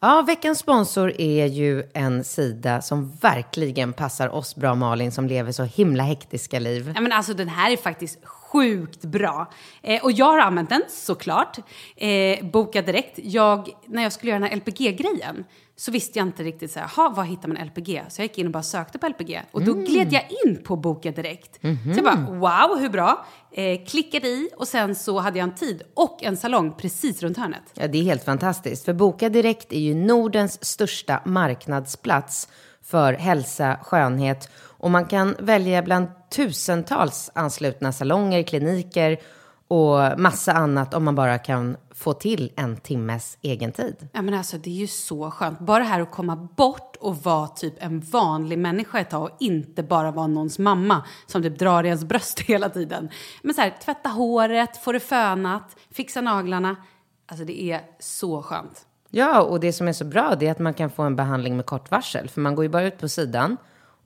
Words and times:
Ja, 0.00 0.22
veckans 0.26 0.58
sponsor 0.58 1.20
är 1.20 1.46
ju 1.46 1.84
en 1.94 2.24
sida 2.24 2.82
som 2.82 3.16
verkligen 3.16 3.92
passar 3.92 4.28
oss 4.28 4.56
bra, 4.56 4.74
Malin, 4.74 5.12
som 5.12 5.26
lever 5.26 5.52
så 5.52 5.62
himla 5.62 6.02
hektiska 6.02 6.58
liv. 6.58 6.92
Ja, 6.94 7.00
men 7.00 7.12
alltså, 7.12 7.34
den 7.34 7.48
här 7.48 7.70
är 7.70 7.76
faktiskt 7.76 8.18
sjukt 8.56 9.04
bra. 9.04 9.50
Eh, 9.82 10.04
och 10.04 10.12
jag 10.12 10.26
har 10.26 10.38
använt 10.38 10.68
den 10.68 10.82
såklart. 10.88 11.58
Eh, 11.96 12.46
boka 12.46 12.82
direkt. 12.82 13.18
Jag, 13.22 13.68
när 13.86 14.02
jag 14.02 14.12
skulle 14.12 14.30
göra 14.30 14.40
den 14.40 14.48
här 14.48 14.56
LPG-grejen 14.56 15.44
så 15.76 15.92
visste 15.92 16.18
jag 16.18 16.28
inte 16.28 16.42
riktigt 16.42 16.70
så 16.72 16.80
här, 16.80 16.88
"Ha, 16.96 17.08
var 17.08 17.24
hittar 17.24 17.48
man 17.48 17.56
LPG? 17.66 18.02
Så 18.08 18.20
jag 18.20 18.24
gick 18.24 18.38
in 18.38 18.46
och 18.46 18.52
bara 18.52 18.62
sökte 18.62 18.98
på 18.98 19.06
LPG 19.08 19.42
och 19.50 19.64
då 19.64 19.72
gled 19.74 20.12
jag 20.12 20.24
in 20.44 20.62
på 20.62 20.76
boka 20.76 21.10
direkt. 21.10 21.58
Så 21.62 21.68
jag 21.96 22.04
bara 22.04 22.26
wow, 22.30 22.78
hur 22.80 22.88
bra? 22.88 23.26
Eh, 23.52 23.84
klickade 23.86 24.28
i 24.28 24.50
och 24.56 24.68
sen 24.68 24.94
så 24.94 25.18
hade 25.18 25.38
jag 25.38 25.48
en 25.48 25.54
tid 25.54 25.82
och 25.94 26.22
en 26.22 26.36
salong 26.36 26.72
precis 26.76 27.22
runt 27.22 27.36
hörnet. 27.36 27.62
Ja, 27.74 27.86
det 27.88 27.98
är 27.98 28.02
helt 28.02 28.24
fantastiskt. 28.24 28.84
För 28.84 28.92
Boka 28.92 29.28
Direkt 29.28 29.72
är 29.72 29.80
ju 29.80 29.94
Nordens 29.94 30.64
största 30.64 31.20
marknadsplats 31.24 32.48
för 32.82 33.12
hälsa, 33.12 33.78
skönhet 33.82 34.48
och 34.86 34.92
man 34.92 35.06
kan 35.06 35.36
välja 35.38 35.82
bland 35.82 36.08
tusentals 36.30 37.30
anslutna 37.34 37.92
salonger, 37.92 38.42
kliniker 38.42 39.18
och 39.68 40.20
massa 40.20 40.52
annat 40.52 40.94
om 40.94 41.04
man 41.04 41.14
bara 41.14 41.38
kan 41.38 41.76
få 41.94 42.12
till 42.12 42.52
en 42.56 42.76
timmes 42.76 43.38
egen 43.42 43.72
tid. 43.72 44.08
Ja 44.12 44.22
men 44.22 44.34
alltså 44.34 44.58
det 44.58 44.70
är 44.70 44.74
ju 44.74 44.86
så 44.86 45.30
skönt. 45.30 45.58
Bara 45.58 45.78
det 45.78 45.84
här 45.84 46.00
att 46.00 46.10
komma 46.10 46.36
bort 46.36 46.96
och 47.00 47.16
vara 47.16 47.48
typ 47.48 47.74
en 47.78 48.00
vanlig 48.00 48.58
människa 48.58 48.98
ett 48.98 49.10
tag 49.10 49.22
och 49.22 49.36
inte 49.40 49.82
bara 49.82 50.10
vara 50.10 50.26
någons 50.26 50.58
mamma 50.58 51.02
som 51.26 51.42
typ 51.42 51.58
drar 51.58 51.84
i 51.84 51.86
ens 51.86 52.04
bröst 52.04 52.40
hela 52.46 52.68
tiden. 52.68 53.08
Men 53.42 53.54
så 53.54 53.60
här, 53.60 53.74
tvätta 53.84 54.08
håret, 54.08 54.76
få 54.76 54.92
det 54.92 55.00
fönat, 55.00 55.76
fixa 55.90 56.20
naglarna. 56.20 56.76
Alltså 57.26 57.44
det 57.44 57.62
är 57.62 57.80
så 57.98 58.42
skönt. 58.42 58.86
Ja, 59.10 59.42
och 59.42 59.60
det 59.60 59.72
som 59.72 59.88
är 59.88 59.92
så 59.92 60.04
bra 60.04 60.34
det 60.38 60.46
är 60.46 60.50
att 60.50 60.58
man 60.58 60.74
kan 60.74 60.90
få 60.90 61.02
en 61.02 61.16
behandling 61.16 61.56
med 61.56 61.66
kort 61.66 61.90
varsel. 61.90 62.28
För 62.28 62.40
man 62.40 62.54
går 62.54 62.64
ju 62.64 62.68
bara 62.68 62.84
ut 62.84 62.98
på 62.98 63.08
sidan 63.08 63.56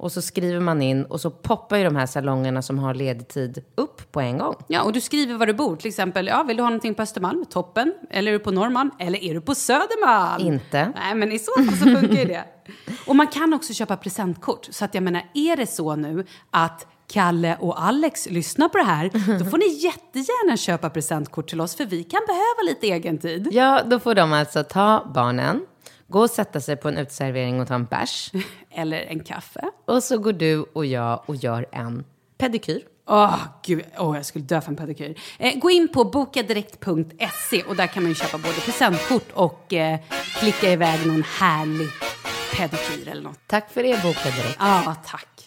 och 0.00 0.12
så 0.12 0.22
skriver 0.22 0.60
man 0.60 0.82
in 0.82 1.04
och 1.04 1.20
så 1.20 1.30
poppar 1.30 1.76
ju 1.76 1.84
de 1.84 1.96
här 1.96 2.06
salongerna 2.06 2.62
som 2.62 2.78
har 2.78 2.94
ledig 2.94 3.28
tid 3.28 3.64
upp 3.74 4.12
på 4.12 4.20
en 4.20 4.38
gång. 4.38 4.54
Ja, 4.66 4.82
och 4.82 4.92
du 4.92 5.00
skriver 5.00 5.34
var 5.34 5.46
du 5.46 5.54
bor. 5.54 5.76
Till 5.76 5.88
exempel, 5.88 6.26
ja, 6.26 6.42
vill 6.42 6.56
du 6.56 6.62
ha 6.62 6.70
någonting 6.70 6.94
på 6.94 7.02
Östermalm, 7.02 7.44
toppen. 7.44 7.94
Eller 8.10 8.32
är 8.32 8.38
du 8.38 8.44
på 8.44 8.50
Norrmalm, 8.50 8.90
eller 8.98 9.24
är 9.24 9.34
du 9.34 9.40
på 9.40 9.54
Södermalm? 9.54 10.46
Inte. 10.46 10.92
Nej, 10.96 11.14
men 11.14 11.32
i 11.32 11.38
så 11.38 11.52
fall 11.56 11.76
så 11.76 11.84
funkar 11.84 12.16
ju 12.16 12.24
det. 12.24 12.44
Och 13.06 13.16
man 13.16 13.26
kan 13.26 13.54
också 13.54 13.72
köpa 13.72 13.96
presentkort. 13.96 14.68
Så 14.70 14.84
att 14.84 14.94
jag 14.94 15.02
menar, 15.02 15.22
är 15.34 15.56
det 15.56 15.66
så 15.66 15.96
nu 15.96 16.24
att 16.50 16.86
Kalle 17.12 17.56
och 17.60 17.82
Alex 17.82 18.30
lyssnar 18.30 18.68
på 18.68 18.78
det 18.78 18.84
här, 18.84 19.10
då 19.38 19.44
får 19.44 19.58
ni 19.58 19.66
jättegärna 19.84 20.56
köpa 20.56 20.90
presentkort 20.90 21.48
till 21.48 21.60
oss, 21.60 21.76
för 21.76 21.84
vi 21.84 22.04
kan 22.04 22.20
behöva 22.26 22.74
lite 22.74 22.86
egen 22.86 23.18
tid. 23.18 23.48
Ja, 23.52 23.82
då 23.86 23.98
får 23.98 24.14
de 24.14 24.32
alltså 24.32 24.62
ta 24.62 25.10
barnen, 25.14 25.66
gå 26.10 26.20
och 26.20 26.30
sätta 26.30 26.60
sig 26.60 26.76
på 26.76 26.88
en 26.88 26.98
uteservering 26.98 27.60
och 27.60 27.68
ta 27.68 27.74
en 27.74 27.84
bärs. 27.84 28.32
Eller 28.70 28.98
en 28.98 29.20
kaffe. 29.20 29.70
Och 29.84 30.02
så 30.02 30.18
går 30.18 30.32
du 30.32 30.64
och 30.72 30.86
jag 30.86 31.22
och 31.26 31.36
gör 31.36 31.66
en 31.72 32.04
pedikyr. 32.38 32.82
Åh, 33.08 33.38
gud. 33.62 33.84
Åh, 33.98 34.16
jag 34.16 34.26
skulle 34.26 34.44
dö 34.44 34.60
för 34.60 34.70
en 34.70 34.76
pedikyr. 34.76 35.14
Eh, 35.38 35.58
gå 35.58 35.70
in 35.70 35.88
på 35.88 36.04
bokadirekt.se 36.04 37.62
och 37.62 37.76
där 37.76 37.86
kan 37.86 38.02
man 38.02 38.10
ju 38.10 38.14
köpa 38.14 38.38
både 38.38 38.54
presentkort 38.54 39.32
och 39.32 39.72
eh, 39.72 39.98
klicka 40.38 40.72
iväg 40.72 41.06
någon 41.06 41.22
härlig 41.22 41.88
pedikyr 42.56 43.08
eller 43.08 43.22
något. 43.22 43.38
Tack 43.46 43.70
för 43.70 43.82
det, 43.82 44.02
Boka 44.02 44.30
Direkt. 44.30 44.56
Ja, 44.58 44.96
tack. 45.06 45.39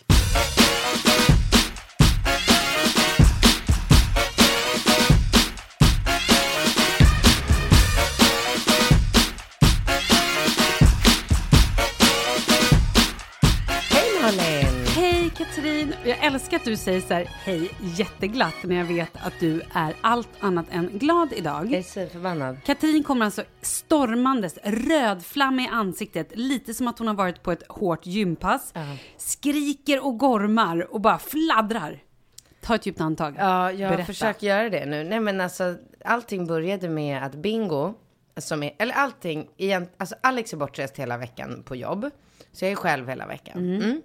Katrin! 15.55 15.93
Jag 16.05 16.25
älskar 16.25 16.57
att 16.57 16.65
du 16.65 16.77
säger 16.77 17.01
så 17.01 17.13
här, 17.13 17.23
hej 17.23 17.71
jätteglatt 17.81 18.55
när 18.63 18.75
jag 18.75 18.85
vet 18.85 19.09
att 19.13 19.33
du 19.39 19.61
är 19.73 19.93
allt 20.01 20.29
annat 20.39 20.65
än 20.71 20.89
glad 20.93 21.33
idag. 21.33 21.65
Jag 21.65 21.79
är 21.79 21.83
så 21.83 22.07
förbannad. 22.07 22.57
Katrin 22.65 23.03
kommer 23.03 23.25
alltså 23.25 23.43
stormandes, 23.61 24.57
rödflam 24.63 25.59
i 25.59 25.67
ansiktet, 25.67 26.31
lite 26.33 26.73
som 26.73 26.87
att 26.87 26.99
hon 26.99 27.07
har 27.07 27.13
varit 27.15 27.43
på 27.43 27.51
ett 27.51 27.63
hårt 27.69 28.05
gympass. 28.05 28.73
Skriker 29.17 30.05
och 30.05 30.17
gormar 30.17 30.93
och 30.93 31.01
bara 31.01 31.19
fladdrar. 31.19 32.03
Ta 32.61 32.75
ett 32.75 32.85
djupt 32.85 33.01
andetag. 33.01 33.35
Ja, 33.37 33.71
jag 33.71 33.91
Berätta. 33.91 34.05
försöker 34.05 34.47
göra 34.47 34.69
det 34.69 34.85
nu. 34.85 35.03
Nej, 35.03 35.19
men 35.19 35.41
alltså, 35.41 35.75
allting 36.05 36.47
började 36.47 36.89
med 36.89 37.23
att 37.23 37.35
Bingo, 37.35 37.93
som 38.37 38.63
är, 38.63 38.75
eller 38.79 38.93
allting, 38.93 39.47
igen, 39.57 39.87
alltså 39.97 40.15
Alex 40.21 40.53
är 40.53 40.57
bortrest 40.57 40.97
hela 40.97 41.17
veckan 41.17 41.63
på 41.65 41.75
jobb. 41.75 42.09
Så 42.51 42.65
jag 42.65 42.71
är 42.71 42.75
själv 42.75 43.09
hela 43.09 43.27
veckan. 43.27 43.57
Mm. 43.75 44.01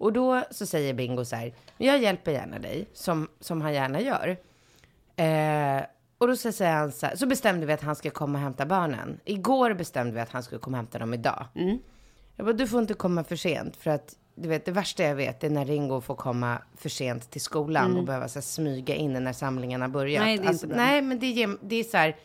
Och 0.00 0.12
då 0.12 0.42
så 0.50 0.66
säger 0.66 0.94
Bingo 0.94 1.24
så 1.24 1.36
här, 1.36 1.54
jag 1.78 1.98
hjälper 1.98 2.32
gärna 2.32 2.58
dig, 2.58 2.88
som, 2.92 3.28
som 3.40 3.60
han 3.60 3.74
gärna 3.74 4.00
gör. 4.00 4.36
Eh, 5.16 5.84
och 6.18 6.28
då 6.28 6.36
så 6.36 6.52
säger 6.52 6.72
han 6.72 6.92
så 6.92 7.06
här, 7.06 7.16
så 7.16 7.26
bestämde 7.26 7.66
vi 7.66 7.72
att 7.72 7.82
han 7.82 7.96
ska 7.96 8.10
komma 8.10 8.38
och 8.38 8.42
hämta 8.42 8.66
barnen. 8.66 9.20
Igår 9.24 9.74
bestämde 9.74 10.12
vi 10.12 10.20
att 10.20 10.30
han 10.30 10.42
skulle 10.42 10.58
komma 10.58 10.76
och 10.76 10.82
hämta 10.82 10.98
dem 10.98 11.14
idag. 11.14 11.46
Jag 12.36 12.46
bara, 12.46 12.52
du 12.52 12.66
får 12.66 12.80
inte 12.80 12.94
komma 12.94 13.24
för 13.24 13.36
sent 13.36 13.76
för 13.76 13.90
att 13.90 14.16
du 14.34 14.48
vet, 14.48 14.64
det 14.64 14.72
värsta 14.72 15.02
jag 15.02 15.14
vet 15.14 15.44
är 15.44 15.50
när 15.50 15.64
Ringo 15.64 16.00
får 16.00 16.14
komma 16.14 16.58
för 16.76 16.88
sent 16.88 17.30
till 17.30 17.40
skolan 17.40 17.96
och 17.96 18.04
behöva 18.04 18.28
så 18.28 18.38
här, 18.38 18.42
smyga 18.42 18.94
in 18.94 19.12
när 19.12 19.32
samlingarna 19.32 19.88
börjat. 19.88 20.24
Nej, 20.24 20.38
det 20.38 20.44
är 20.44 20.48
alltså, 20.48 20.66
inte 20.66 20.76
bra. 20.76 20.84
nej, 20.84 21.02
men 21.02 21.18
det, 21.18 21.26
ger, 21.26 21.56
det 21.62 21.76
är 21.76 21.84
så 21.84 21.96
här. 21.96 22.16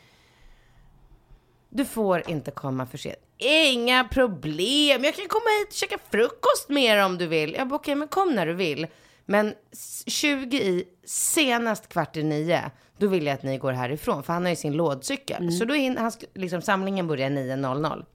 Du 1.70 1.86
får 1.86 2.30
inte 2.30 2.52
komma 2.52 2.86
för 2.86 2.98
sent. 2.98 3.20
Inga 3.38 4.04
problem. 4.04 5.04
Jag 5.04 5.16
kan 5.16 5.28
komma 5.28 5.46
hit 5.60 5.68
och 5.68 5.74
käka 5.74 5.98
frukost 6.12 6.70
med 6.70 6.84
er 6.84 7.06
om 7.06 7.18
du 7.18 7.28
vill. 7.28 7.54
Jag 7.54 7.68
bara, 7.68 7.76
okej, 7.76 7.96
men 7.96 8.08
kom 8.08 8.36
när 8.36 8.46
du 8.46 8.54
vill. 8.54 8.88
Men 9.26 9.54
s- 9.72 10.04
20 10.08 10.58
i, 10.58 10.86
senast 11.06 11.88
kvart 11.90 12.18
i 12.18 12.24
nio, 12.24 12.72
då 12.98 13.08
vill 13.08 13.26
jag 13.26 13.34
att 13.34 13.44
ni 13.44 13.58
går 13.58 13.72
härifrån. 13.72 14.24
För 14.24 14.34
han 14.34 14.44
har 14.44 14.50
ju 14.50 14.56
sin 14.56 14.74
lådcykel. 14.74 15.52
Så 15.60 15.66
då 15.66 15.76
in, 15.76 15.98
han, 15.98 16.12
liksom, 16.34 16.62
samlingen 16.62 17.08
börjar 17.08 17.30
9.00. 17.30 18.06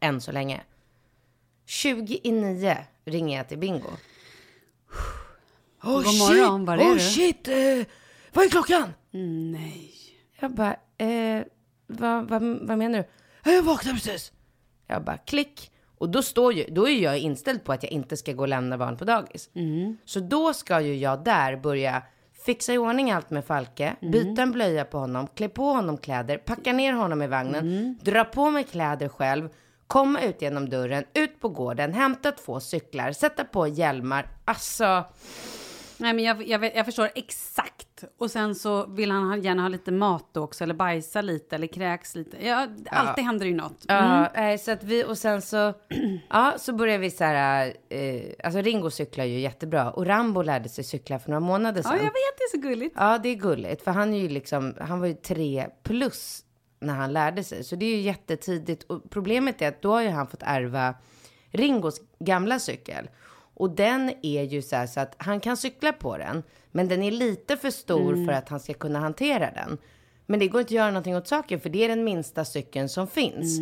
Än 0.00 0.20
så 0.20 0.32
länge. 0.32 0.60
20 1.66 2.20
i 2.22 2.32
nio 2.32 2.78
ringer 3.04 3.36
jag 3.36 3.48
till 3.48 3.58
Bingo. 3.58 3.88
Oh, 5.82 6.02
God 6.02 6.18
morgon, 6.18 6.64
var 6.64 6.78
är 6.78 6.82
oh 6.90 6.94
du? 6.94 7.00
shit! 7.00 7.48
Eh, 7.48 7.54
vad 8.32 8.44
är 8.44 8.50
klockan? 8.50 8.92
Nej. 9.50 9.94
Jag 10.40 10.50
bara, 10.54 10.76
eh, 10.98 11.42
vad, 11.86 12.28
vad, 12.28 12.42
vad 12.42 12.78
menar 12.78 12.98
du? 13.44 13.50
Jag 13.52 13.62
vaknade 13.62 13.94
precis. 14.00 14.32
Jag 14.86 15.04
bara, 15.04 15.16
klick. 15.16 15.70
Och 15.98 16.08
då, 16.08 16.22
står 16.22 16.52
ju, 16.52 16.64
då 16.68 16.88
är 16.88 17.02
jag 17.02 17.18
inställd 17.18 17.64
på 17.64 17.72
att 17.72 17.82
jag 17.82 17.92
inte 17.92 18.16
ska 18.16 18.32
gå 18.32 18.42
och 18.42 18.48
lämna 18.48 18.78
barn 18.78 18.96
på 18.96 19.04
dagis. 19.04 19.50
Så 20.04 20.20
då 20.20 20.52
ska 20.52 20.80
ju 20.80 20.94
jag 20.96 21.24
där 21.24 21.56
börja 21.56 22.02
fixa 22.44 22.72
i 22.72 22.78
ordning 22.78 23.10
allt 23.10 23.30
med 23.30 23.44
Falke, 23.44 23.96
byta 24.12 24.42
en 24.42 24.52
blöja 24.52 24.84
på 24.84 24.98
honom, 24.98 25.26
klä 25.34 25.48
på 25.48 25.64
honom 25.64 25.96
kläder, 25.98 26.38
packa 26.38 26.72
ner 26.72 26.92
honom 26.92 27.22
i 27.22 27.26
vagnen, 27.26 27.98
dra 28.02 28.24
på 28.24 28.50
mig 28.50 28.64
kläder 28.64 29.08
själv, 29.08 29.48
komma 29.86 30.20
ut 30.20 30.42
genom 30.42 30.68
dörren, 30.68 31.04
ut 31.14 31.40
på 31.40 31.48
gården, 31.48 31.92
hämta 31.94 32.32
två 32.32 32.60
cyklar, 32.60 33.12
sätta 33.12 33.44
på 33.44 33.68
hjälmar. 33.68 34.28
Alltså, 34.44 35.04
Nej, 36.04 36.12
men 36.14 36.24
jag, 36.24 36.48
jag, 36.48 36.58
vet, 36.58 36.76
jag 36.76 36.84
förstår 36.86 37.10
exakt. 37.14 38.04
Och 38.18 38.30
sen 38.30 38.54
så 38.54 38.86
vill 38.86 39.10
han 39.10 39.28
ha- 39.28 39.36
gärna 39.36 39.62
ha 39.62 39.68
lite 39.68 39.92
mat 39.92 40.36
också, 40.36 40.64
eller 40.64 40.74
bajsa 40.74 41.20
lite, 41.22 41.54
eller 41.56 41.66
kräks 41.66 42.14
lite. 42.14 42.46
Ja, 42.46 42.66
alltid 42.90 43.24
händer 43.24 43.46
ju 43.46 43.54
något. 43.54 43.84
Ja, 43.88 44.28
nej, 44.34 44.58
så 44.58 44.70
att 44.70 44.84
vi, 44.84 45.04
och 45.04 45.18
sen 45.18 45.42
så, 45.42 45.56
ja, 46.30 46.54
så 46.58 46.72
började 46.72 46.98
vi 46.98 47.10
så 47.10 47.24
här, 47.24 47.66
eh, 47.88 48.22
alltså 48.44 48.60
Ringo 48.60 48.90
cyklar 48.90 49.24
ju 49.24 49.38
jättebra 49.40 49.90
och 49.90 50.06
Rambo 50.06 50.42
lärde 50.42 50.68
sig 50.68 50.84
cykla 50.84 51.18
för 51.18 51.30
några 51.30 51.40
månader 51.40 51.78
Ja, 51.84 51.90
sedan. 51.90 51.96
jag 51.96 52.04
vet, 52.04 52.12
det 52.38 52.44
är 52.44 52.50
så 52.50 52.68
gulligt. 52.68 52.94
Ja, 52.98 53.18
det 53.18 53.28
är 53.28 53.34
gulligt, 53.34 53.84
för 53.84 53.90
han 53.90 54.14
är 54.14 54.18
ju 54.18 54.28
liksom, 54.28 54.74
han 54.80 55.00
var 55.00 55.06
ju 55.06 55.14
tre 55.14 55.66
plus 55.82 56.40
när 56.80 56.94
han 56.94 57.12
lärde 57.12 57.44
sig, 57.44 57.64
så 57.64 57.76
det 57.76 57.86
är 57.86 57.96
ju 57.96 58.00
jättetidigt. 58.02 58.82
Och 58.82 59.10
problemet 59.10 59.62
är 59.62 59.68
att 59.68 59.82
då 59.82 59.92
har 59.92 60.02
ju 60.02 60.08
han 60.08 60.26
fått 60.26 60.42
ärva 60.42 60.94
Ringos 61.50 62.00
gamla 62.18 62.58
cykel. 62.58 63.08
Och 63.54 63.70
den 63.70 64.12
är 64.22 64.42
ju 64.42 64.62
så 64.62 64.76
här 64.76 64.86
så 64.86 65.00
att 65.00 65.14
han 65.18 65.40
kan 65.40 65.56
cykla 65.56 65.92
på 65.92 66.18
den, 66.18 66.42
men 66.70 66.88
den 66.88 67.02
är 67.02 67.10
lite 67.10 67.56
för 67.56 67.70
stor 67.70 68.24
för 68.26 68.32
att 68.32 68.48
han 68.48 68.60
ska 68.60 68.74
kunna 68.74 68.98
hantera 68.98 69.50
den. 69.50 69.78
Men 70.26 70.40
det 70.40 70.48
går 70.48 70.60
inte 70.60 70.68
att 70.68 70.76
göra 70.76 70.90
någonting 70.90 71.16
åt 71.16 71.28
saken, 71.28 71.60
för 71.60 71.68
det 71.70 71.84
är 71.84 71.88
den 71.88 72.04
minsta 72.04 72.44
cykeln 72.44 72.88
som 72.88 73.06
finns. 73.06 73.58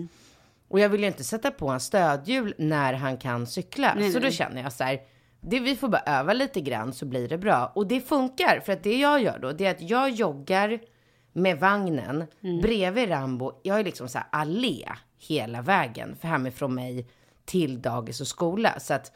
Och 0.68 0.80
jag 0.80 0.88
vill 0.88 1.00
ju 1.00 1.06
inte 1.06 1.24
sätta 1.24 1.50
på 1.50 1.68
en 1.68 1.80
stödhjul 1.80 2.54
när 2.58 2.92
han 2.92 3.16
kan 3.16 3.46
cykla. 3.46 3.94
så 4.12 4.18
då 4.18 4.30
känner 4.30 4.62
jag 4.62 4.72
så 4.72 4.84
här, 4.84 5.00
det, 5.40 5.60
vi 5.60 5.76
får 5.76 5.88
bara 5.88 6.02
öva 6.06 6.32
lite 6.32 6.60
grann 6.60 6.92
så 6.92 7.06
blir 7.06 7.28
det 7.28 7.38
bra. 7.38 7.72
Och 7.74 7.86
det 7.86 8.00
funkar, 8.00 8.60
för 8.60 8.72
att 8.72 8.82
det 8.82 8.98
jag 8.98 9.22
gör 9.22 9.38
då, 9.38 9.52
det 9.52 9.66
är 9.66 9.70
att 9.70 9.90
jag 9.90 10.10
joggar 10.10 10.80
med 11.32 11.58
vagnen 11.60 12.24
bredvid 12.62 13.08
Rambo. 13.08 13.52
Jag 13.62 13.80
är 13.80 13.84
liksom 13.84 14.08
så 14.08 14.18
här 14.18 14.26
allé 14.32 14.88
hela 15.18 15.62
vägen 15.62 16.16
för 16.20 16.28
hemifrån 16.28 16.74
mig 16.74 17.06
till 17.44 17.82
dagis 17.82 18.20
och 18.20 18.26
skola. 18.26 18.80
Så 18.80 18.94
att, 18.94 19.12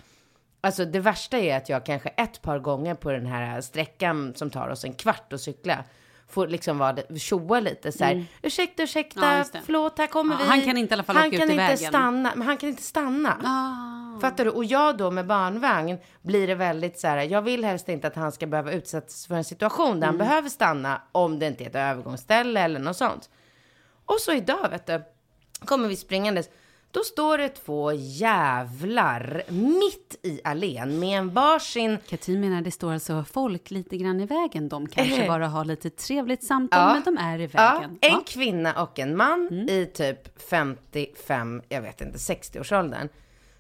alltså 0.67 0.85
det 0.85 1.01
värsta 1.01 1.39
är 1.39 1.57
att 1.57 1.69
jag 1.69 1.87
kanske 1.87 2.09
ett 2.09 2.43
par 2.43 2.59
gånger 2.59 2.95
på 2.95 3.13
den 3.13 3.27
här 3.27 3.61
sträckan 3.61 4.33
som 4.37 4.51
tar 4.51 4.69
oss 4.69 4.85
en 4.85 4.93
kvart 4.93 5.33
att 5.33 5.41
cykla 5.41 5.85
får 6.29 6.49
liksom 6.49 6.79
vara, 6.79 6.97
tjoa 7.19 7.61
lite 7.61 7.93
så 7.93 8.05
här, 8.05 8.25
ursäkta, 8.43 8.83
ursäkta, 8.83 9.39
Ja, 9.39 9.61
förlåt, 9.65 9.99
här 9.99 10.07
kommer 10.07 10.35
Ja, 10.35 10.41
vi. 10.43 10.49
han 10.49 10.61
kan 10.63 10.77
inte 10.77 10.93
i 10.93 10.95
alla 10.95 11.03
fall 11.03 11.17
Han 11.17 11.27
åka 11.27 11.37
ut 11.37 11.41
kan 11.41 11.49
i 11.51 11.53
inte 11.53 11.63
vägen. 11.65 11.79
stanna, 11.79 12.33
men 12.35 12.47
han 12.47 12.57
kan 12.57 12.69
inte 12.69 12.83
stanna. 12.83 13.37
Ah. 13.45 14.21
Fattar 14.21 14.45
du? 14.45 14.51
Och 14.51 14.65
jag 14.65 14.97
då 14.97 15.11
med 15.11 15.27
barnvagn 15.27 15.99
blir 16.23 16.47
det 16.47 16.55
väldigt 16.55 17.01
så 17.01 17.07
här, 17.09 17.17
jag 17.23 17.43
vill 17.43 17.65
helst 17.65 17.89
inte 17.89 18.07
att 18.07 18.17
han 18.17 18.33
ska 18.33 18.47
behöva 18.47 18.73
utsättas 18.73 19.27
för 19.27 19.35
en 19.35 19.45
situation 19.45 20.01
där 20.01 20.09
Mm. 20.09 20.21
han 20.21 20.29
behöver 20.29 20.49
stanna 20.49 21.03
om 21.13 21.39
det 21.39 21.47
inte 21.47 21.65
är 21.65 21.69
ett 21.69 21.75
övergångsställe 21.75 22.61
eller 22.61 22.81
något 22.81 22.97
sånt. 22.97 23.31
Och 24.07 24.21
så 24.21 24.33
idag, 24.33 24.69
vet 24.71 24.87
du, 24.87 25.03
kommer 25.65 25.89
vi 25.89 25.97
springandes. 25.97 26.49
Då 26.97 27.03
står 27.03 27.39
det 27.39 27.49
två 27.49 27.93
jävlar 27.93 29.43
mitt 29.49 30.19
i 30.23 30.41
allén 30.45 30.99
med 30.99 31.19
en 31.19 31.31
varsin 31.31 31.99
Katrin 32.09 32.41
menar 32.41 32.61
det 32.63 32.71
står 32.71 32.93
alltså 32.93 33.25
folk 33.33 33.71
lite 33.71 33.97
grann 33.97 34.21
i 34.21 34.27
vägen. 34.27 34.69
De 34.69 34.87
kanske 34.89 35.27
bara 35.29 35.49
har 35.49 35.65
lite 35.65 35.91
trevligt 35.91 36.45
samtal, 36.45 36.81
Ja. 36.81 36.93
men 36.95 37.03
de 37.15 37.19
är 37.23 37.39
i 37.39 37.49
Ja, 37.53 37.73
vägen. 37.75 37.99
en 38.01 38.11
Ja. 38.13 38.23
kvinna 38.27 38.83
och 38.83 38.99
en 38.99 39.17
man 39.17 39.53
i 39.69 39.87
typ 39.95 40.43
55, 40.51 41.63
jag 41.69 41.83
vet 41.83 42.01
inte, 42.01 42.19
60-årsåldern. 42.19 43.09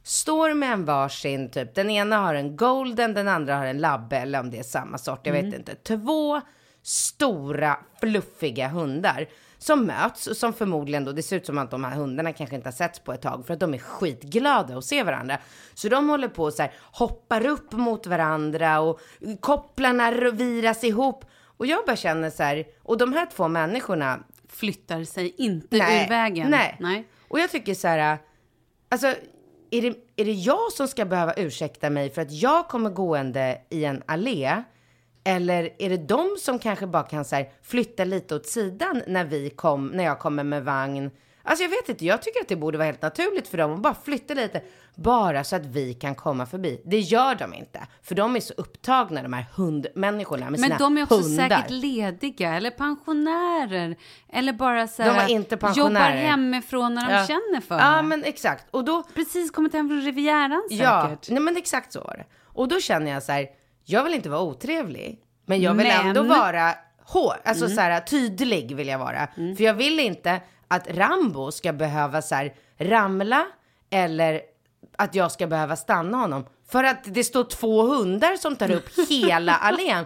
Står 0.02 0.54
med 0.54 0.72
en 0.72 0.84
varsin, 0.84 1.50
typ, 1.50 1.74
den 1.74 1.90
ena 1.90 2.18
har 2.18 2.34
en 2.34 2.56
golden, 2.56 3.14
den 3.14 3.28
andra 3.28 3.56
har 3.56 3.66
en 3.66 3.78
labbe, 3.78 4.16
eller 4.16 4.40
om 4.40 4.50
det 4.50 4.58
är 4.58 4.62
samma 4.62 4.98
sort, 4.98 5.26
jag 5.26 5.32
vet 5.32 5.54
inte. 5.54 5.74
Två 5.74 6.40
stora, 6.86 7.78
fluffiga 8.00 8.68
hundar 8.68 9.26
som 9.58 9.86
möts 9.86 10.26
och 10.26 10.36
som 10.36 10.52
förmodligen 10.52 11.04
då, 11.04 11.12
det 11.12 11.22
ser 11.22 11.36
ut 11.36 11.46
som 11.46 11.58
att 11.58 11.70
de 11.70 11.84
här 11.84 11.96
hundarna 11.96 12.32
kanske 12.32 12.56
inte 12.56 12.68
har 12.68 12.72
setts 12.72 12.98
på 12.98 13.12
ett 13.12 13.22
tag 13.22 13.46
för 13.46 13.54
att 13.54 13.60
de 13.60 13.74
är 13.74 13.78
skitglada 13.78 14.78
att 14.78 14.84
se 14.84 15.02
varandra. 15.02 15.38
Så 15.74 15.88
de 15.88 16.08
håller 16.08 16.28
på 16.28 16.50
så 16.50 16.62
här, 16.62 16.72
hoppar 16.92 17.46
upp 17.46 17.72
mot 17.72 18.06
varandra 18.06 18.80
och 18.80 19.00
kopplarna 19.40 20.10
viras 20.30 20.84
ihop. 20.84 21.24
Och 21.56 21.66
jag 21.66 21.86
bara 21.86 21.96
känner 21.96 22.30
så 22.30 22.42
här, 22.42 22.64
och 22.82 22.98
de 22.98 23.12
här 23.12 23.26
två 23.26 23.48
människorna, 23.48 24.18
Flyttar 24.48 25.04
sig 25.04 25.34
inte 25.38 25.76
ur 25.76 26.08
vägen. 26.08 26.50
Nej. 26.50 26.76
Nej. 26.80 27.08
Och 27.28 27.40
jag 27.40 27.50
tycker 27.50 27.74
så 27.74 27.88
här, 27.88 28.18
alltså, 28.88 29.06
är 29.70 29.82
det, 29.82 29.96
är 30.16 30.24
det 30.24 30.32
jag 30.32 30.72
som 30.72 30.88
ska 30.88 31.04
behöva 31.04 31.32
ursäkta 31.32 31.90
mig 31.90 32.10
för 32.10 32.22
att 32.22 32.32
jag 32.32 32.68
kommer 32.68 32.90
gående 32.90 33.60
i 33.70 33.84
en 33.84 34.02
allé? 34.06 34.62
Eller 35.26 35.70
är 35.78 35.88
det 35.90 35.96
de 35.96 36.36
som 36.38 36.58
kanske 36.58 36.86
bara 36.86 37.02
kan 37.02 37.24
så 37.24 37.36
här, 37.36 37.48
flytta 37.62 38.04
lite 38.04 38.34
åt 38.34 38.46
sidan 38.46 39.02
när 39.06 39.24
vi 39.24 39.50
kom, 39.50 39.86
när 39.86 40.04
jag 40.04 40.18
kommer 40.18 40.44
med 40.44 40.64
vagn? 40.64 41.10
Alltså 41.42 41.62
jag 41.64 41.70
vet 41.70 41.88
inte, 41.88 42.04
jag 42.06 42.22
tycker 42.22 42.40
att 42.40 42.48
det 42.48 42.56
borde 42.56 42.78
vara 42.78 42.86
helt 42.86 43.02
naturligt 43.02 43.48
för 43.48 43.58
dem 43.58 43.72
att 43.74 43.80
bara 43.80 43.94
flytta 44.04 44.34
lite. 44.34 44.62
Bara 44.94 45.44
så 45.44 45.56
att 45.56 45.66
vi 45.66 45.94
kan 45.94 46.14
komma 46.14 46.46
förbi. 46.46 46.80
Det 46.84 46.98
gör 47.00 47.34
de 47.34 47.54
inte. 47.54 47.80
För 48.02 48.14
de 48.14 48.36
är 48.36 48.40
så 48.40 48.54
upptagna, 48.56 49.22
de 49.22 49.32
här 49.32 49.46
hundmänniskorna 49.56 50.50
med 50.50 50.60
Men 50.60 50.62
sina 50.62 50.78
de 50.78 50.98
är 50.98 51.02
också 51.02 51.14
hundar. 51.20 51.48
säkert 51.48 51.70
lediga 51.70 52.54
eller 52.54 52.70
pensionärer. 52.70 53.96
Eller 54.32 54.52
bara 54.52 54.88
så 54.88 55.02
De 55.02 55.08
här, 55.08 55.16
var 55.22 55.30
inte 55.30 55.54
jobbar 55.54 55.68
pensionärer. 55.68 56.16
hemifrån 56.16 56.94
när 56.94 57.06
de 57.08 57.12
Ja. 57.14 57.26
känner 57.26 57.60
för 57.60 57.78
Ja, 57.78 57.96
det. 57.96 58.02
men 58.02 58.24
exakt. 58.24 58.64
Och 58.70 58.84
då, 58.84 59.02
Precis 59.14 59.50
kommit 59.50 59.72
hem 59.72 59.88
från 59.88 60.00
Rivieran 60.02 60.62
Ja, 60.70 61.02
säkert. 61.08 61.30
nej 61.30 61.42
men 61.42 61.56
exakt 61.56 61.92
så 61.92 62.00
var 62.00 62.16
det. 62.16 62.24
Och 62.44 62.68
då 62.68 62.80
känner 62.80 63.10
jag 63.12 63.22
så 63.22 63.32
här, 63.32 63.46
jag 63.86 64.04
vill 64.04 64.14
inte 64.14 64.28
vara 64.28 64.40
otrevlig, 64.42 65.18
men 65.46 65.60
jag 65.60 65.74
vill 65.74 65.86
Men- 65.86 65.96
Mm. 65.96 66.06
ändå 66.08 66.22
vara 66.22 66.74
hår, 67.04 67.34
alltså 67.44 67.68
så 67.68 67.80
här 67.80 68.00
tydlig 68.00 68.76
vill 68.76 68.88
jag 68.88 68.98
vara. 68.98 69.28
För 69.56 69.64
jag 69.64 69.74
vill 69.74 70.00
inte 70.00 70.40
att 70.68 70.88
Rambo 70.90 71.52
ska 71.52 71.72
behöva 71.72 72.22
så 72.22 72.34
här 72.34 72.54
ramla 72.78 73.46
eller 73.90 74.40
att 74.98 75.14
jag 75.14 75.32
ska 75.32 75.46
behöva 75.46 75.76
stanna 75.76 76.16
honom. 76.18 76.46
För 76.68 76.84
att 76.84 76.98
det 77.04 77.24
står 77.24 77.44
två 77.44 77.82
hundar 77.82 78.36
som 78.36 78.56
tar 78.56 78.70
upp 78.70 78.88
hela 79.08 79.56
allén. 79.56 80.04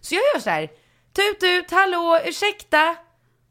Så 0.00 0.14
jag 0.14 0.22
gör 0.34 0.40
så 0.40 0.50
här, 0.50 0.66
tut 1.12 1.42
ut, 1.42 1.70
hallå, 1.70 2.18
ursäkta. 2.24 2.96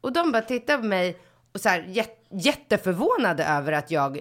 Och 0.00 0.12
de 0.12 0.32
bara 0.32 0.42
tittar 0.42 0.78
på 0.78 0.84
mig 0.84 1.18
och 1.54 1.60
så 1.60 1.68
här 1.68 1.80
jät- 1.88 2.26
jätteförvånade 2.30 3.44
över 3.44 3.72
att 3.72 3.90
jag 3.90 4.20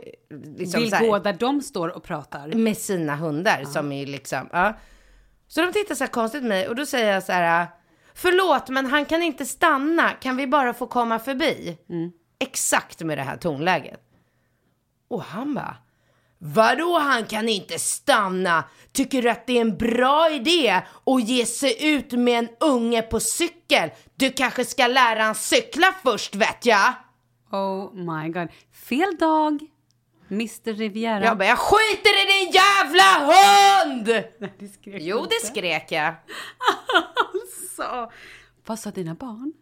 liksom 0.57 0.81
Vill 0.81 0.91
gå 0.99 1.19
där 1.19 1.33
de 1.33 1.61
står 1.61 1.89
och 1.97 2.03
pratar. 2.03 2.47
med 2.47 2.77
sina 2.77 3.15
hundar 3.15 3.63
som 3.63 3.91
är 3.91 4.05
liksom, 4.05 4.49
ja. 4.51 4.73
Så 5.53 5.61
de 5.61 5.73
tittar 5.73 5.95
så 5.95 6.03
här 6.03 6.11
konstigt 6.11 6.41
på 6.41 6.47
mig 6.47 6.67
och 6.67 6.75
då 6.75 6.85
säger 6.85 7.13
jag 7.13 7.23
så 7.23 7.31
här, 7.31 7.67
förlåt 8.13 8.69
men 8.69 8.85
han 8.85 9.05
kan 9.05 9.23
inte 9.23 9.45
stanna, 9.45 10.09
kan 10.09 10.37
vi 10.37 10.47
bara 10.47 10.73
få 10.73 10.87
komma 10.87 11.19
förbi? 11.19 11.77
Exakt 12.39 13.01
med 13.01 13.17
det 13.17 13.21
här 13.21 13.37
tonläget. 13.37 13.99
Och 15.09 15.23
han 15.23 15.53
bara, 15.53 15.77
vadå 16.37 16.99
han 16.99 17.25
kan 17.25 17.49
inte 17.49 17.79
stanna? 17.79 18.63
Tycker 18.91 19.21
du 19.21 19.29
att 19.29 19.47
det 19.47 19.57
är 19.57 19.61
en 19.61 19.77
bra 19.77 20.29
idé 20.31 20.81
att 21.05 21.23
ge 21.23 21.45
sig 21.45 21.93
ut 21.93 22.11
med 22.11 22.39
en 22.39 22.49
unge 22.59 23.01
på 23.01 23.19
cykel? 23.19 23.89
Du 24.15 24.29
kanske 24.29 24.65
ska 24.65 24.87
lära 24.87 25.23
han 25.23 25.35
cykla 25.35 25.95
först 26.03 26.35
vet 26.35 26.65
jag. 26.65 26.93
Oh 27.51 27.93
my 27.93 28.29
god. 28.29 28.47
Fel 28.71 29.17
dag. 29.19 29.59
Mr 30.31 30.73
Riviera. 30.73 31.23
Jag 31.25 31.37
bara, 31.37 31.45
jag 31.47 31.57
skiter 31.59 32.09
i 32.23 32.43
din 32.43 32.51
jävla 32.51 33.33
hund! 33.33 34.05
det 34.59 34.67
skrek 34.67 35.01
Jo, 35.01 35.17
inte. 35.19 35.35
det 35.41 35.47
skrek 35.47 35.91
jag. 35.91 36.13
Så. 37.75 38.11
Vad 38.65 38.79
sa 38.79 38.91
dina 38.91 39.13
barn? 39.15 39.53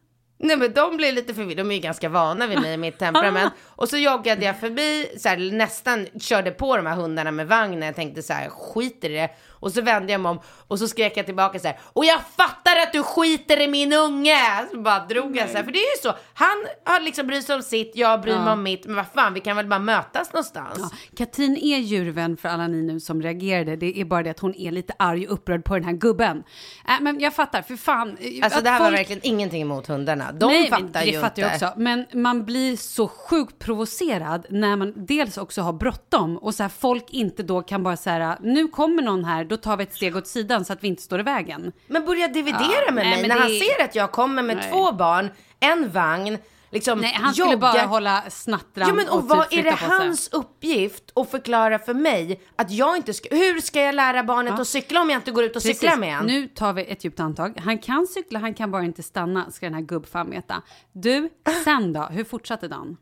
Nej 0.42 0.58
men 0.58 0.74
de 0.74 0.98
blev 0.98 1.14
lite 1.14 1.34
förvirrade, 1.34 1.64
de 1.64 1.72
är 1.72 1.76
ju 1.76 1.82
ganska 1.82 2.10
vana 2.10 2.48
vid 2.48 2.62
mig 2.62 2.74
och 2.74 2.80
mitt 2.80 2.98
temperament. 2.98 3.54
Och 3.66 3.90
så 3.90 3.98
joggade 3.98 4.46
jag 4.46 4.60
förbi, 4.60 5.10
så 5.18 5.30
här, 5.30 5.52
nästan 5.52 6.08
körde 6.20 6.52
på 6.52 6.78
de 6.78 6.86
här 6.86 6.96
hundarna 6.96 7.32
med 7.32 7.48
vagnen. 7.48 7.82
Jag 7.82 7.96
tänkte 7.96 8.24
så 8.24 8.34
här, 8.34 8.50
skiter 8.50 9.10
i 9.10 9.14
det. 9.14 9.30
Och 9.60 9.72
så 9.72 9.82
vände 9.82 10.12
jag 10.12 10.22
mig 10.22 10.30
om 10.30 10.40
och 10.68 10.80
så 10.80 10.88
skrek 10.88 11.18
jag 11.18 11.26
tillbaka 11.26 11.60
så 11.60 11.68
här, 11.68 11.80
och 11.84 12.06
jag 12.06 12.20
fattar 12.38 12.76
att 12.84 12.94
du 12.94 13.04
skiter 13.04 13.62
i 13.62 13.68
min 13.68 13.94
unge! 13.94 14.40
Så 14.72 14.80
bara 14.80 15.00
drog 15.06 15.38
jag 15.38 15.50
så 15.50 15.58
här, 15.58 15.64
för 15.64 15.72
det 15.72 15.80
är 15.80 15.98
ju 15.98 16.02
så. 16.04 16.14
Han 16.34 16.66
har 16.86 17.00
liksom 17.00 17.28
bryr 17.28 17.42
sig 17.42 17.56
om 17.56 17.62
sitt, 17.62 17.92
jag 17.96 18.22
bryr 18.22 18.38
mig 18.40 18.54
om 18.54 18.64
mitt, 18.64 18.86
men 18.86 18.96
vad 18.96 19.06
fan, 19.14 19.34
vi 19.34 19.40
kan 19.40 19.56
väl 19.56 19.68
bara 19.68 19.80
mötas 19.80 20.34
någonstans. 20.34 20.78
Ja, 20.80 20.90
Katrin 21.18 21.58
är 21.58 21.78
djurvän 21.78 22.38
för 22.38 22.50
alla 22.50 22.68
ni 22.68 22.82
nu 22.82 23.00
som 23.00 23.22
reagerade. 23.22 23.76
Det 23.76 24.00
är 24.02 24.06
bara 24.06 24.24
det 24.24 24.30
att 24.30 24.40
hon 24.40 24.56
är 24.56 24.72
lite 24.72 24.94
arg 25.00 25.28
och 25.28 25.34
upprörd 25.34 25.64
på 25.64 25.74
den 25.76 25.84
här 25.84 25.94
gubben. 25.94 26.44
Äh, 26.88 26.94
men 27.02 27.20
jag 27.20 27.34
fattar, 27.34 27.62
för 27.62 27.76
fan. 27.76 28.18
eh, 28.20 28.44
Alltså 28.44 28.62
det 28.62 28.70
här 28.70 28.80
var 28.80 28.86
folk- 28.88 29.00
verkligen 29.00 29.22
ingenting 29.24 29.62
emot 29.62 29.88
hundarna. 29.88 30.32
De 30.32 30.46
Nej, 30.46 30.70
fattar 30.70 30.84
men 30.94 31.06
ju 31.06 31.20
fattar 31.22 31.28
inte. 31.30 31.42
jag 31.42 31.70
också. 31.72 31.80
Men 31.80 32.06
man 32.14 32.46
blir 32.46 32.78
så 32.78 33.08
sjukt 33.08 33.60
provocerad 33.60 34.46
när 34.50 34.76
man 34.76 34.94
dels 34.96 35.38
också 35.38 35.62
har 35.62 35.74
bråttom 35.74 36.38
och 36.38 36.56
så 36.56 36.64
här, 36.64 36.70
folk 36.70 37.06
inte 37.10 37.44
då 37.44 37.62
kan 37.62 37.84
bara 37.84 37.98
säga 37.98 38.38
nu 38.42 38.68
kommer 38.68 39.04
någon 39.04 39.26
här, 39.26 39.44
då 39.50 39.58
tar 39.58 39.78
vi 39.78 39.84
ett 39.84 39.96
steg 39.96 40.16
åt 40.16 40.28
sidan 40.28 40.66
så 40.66 40.74
att 40.74 40.84
vi 40.84 40.88
inte 40.88 41.02
står 41.02 41.20
i 41.20 41.24
vägen. 41.24 41.72
Men 41.88 42.06
börja 42.06 42.28
dividera 42.28 42.84
Ja, 42.86 42.92
med 42.92 43.06
nej, 43.06 43.20
mig 43.22 43.28
när 43.28 43.36
det 43.36 43.42
han 43.42 43.52
är- 43.52 43.60
ser 43.78 43.84
att 43.84 43.96
jag 43.96 44.12
kommer 44.12 44.44
med 44.44 44.58
Nej. 44.58 44.72
två 44.72 44.92
barn, 44.92 45.30
en 45.60 45.92
vagn, 45.92 46.38
liksom 46.72 47.00
Nej, 47.00 47.14
han 47.22 47.34
skulle 47.34 47.52
joggar. 47.52 47.74
bara 47.74 47.82
hålla 47.86 48.24
snattran 48.30 48.88
Ja 48.88 48.94
men 48.94 49.10
och, 49.10 49.16
och 49.16 49.22
typ 49.22 49.30
vad 49.30 49.40
är 49.40 49.46
flytta 49.46 49.70
det 49.70 49.76
hans 49.76 50.28
uppgift 50.34 51.04
att 51.16 51.32
förklara 51.32 51.80
för 51.80 51.94
mig 51.94 52.42
att 52.56 52.72
jag 52.72 52.98
inte 52.98 53.14
ska, 53.14 53.36
hur 53.36 53.62
ska 53.62 53.82
jag 53.82 53.96
lära 53.96 54.24
barnet 54.24 54.60
att 54.60 54.68
cykla 54.68 55.02
om 55.02 55.10
jag 55.10 55.18
inte 55.18 55.32
går 55.32 55.44
ut 55.44 55.50
och 55.56 55.62
Precis. 55.62 55.80
cyklar 55.80 55.98
med 55.98 56.18
en? 56.20 56.26
Nu 56.26 56.48
tar 56.48 56.74
vi 56.74 56.86
ett 56.86 57.04
djupt 57.06 57.20
andetag. 57.20 57.62
Han 57.66 57.78
kan 57.78 58.08
cykla, 58.08 58.40
han 58.40 58.54
kan 58.54 58.72
bara 58.72 58.84
inte 58.84 59.04
stanna, 59.04 59.52
ska 59.52 59.66
den 59.66 59.74
här 59.76 59.82
gubbfan 59.82 60.30
veta. 60.30 60.62
Du, 60.92 61.30
sen 61.64 61.94
då? 61.94 62.02
Hur 62.04 62.24
fortsatte 62.24 62.68
dagen? 62.68 62.98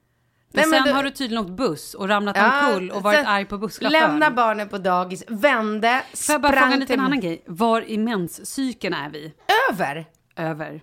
Nej, 0.54 0.66
men 0.68 0.80
sen 0.80 0.84
du- 0.84 0.92
har 0.92 1.04
du 1.04 1.10
tydligen 1.12 1.44
åkt 1.46 1.52
buss 1.52 1.94
och 1.94 2.08
ramlat 2.10 2.38
Ja, 2.38 2.68
omkull 2.70 2.92
och 2.92 3.04
varit 3.04 3.26
arg 3.28 3.46
på 3.46 3.58
busschauffören. 3.58 4.02
Lämna 4.10 4.32
barnen 4.32 4.70
på 4.70 4.78
dagis, 4.78 5.24
vände, 5.28 6.02
Får 6.28 6.34
jag 6.34 6.42
bara 6.42 6.52
fråga 6.52 6.62
en 6.66 6.68
sprang 6.68 6.80
liten 6.80 6.88
till... 6.96 7.00
annan 7.06 7.20
grej? 7.20 7.44
Var 7.46 7.82
i 7.90 7.98
menscykeln 7.98 8.94
är 8.94 9.10
vi? 9.10 9.34
Över! 9.72 10.06
Över. 10.36 10.82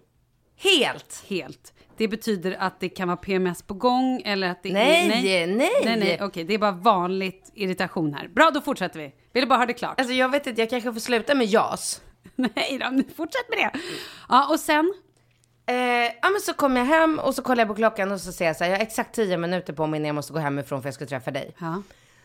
Helt! 0.56 1.24
Helt. 1.28 1.72
Det 1.96 2.08
betyder 2.08 2.56
att 2.60 2.80
det 2.80 2.88
kan 2.88 3.08
vara 3.08 3.16
PMS 3.16 3.62
på 3.62 3.74
gång 3.74 4.22
eller 4.24 4.48
att 4.50 4.62
det 4.62 4.72
Nej, 4.72 5.04
är... 5.06 5.46
nej. 5.46 5.46
Nej, 5.84 5.96
nej, 5.96 6.18
okej. 6.22 6.44
det 6.44 6.54
är 6.54 6.58
bara 6.58 6.70
vanligt 6.72 7.50
irritation 7.54 8.14
här. 8.14 8.28
Bra, 8.28 8.50
då 8.54 8.60
fortsätter 8.60 9.00
vi. 9.00 9.14
Vill 9.32 9.48
bara 9.48 9.58
ha 9.58 9.66
det 9.66 9.72
klart. 9.72 10.00
Alltså 10.00 10.14
jag 10.14 10.28
vet 10.28 10.46
inte, 10.46 10.60
jag 10.60 10.70
kanske 10.70 10.92
får 10.92 11.00
sluta 11.00 11.34
med 11.34 11.46
JAS. 11.46 12.00
nej 12.36 12.78
då, 12.80 12.86
fortsätt 13.16 13.48
med 13.48 13.58
det. 13.58 13.80
Ja, 14.28 14.48
och 14.50 14.60
sen? 14.60 14.94
Eh, 15.66 15.76
ja 16.22 16.30
men 16.32 16.40
så 16.40 16.54
kom 16.54 16.76
jag 16.76 16.84
hem 16.84 17.18
och 17.18 17.34
så 17.34 17.42
kollade 17.42 17.60
jag 17.60 17.68
på 17.68 17.74
klockan 17.74 18.12
och 18.12 18.20
så 18.20 18.32
ser 18.32 18.46
jag 18.46 18.56
så 18.56 18.64
här, 18.64 18.70
jag 18.70 18.78
har 18.78 18.82
exakt 18.82 19.14
10 19.14 19.36
minuter 19.36 19.72
på 19.72 19.86
mig 19.86 20.00
när 20.00 20.08
jag 20.08 20.14
måste 20.14 20.32
gå 20.32 20.38
hemifrån 20.38 20.82
för 20.82 20.86
jag 20.86 20.94
ska 20.94 21.06
träffa 21.06 21.30
dig. 21.30 21.54
Ja. 21.58 21.82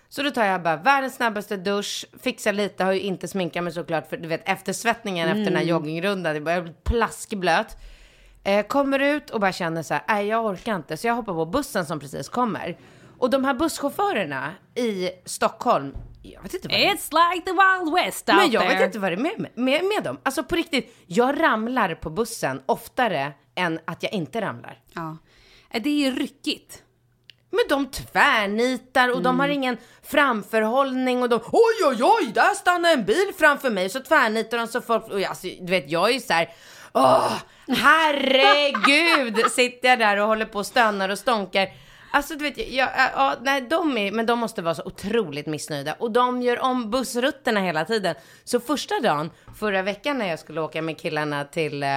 Så 0.10 0.24
då 0.24 0.32
tar 0.32 0.46
jag 0.46 0.64
bara 0.64 0.76
världens 0.76 1.16
snabbaste 1.16 1.58
dusch, 1.58 2.06
fixar 2.22 2.54
lite, 2.54 2.84
har 2.84 2.92
ju 2.92 3.00
inte 3.00 3.28
sminkat 3.28 3.64
mig 3.64 3.74
såklart 3.74 4.10
för 4.10 4.18
du 4.18 4.28
vet 4.28 4.50
eftersvettningen 4.50 5.30
efter 5.30 5.44
den 5.44 5.56
här 5.56 5.64
joggingrundan, 5.64 6.34
det 6.34 6.42
börjar 6.42 6.62
bli 6.62 6.74
plaskblöt. 6.84 7.78
Eh, 8.44 8.66
kommer 8.66 9.00
ut 9.00 9.30
och 9.30 9.40
bara 9.40 9.52
känner 9.52 9.84
så 9.84 9.94
här, 9.94 10.04
nej 10.08 10.28
jag 10.28 10.46
orkar 10.46 10.76
inte. 10.76 10.98
Så 10.98 11.08
jag 11.08 11.14
hoppar 11.16 11.34
på 11.34 11.46
bussen 11.46 11.86
som 11.86 12.00
precis 12.00 12.30
kommer. 12.30 12.78
Och 13.20 13.30
de 13.30 13.46
här 13.46 13.54
busschaufförerna 13.54 14.54
i 14.76 15.10
Stockholm, 15.26 15.96
jag 16.24 16.42
vet 16.44 16.54
inte 16.54 16.68
vad 16.68 16.78
det. 16.78 16.86
It's 16.86 17.34
like 17.34 17.46
the 17.46 17.52
wild 17.52 17.94
west 17.94 18.30
out 18.30 18.36
Men 18.38 18.52
jag 18.52 18.64
there. 18.64 18.76
vet 18.76 18.86
inte 18.86 19.00
vad 19.00 19.12
det 19.12 19.16
är 19.16 19.18
med, 19.18 19.48
med, 19.56 19.84
med 19.86 20.04
dem. 20.04 20.18
Alltså 20.24 20.44
på 20.44 20.56
riktigt, 20.56 20.96
jag 21.08 21.42
ramlar 21.44 21.96
på 21.96 22.10
bussen 22.10 22.62
oftare 22.66 23.34
än 23.56 23.80
att 23.86 24.04
jag 24.04 24.14
inte 24.14 24.42
ramlar. 24.42 24.80
Ja. 24.94 25.18
Eh, 25.72 25.82
Det 25.82 26.06
är 26.08 26.12
ryckigt. 26.12 26.84
Men 27.52 27.60
de 27.70 27.92
tvärnitar 27.92 29.10
och 29.16 29.22
de 29.22 29.40
har 29.40 29.48
ingen 29.48 29.78
framförhållning 30.04 31.22
och 31.22 31.30
de 31.30 31.36
oj 31.52 31.86
oj 31.88 32.04
oj, 32.04 32.32
där 32.34 32.54
stannar 32.54 32.92
en 32.94 33.06
bil 33.06 33.32
framför 33.38 33.70
mig 33.70 33.90
så 33.90 34.00
tvärnitar 34.00 34.58
de 34.58 34.68
så 34.68 34.82
folk, 34.82 35.04
och 35.10 35.20
jag, 35.22 35.30
alltså, 35.30 35.48
du 35.48 35.66
vet 35.66 35.92
jag 35.92 36.10
är 36.10 36.14
ju 36.14 36.20
så 36.20 36.34
här, 36.34 36.50
åh 36.94 37.32
herregud, 37.68 39.46
sitter 39.52 39.90
jag 39.90 40.00
där 40.00 40.18
och 40.18 40.28
håller 40.28 40.46
på 40.46 40.60
och 40.60 40.66
stönar 40.66 41.10
och 41.10 41.20
stånkar. 41.20 41.68
Alltså 42.12 42.36
du 42.36 42.44
vet, 42.44 42.58
jag, 42.58 42.68
jag, 42.68 42.90
ja, 43.16 43.36
nej 43.42 43.62
de 43.62 43.98
är, 43.98 44.12
men 44.12 44.26
de 44.26 44.40
måste 44.40 44.62
vara 44.62 44.76
så 44.76 44.84
otroligt 44.86 45.46
missnöjda 45.46 45.94
och 45.94 46.12
de 46.12 46.42
gör 46.42 46.60
om 46.60 46.92
bussrutterna 46.92 47.60
hela 47.60 47.86
tiden. 47.86 48.16
Så 48.44 48.60
första 48.60 49.00
dagen, 49.00 49.32
förra 49.60 49.82
veckan 49.82 50.18
när 50.18 50.30
jag 50.30 50.40
skulle 50.40 50.62
åka 50.62 50.82
med 50.82 50.98
killarna 50.98 51.44
till 51.46 51.84
eh, 51.84 51.90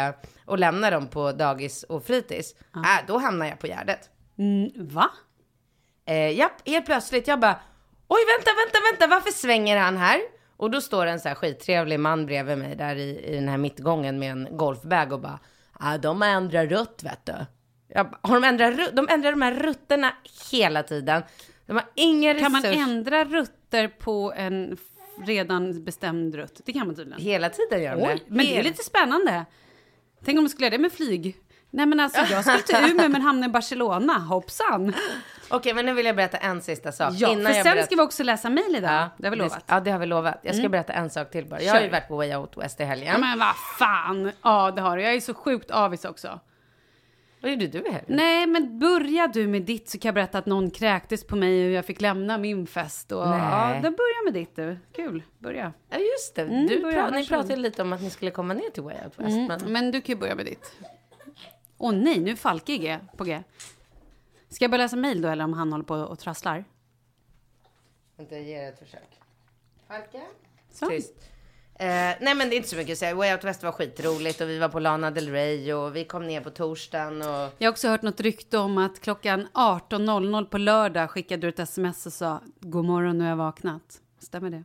och 0.45 0.59
lämna 0.59 0.91
dem 0.91 1.09
på 1.09 1.33
dagis 1.33 1.83
och 1.83 2.05
fritids, 2.05 2.55
äh, 2.75 3.07
då 3.07 3.19
hamnar 3.19 3.47
jag 3.47 3.59
på 3.59 3.67
Gärdet. 3.67 4.11
Mm, 4.39 4.71
va? 4.77 5.11
Eh, 6.07 6.39
japp, 6.39 6.69
helt 6.69 6.87
plötsligt 6.87 7.29
jag 7.29 7.41
bara 7.41 7.61
Oj 8.09 8.21
vänta, 8.37 8.51
vänta, 8.65 8.79
vänta, 8.91 9.15
varför 9.15 9.31
svänger 9.31 9.77
han 9.77 9.97
här? 9.97 10.21
Och 10.57 10.71
då 10.71 10.81
står 10.81 11.07
en 11.07 11.21
så 11.21 11.29
här 11.29 11.35
skittrevlig 11.35 12.01
man 12.01 12.27
bredvid 12.27 12.59
mig 12.59 12.77
där 12.77 12.97
i, 12.97 13.25
i 13.25 13.35
den 13.35 13.49
här 13.49 13.59
mittgången 13.59 14.19
med 14.19 14.33
en 14.33 14.49
golfbag 14.57 15.13
och 15.13 15.21
bara 15.21 15.39
ah, 15.73 15.99
de 15.99 16.21
har 16.21 16.29
ändrat 16.29 16.71
rutt 16.71 17.03
vet 17.03 17.27
du. 17.27 17.33
Jag 17.95 18.15
har 18.23 18.41
de 18.41 18.45
ändrat? 18.45 18.97
De 18.97 19.09
ändrar 19.09 19.31
de 19.31 19.43
här 19.43 19.55
rutterna 19.55 20.13
hela 20.53 20.83
tiden. 20.83 21.23
De 21.67 21.73
har 21.73 21.85
ingen 21.95 22.39
Kan 22.41 22.53
man 22.53 22.63
resurs. 22.63 22.79
ändra 22.81 23.25
rutter 23.25 23.89
på 23.89 24.33
en 24.37 24.77
redan 25.27 25.85
bestämd 25.85 26.35
rutt? 26.35 26.61
Det 26.65 26.73
kan 26.73 26.87
man 26.87 26.97
tydligen. 26.97 27.21
Hela 27.21 27.51
tiden 27.51 27.83
gör 27.83 27.97
de 27.97 28.03
Oj, 28.03 28.15
det. 28.15 28.35
men 28.35 28.47
det 28.47 28.59
är 28.59 28.63
lite 28.63 28.85
spännande. 28.85 29.45
Tänk 30.25 30.39
om 30.39 30.45
man 30.45 30.51
skulle 30.51 30.67
göra 30.67 30.77
det 30.77 30.83
med 30.83 30.93
flyg. 30.93 31.37
Nej 31.71 31.87
men 31.87 32.01
alltså 32.01 32.21
jag 32.31 32.45
skulle 32.45 32.59
till 32.83 32.91
Umeå 32.93 33.09
men 33.09 33.23
hamna 33.23 33.47
i 33.47 33.49
Barcelona, 33.49 34.19
hoppsan. 34.19 34.93
Okej, 35.49 35.75
men 35.75 35.87
nu 35.87 35.93
vill 35.95 36.07
jag 36.07 36.17
berätta 36.17 36.37
en 36.39 36.61
sista 36.63 36.93
sak. 36.93 37.13
Ja, 37.17 37.29
innan 37.33 37.47
för 37.47 37.53
sen 37.53 37.63
berättar- 37.65 37.83
ska 37.87 37.97
vi 37.97 38.03
också 38.03 38.23
läsa 38.23 38.51
mejl 38.51 38.77
idag. 38.77 38.91
Ja, 38.93 39.11
det 39.19 39.27
har 39.27 39.31
vi 39.31 39.37
lovat. 39.37 39.53
Mm. 39.53 39.63
Ja, 39.69 39.81
det 39.81 39.91
har 39.91 39.99
vi 39.99 40.07
lovat. 40.07 40.41
Jag 40.43 40.57
ska 40.57 40.69
berätta 40.69 40.93
en 40.93 41.11
sak 41.11 41.31
till 41.31 41.47
bara. 41.47 41.63
Jag 41.63 41.73
har 41.73 41.81
ju 41.81 41.87
Kör. 41.87 41.93
varit 41.93 42.09
på 42.09 42.17
Way 42.17 42.35
Out 42.37 42.57
West 42.57 42.81
i 42.81 42.85
helgen. 42.85 43.09
Ja, 43.13 43.19
men 43.19 43.39
vad 43.39 43.55
fan. 43.79 44.33
Ja, 44.43 44.71
det 44.71 44.81
har 44.83 44.97
du. 44.97 45.03
Jag 45.03 45.15
är 45.15 45.21
så 45.21 45.35
sjukt 45.35 45.71
avis 45.71 46.05
också. 46.05 46.41
Vad 47.43 47.51
gjorde 47.51 47.67
du 47.67 47.79
helgen? 47.79 48.05
Nej, 48.07 48.47
men 48.47 48.79
börja 48.79 49.27
du 49.29 49.47
med 49.47 49.63
ditt 49.63 49.89
så 49.89 49.99
kan 49.99 50.09
jag 50.09 50.15
berätta 50.15 50.39
att 50.39 50.47
någon 50.47 50.71
kräktes 50.71 51.25
på 51.27 51.37
mig 51.37 51.67
och 51.67 51.73
jag 51.73 51.85
fick 51.87 52.01
lämna 52.01 52.39
min 52.39 52.67
fest. 52.67 53.13
Och, 53.13 53.29
Nej. 53.29 53.39
ja, 53.39 53.75
då 53.75 53.91
börja 53.91 54.23
med 54.25 54.35
ditt 54.35 54.57
du. 54.57 54.79
Kul, 54.93 55.23
börja. 55.39 55.73
Ja, 55.91 55.99
just 55.99 56.35
det. 56.35 56.43
Mm, 56.43 56.67
du 56.67 56.79
pra- 56.83 57.11
ni 57.13 57.27
pratade 57.27 57.57
lite 57.57 57.83
om 57.83 57.93
att 57.93 58.03
ni 58.03 58.11
skulle 58.11 58.31
komma 58.31 58.55
ner 58.55 58.71
till 58.71 58.83
Way 58.83 58.95
Out 59.05 59.19
West. 59.19 59.31
Mm, 59.31 59.47
Men... 59.47 59.73
men 59.73 59.91
du 59.91 60.01
kan 60.01 60.15
ju 60.15 60.21
börja 60.21 60.35
med 60.35 60.47
ditt. 60.47 60.73
Åh 61.79 61.93
nej, 61.93 62.21
nu 62.21 62.31
är 62.31 62.37
Falke 62.37 62.77
G, 62.77 62.99
på 63.17 63.25
G. 63.25 63.43
Ska 64.49 64.65
jag 64.65 64.71
börja 64.71 64.85
läsa 64.85 64.97
mejl 64.97 65.23
då 65.23 65.29
eller 65.29 65.45
om 65.45 65.53
han 65.53 65.73
håller 65.73 65.85
på 65.85 65.95
och 65.95 66.19
trasslar? 66.19 66.65
Vänta, 68.17 68.35
jag 68.35 68.45
ger 68.45 68.69
ett 68.69 68.79
försök. 68.79 69.19
Falke? 69.89 70.21
Så. 70.71 70.87
Tyst. 70.87 71.15
Eh, 71.83 72.17
nej 72.21 72.35
men 72.35 72.39
det 72.51 72.55
är 72.55 72.57
inte 72.57 72.69
så 72.69 72.77
mycket 72.77 72.93
att 72.93 72.99
säga. 72.99 73.15
Way 73.15 73.33
Out 73.33 73.45
West 73.45 73.63
var 73.63 73.73
skitroligt 73.73 74.41
och 74.41 74.49
vi 74.49 74.59
var 74.59 74.69
på 74.69 74.81
Lana 74.81 75.11
Del 75.11 75.29
Rey 75.29 75.73
och 75.73 75.97
vi 75.97 76.05
kom 76.05 76.27
ner 76.27 76.41
på 76.41 76.51
torsdagen 76.51 77.23
och... 77.23 77.51
Jag 77.59 77.67
har 77.67 77.71
också 77.71 77.89
hört 77.89 78.03
något 78.03 78.21
rykte 78.21 78.59
om 78.59 78.79
att 78.79 79.01
klockan 79.01 79.49
18.00 79.55 80.45
på 80.45 80.59
lördag 80.59 81.11
skickade 81.11 81.41
du 81.43 81.49
ett 81.49 81.59
sms 81.59 82.07
och 82.07 82.13
sa 82.13 82.41
God 82.61 82.85
morgon, 82.85 83.19
nu 83.19 83.25
har 83.25 83.31
jag 83.31 83.37
vaknat. 83.37 83.83
Stämmer 84.21 84.51
det? 84.51 84.65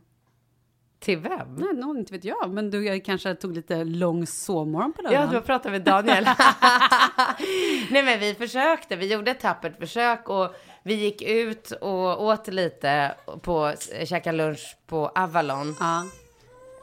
Till 1.00 1.18
vem? 1.18 1.54
Nej, 1.54 1.74
no, 1.74 1.98
inte 1.98 2.12
vet 2.12 2.24
jag. 2.24 2.50
Men 2.50 2.70
du 2.70 3.00
kanske 3.00 3.34
tog 3.34 3.54
lite 3.54 3.84
lång 3.84 4.26
sovmorgon 4.26 4.92
på 4.92 5.02
Ja, 5.04 5.10
lördagen? 5.10 5.30
du 5.30 5.36
har 5.36 5.42
pratat 5.42 5.72
med 5.72 5.82
Daniel. 5.82 6.24
Nej, 7.90 8.02
men 8.02 8.20
vi 8.20 8.34
försökte. 8.34 8.96
Vi 8.96 9.12
gjorde 9.12 9.30
ett 9.30 9.40
tappert 9.40 9.78
försök 9.78 10.28
och 10.28 10.54
vi 10.82 10.94
gick 10.94 11.22
ut 11.22 11.70
och 11.70 12.24
åt 12.24 12.48
lite 12.48 13.14
på, 13.42 13.74
käkade 14.04 14.36
lunch 14.36 14.76
på 14.86 15.08
Avalon. 15.08 15.76
Ja. 15.80 16.04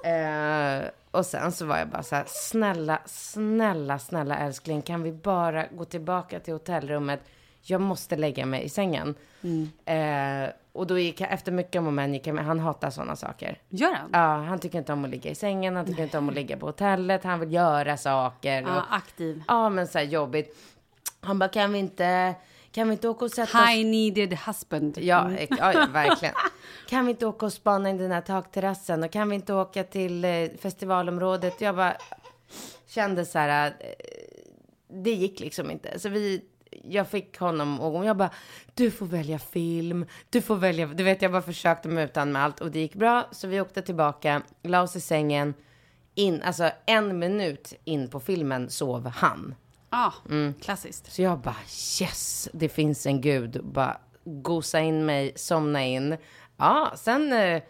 Eh, 0.05 0.89
och 1.11 1.25
sen 1.25 1.51
så 1.51 1.65
var 1.65 1.77
jag 1.77 1.87
bara 1.87 2.03
så 2.03 2.15
här, 2.15 2.25
snälla, 2.27 2.99
snälla, 3.05 3.99
snälla 3.99 4.37
älskling, 4.37 4.81
kan 4.81 5.03
vi 5.03 5.11
bara 5.11 5.65
gå 5.67 5.85
tillbaka 5.85 6.39
till 6.39 6.53
hotellrummet? 6.53 7.19
Jag 7.61 7.81
måste 7.81 8.15
lägga 8.15 8.45
mig 8.45 8.63
i 8.63 8.69
sängen. 8.69 9.15
Eh, 9.85 10.49
och 10.71 10.87
då 10.87 10.99
gick 10.99 11.21
jag, 11.21 11.33
efter 11.33 11.51
mycket 11.51 11.79
om 11.79 11.87
och 11.87 11.93
men 11.93 12.13
gick 12.13 12.27
jag 12.27 12.35
med, 12.35 12.45
han 12.45 12.59
hatar 12.59 12.89
sådana 12.89 13.15
saker. 13.15 13.61
Gör 13.69 13.93
han? 13.93 14.09
Ja, 14.13 14.47
han 14.47 14.59
tycker 14.59 14.77
inte 14.77 14.93
om 14.93 15.05
att 15.05 15.11
ligga 15.11 15.31
i 15.31 15.35
sängen, 15.35 15.75
han 15.75 15.85
tycker 15.85 16.03
inte 16.03 16.17
om 16.17 16.29
att 16.29 16.35
ligga 16.35 16.57
på 16.57 16.65
hotellet, 16.65 17.23
han 17.23 17.39
vill 17.39 17.53
göra 17.53 17.97
saker. 17.97 18.61
Ja, 18.61 18.77
och, 18.77 18.95
aktiv. 18.95 19.43
ja 19.47 19.69
men 19.69 19.87
så 19.87 19.97
här 19.97 20.05
jobbigt. 20.05 20.57
Han 21.21 21.39
bara, 21.39 21.49
kan 21.49 21.73
vi 21.73 21.79
inte, 21.79 22.35
kan 22.75 22.87
vi 22.87 22.93
inte 22.93 23.09
åka 23.09 23.25
och 23.25 23.31
sätta 23.31 23.63
oss? 23.63 23.69
High 23.69 23.85
needed 23.85 24.33
husband. 24.33 24.97
Ja, 24.97 25.31
ex- 25.31 25.57
ja, 25.59 25.87
verkligen. 25.93 26.35
Kan 26.89 27.05
vi 27.05 27.11
inte 27.11 27.25
åka 27.25 27.45
och 27.45 27.53
spana 27.53 27.89
in 27.89 27.97
den 27.97 28.11
här 28.11 28.21
takterrassen 28.21 29.03
och 29.03 29.11
kan 29.11 29.29
vi 29.29 29.35
inte 29.35 29.53
åka 29.53 29.83
till 29.83 30.25
eh, 30.25 30.49
festivalområdet? 30.59 31.61
Jag 31.61 31.75
bara 31.75 31.97
kände 32.87 33.25
så 33.25 33.39
här, 33.39 33.67
eh, 33.79 33.85
det 35.03 35.11
gick 35.11 35.39
liksom 35.39 35.71
inte. 35.71 35.99
Så 35.99 36.09
vi, 36.09 36.41
jag 36.83 37.07
fick 37.07 37.37
honom 37.39 37.79
och 37.79 38.05
jag 38.05 38.17
bara, 38.17 38.29
du 38.73 38.91
får 38.91 39.05
välja 39.05 39.39
film, 39.39 40.05
du 40.29 40.41
får 40.41 40.55
välja, 40.55 40.87
du 40.87 41.03
vet 41.03 41.21
jag 41.21 41.31
bara 41.31 41.41
försökte 41.41 41.87
muta 41.87 42.25
med 42.25 42.43
allt 42.43 42.61
och 42.61 42.71
det 42.71 42.79
gick 42.79 42.95
bra. 42.95 43.27
Så 43.31 43.47
vi 43.47 43.61
åkte 43.61 43.81
tillbaka, 43.81 44.41
la 44.63 44.81
oss 44.81 44.95
i 44.95 45.01
sängen, 45.01 45.53
in, 46.15 46.41
alltså 46.41 46.69
en 46.85 47.19
minut 47.19 47.73
in 47.83 48.09
på 48.09 48.19
filmen 48.19 48.69
sov 48.69 49.07
han. 49.07 49.55
Ja, 49.95 50.13
Mm. 50.29 50.53
klassiskt. 50.61 51.11
Så 51.13 51.21
jag 51.21 51.39
bara 51.39 51.55
yes, 52.01 52.49
det 52.53 52.69
finns 52.69 53.05
en 53.05 53.21
gud. 53.21 53.63
Bara 53.63 53.97
gosa 54.23 54.79
in 54.79 55.05
mig, 55.05 55.33
somna 55.35 55.83
in. 55.83 56.17
Ja, 56.57 56.91
sen, 56.95 57.33
eh, 57.33 57.61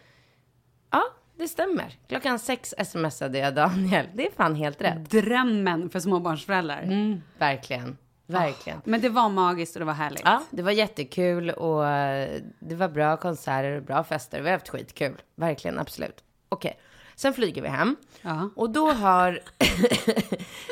ja, 0.90 1.02
det 1.38 1.48
stämmer. 1.48 1.98
Klockan 2.08 2.38
sex 2.38 2.74
smsade 2.84 3.38
jag 3.38 3.54
Daniel. 3.54 4.06
Det 4.14 4.26
är 4.26 4.30
fan 4.30 4.54
helt 4.54 4.82
rätt. 4.82 5.10
Drömmen 5.10 5.90
för 5.90 6.00
småbarnsföräldrar. 6.00 6.82
Mm, 6.82 7.22
verkligen, 7.38 7.96
verkligen. 8.26 8.80
Men 8.84 9.00
det 9.00 9.08
var 9.08 9.28
magiskt 9.28 9.76
och 9.76 9.80
det 9.80 9.86
var 9.86 9.92
härligt. 9.92 10.22
Ja, 10.24 10.42
det 10.50 10.62
var 10.62 10.70
jättekul 10.72 11.50
och 11.50 11.86
eh, 11.88 12.40
det 12.58 12.74
var 12.74 12.88
bra 12.88 13.16
konserter 13.16 13.76
och 13.76 13.82
bra 13.82 14.04
fester. 14.04 14.40
Vi 14.40 14.48
har 14.48 14.52
haft 14.56 14.68
skitkul. 14.68 15.22
Verkligen, 15.34 15.78
absolut. 15.78 16.24
Okej, 16.48 16.78
sen 17.16 17.34
flyger 17.34 17.62
vi 17.62 17.68
hem. 17.68 17.96
Ja. 18.22 18.50
Och 18.56 18.70
då 18.70 18.92
har, 18.92 19.40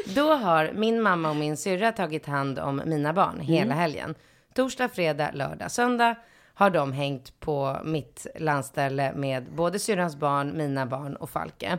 då 0.14 0.34
har 0.34 0.72
min 0.72 1.02
mamma 1.02 1.30
och 1.30 1.36
min 1.36 1.56
syrra 1.56 1.92
tagit 1.92 2.26
hand 2.26 2.58
om 2.58 2.82
mina 2.86 3.12
barn 3.12 3.40
hela 3.40 3.74
helgen. 3.74 4.14
Torsdag, 4.54 4.88
fredag, 4.88 5.30
lördag, 5.32 5.70
söndag 5.70 6.16
har 6.54 6.70
de 6.70 6.92
hängt 6.92 7.40
på 7.40 7.80
mitt 7.84 8.26
landställe 8.38 9.12
med 9.14 9.52
både 9.52 9.78
syrrans 9.78 10.16
barn, 10.16 10.56
mina 10.56 10.86
barn 10.86 11.16
och 11.16 11.30
Falke. 11.30 11.78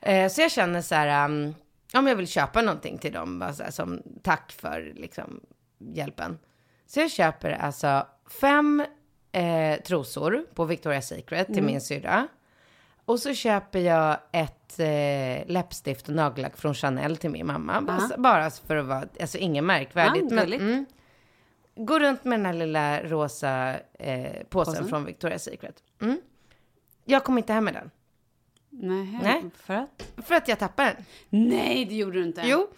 Eh, 0.00 0.28
så 0.28 0.40
jag 0.40 0.50
känner 0.50 0.82
så 0.82 0.94
här, 0.94 1.24
um, 1.24 1.54
om 1.94 2.06
jag 2.06 2.16
vill 2.16 2.28
köpa 2.28 2.62
någonting 2.62 2.98
till 2.98 3.12
dem, 3.12 3.38
bara 3.38 3.52
så 3.52 3.62
här, 3.62 3.70
som 3.70 4.02
tack 4.22 4.52
för 4.52 4.92
liksom, 4.96 5.40
hjälpen. 5.78 6.38
Så 6.86 7.00
jag 7.00 7.10
köper 7.10 7.50
alltså 7.50 8.06
fem 8.40 8.84
eh, 9.32 9.80
trosor 9.80 10.46
på 10.54 10.66
Victoria's 10.66 11.00
Secret 11.00 11.46
till 11.46 11.62
min 11.62 11.80
syrra. 11.80 12.28
Och 13.12 13.20
så 13.20 13.34
köper 13.34 13.78
jag 13.78 14.18
ett 14.32 14.78
eh, 14.78 15.52
läppstift 15.52 16.08
och 16.08 16.14
nagellack 16.14 16.56
från 16.56 16.74
Chanel 16.74 17.16
till 17.16 17.30
min 17.30 17.46
mamma. 17.46 17.80
Bara, 17.80 18.18
bara 18.18 18.50
för 18.50 18.76
att 18.76 18.86
vara, 18.86 19.04
alltså 19.20 19.38
inget 19.38 19.64
märkvärdigt. 19.64 20.26
Ja, 20.30 20.34
men, 20.34 20.52
mm, 20.52 20.86
Gå 21.74 21.98
runt 21.98 22.24
med 22.24 22.38
den 22.38 22.46
här 22.46 22.52
lilla 22.52 23.02
rosa 23.02 23.74
eh, 23.98 24.42
påsen 24.48 24.74
Påsen. 24.74 24.88
från 24.88 25.08
Victoria's 25.08 25.38
Secret. 25.38 25.82
Mm. 26.00 26.20
Jag 27.04 27.24
kom 27.24 27.38
inte 27.38 27.52
hem 27.52 27.64
med 27.64 27.74
den. 27.74 27.90
Nej, 28.70 29.18
Nej. 29.22 29.44
för 29.56 29.74
att? 29.74 30.12
För 30.26 30.34
att 30.34 30.48
jag 30.48 30.58
tappade 30.58 30.88
den. 30.88 31.04
Nej, 31.48 31.84
det 31.84 31.94
gjorde 31.94 32.18
du 32.18 32.24
inte. 32.24 32.42
Jo. 32.44 32.68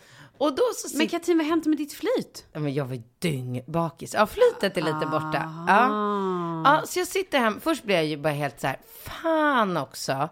Och 0.44 0.54
då 0.54 0.62
så 0.76 0.96
Men. 0.96 1.09
Katrin, 1.09 1.38
vad 1.38 1.46
hände 1.46 1.68
med 1.68 1.78
ditt 1.78 1.92
flyt? 1.92 2.46
Ja, 2.52 2.61
men 2.61 2.74
jag 2.74 2.85
var 2.85 3.02
dyngbakis. 3.18 4.14
Ja, 4.14 4.26
flytet 4.26 4.76
är 4.76 4.83
lite 4.83 5.07
borta. 5.11 5.44
Ah. 5.46 5.64
Ja. 5.68 6.62
ja, 6.64 6.87
så 6.87 6.98
jag 6.98 7.09
sitter 7.09 7.38
hem. 7.38 7.61
Först 7.61 7.85
blir 7.85 7.96
jag 7.96 8.07
ju 8.07 8.16
bara 8.16 8.33
helt 8.33 8.61
så 8.61 8.66
här, 8.66 8.78
fan 8.96 9.76
också. 9.76 10.28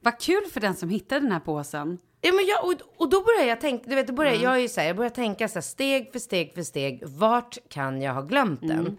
Vad 0.00 0.20
kul 0.20 0.42
för 0.52 0.60
den 0.60 0.74
som 0.74 0.88
hittade 0.88 1.20
den 1.20 1.32
här 1.32 1.40
påsen. 1.40 1.98
Ja, 2.20 2.32
men 2.32 2.46
jag, 2.46 2.64
och, 2.64 2.74
och 2.96 3.10
då 3.10 3.24
börjar 3.24 3.48
jag 3.48 3.60
tänka, 3.60 3.90
du 3.90 3.94
vet, 3.94 4.06
då 4.06 4.12
börjar, 4.12 4.34
jag 4.34 4.52
är 4.52 4.58
ju 4.58 4.68
så 4.68 4.80
här, 4.80 4.86
jag 4.86 4.96
börjar 4.96 5.10
tänka 5.10 5.48
så 5.48 5.54
här, 5.54 5.60
steg 5.60 6.12
för 6.12 6.18
steg 6.18 6.54
för 6.54 6.62
steg, 6.62 7.02
vart 7.06 7.58
kan 7.68 8.02
jag 8.02 8.14
ha 8.14 8.22
glömt 8.22 8.60
den? 8.60 8.98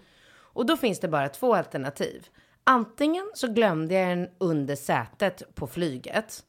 Och 0.54 0.66
då 0.66 0.78
finns 0.78 1.00
det 1.00 1.08
bara 1.08 1.30
två 1.30 1.56
alternativ. 1.56 2.28
Antingen 2.64 3.32
så 3.34 3.48
glömde 3.48 3.94
jag 3.94 4.18
den 4.18 4.28
under 4.38 4.76
sätet 4.76 5.56
på 5.56 5.68
flyget. 5.68 6.44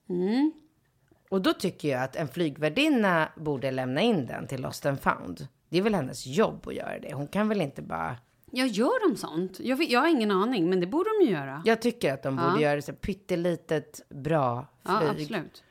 Och 1.32 1.42
då 1.42 1.52
tycker 1.52 1.88
jag 1.88 2.02
att 2.02 2.16
en 2.16 2.28
flygvärdinna 2.28 3.28
borde 3.36 3.70
lämna 3.70 4.00
in 4.00 4.26
den 4.26 4.46
till 4.46 4.60
Lost 4.62 4.86
and 4.86 5.00
found. 5.00 5.46
Det 5.68 5.78
är 5.78 5.82
väl 5.82 5.94
hennes 5.94 6.26
jobb 6.26 6.68
att 6.68 6.74
göra 6.74 6.98
det. 6.98 7.14
Hon 7.14 7.26
kan 7.28 7.48
väl 7.48 7.60
inte 7.60 7.82
bara... 7.82 8.16
Jag 8.50 8.66
gör 8.68 9.08
de 9.10 9.16
sånt? 9.16 9.60
Jag, 9.60 9.76
vet- 9.76 9.90
jag 9.90 10.00
har 10.00 10.08
ingen 10.08 10.30
aning, 10.30 10.70
men 10.70 10.80
det 10.80 10.86
borde 10.86 11.10
de 11.20 11.24
ju 11.26 11.32
göra. 11.32 11.62
Jag 11.64 11.82
tycker 11.82 12.14
att 12.14 12.22
de 12.22 12.36
borde 12.36 12.48
Ja. 12.54 12.60
göra 12.60 12.82
så 12.82 12.92
pyttelitet 12.92 14.00
bra 14.08 14.66
Ja, 14.82 14.98
flyg. 15.00 15.10
absolut. 15.22 15.62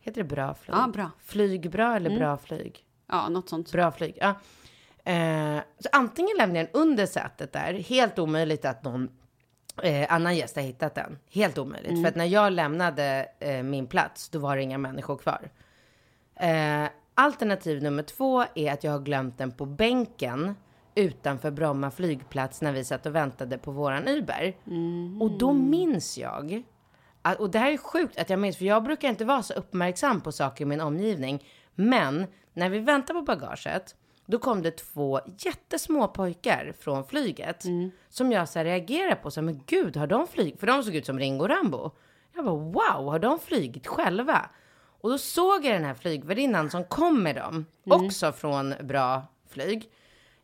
Heter 0.00 0.22
det 0.22 0.28
bra 0.28 0.54
flyg? 0.54 0.76
Ja, 0.76 0.88
bra. 0.88 1.10
Flyg 1.22 1.70
bra 1.70 1.96
eller 1.96 2.18
bra 2.18 2.36
flyg? 2.36 2.84
Ja, 3.08 3.28
något 3.28 3.48
sånt. 3.48 3.72
Bra 3.72 3.92
flyg, 3.92 4.18
ja. 4.20 4.34
Eh, 5.12 5.58
så 5.78 5.88
antingen 5.92 6.36
lämnar 6.38 6.56
jag 6.56 6.66
den 6.72 6.80
under 6.82 7.06
sätet 7.06 7.52
där. 7.52 7.72
Helt 7.74 8.18
omöjligt 8.18 8.64
att 8.64 8.84
någon 8.84 9.08
eh, 9.82 10.12
annan 10.12 10.36
gäst 10.36 10.56
har 10.56 10.62
hittat 10.62 10.94
den. 10.94 11.18
Helt 11.30 11.58
omöjligt. 11.58 12.02
För 12.02 12.08
att 12.08 12.16
när 12.16 12.24
jag 12.24 12.52
lämnade 12.52 13.28
eh, 13.38 13.62
min 13.62 13.86
plats, 13.86 14.28
då 14.28 14.38
var 14.38 14.56
det 14.56 14.62
inga 14.62 14.78
människor 14.78 15.16
kvar. 15.16 15.50
Eh, 16.34 16.88
alternativ 17.14 17.82
nummer 17.82 18.02
två 18.02 18.44
är 18.54 18.72
att 18.72 18.84
jag 18.84 18.92
har 18.92 19.00
glömt 19.00 19.38
den 19.38 19.52
på 19.52 19.66
bänken 19.66 20.54
utanför 20.94 21.50
Bromma 21.50 21.90
flygplats 21.90 22.62
när 22.62 22.72
vi 22.72 22.84
satt 22.84 23.06
och 23.06 23.14
väntade 23.14 23.58
på 23.58 23.70
våran 23.70 24.08
Uber. 24.08 24.56
Och 25.20 25.38
då 25.38 25.52
minns 25.52 26.18
jag, 26.18 26.62
att, 27.22 27.40
och 27.40 27.50
det 27.50 27.58
här 27.58 27.72
är 27.72 27.76
sjukt 27.76 28.18
att 28.18 28.30
jag 28.30 28.38
minns, 28.38 28.56
för 28.56 28.64
jag 28.64 28.82
brukar 28.84 29.08
inte 29.08 29.24
vara 29.24 29.42
så 29.42 29.54
uppmärksam 29.54 30.20
på 30.20 30.32
saker 30.32 30.64
i 30.64 30.68
min 30.68 30.80
omgivning. 30.80 31.44
Men 31.74 32.26
när 32.52 32.68
vi 32.68 32.78
väntade 32.78 33.18
på 33.18 33.24
bagaget, 33.24 33.94
då 34.26 34.38
kom 34.38 34.62
det 34.62 34.70
två 34.70 35.20
jättesmå 35.38 36.08
pojkar 36.08 36.74
från 36.80 37.06
flyget 37.06 37.64
som 38.08 38.32
jag 38.32 38.48
så 38.48 38.58
här 38.58 38.64
reagerade 38.64 39.14
på. 39.16 39.30
Så 39.30 39.40
här, 39.40 39.44
men 39.44 39.60
gud, 39.66 39.96
har 39.96 40.06
de 40.06 40.26
flygit? 40.26 40.60
För 40.60 40.66
de 40.66 40.82
såg 40.82 40.94
ut 40.94 41.06
som 41.06 41.18
Ringo 41.18 41.42
och 41.44 41.48
Rambo. 41.48 41.90
Jag 42.34 42.44
bara, 42.44 42.56
wow, 42.56 43.10
har 43.10 43.18
de 43.18 43.38
flygit 43.38 43.86
själva? 43.86 44.50
Och 45.00 45.10
då 45.10 45.18
såg 45.18 45.64
jag 45.64 45.74
den 45.74 45.84
här 45.84 45.94
flygvärdinnan 45.94 46.70
som 46.70 46.84
kom 46.84 47.22
med 47.22 47.36
dem, 47.36 47.66
också 47.84 48.32
från 48.32 48.74
bra 48.80 49.22
flyg. 49.48 49.90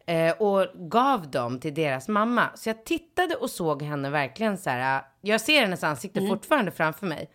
Eh, 0.06 0.32
och 0.32 0.66
gav 0.74 1.30
dem 1.30 1.60
till 1.60 1.74
deras 1.74 2.08
mamma. 2.08 2.50
Så 2.54 2.68
jag 2.68 2.84
tittade 2.84 3.34
och 3.34 3.50
såg 3.50 3.82
henne 3.82 4.10
verkligen 4.10 4.58
så 4.58 4.70
här. 4.70 5.02
Jag 5.20 5.40
ser 5.40 5.60
hennes 5.60 5.84
ansikte 5.84 6.20
fortfarande 6.28 6.70
framför 6.70 7.06
mig. 7.06 7.30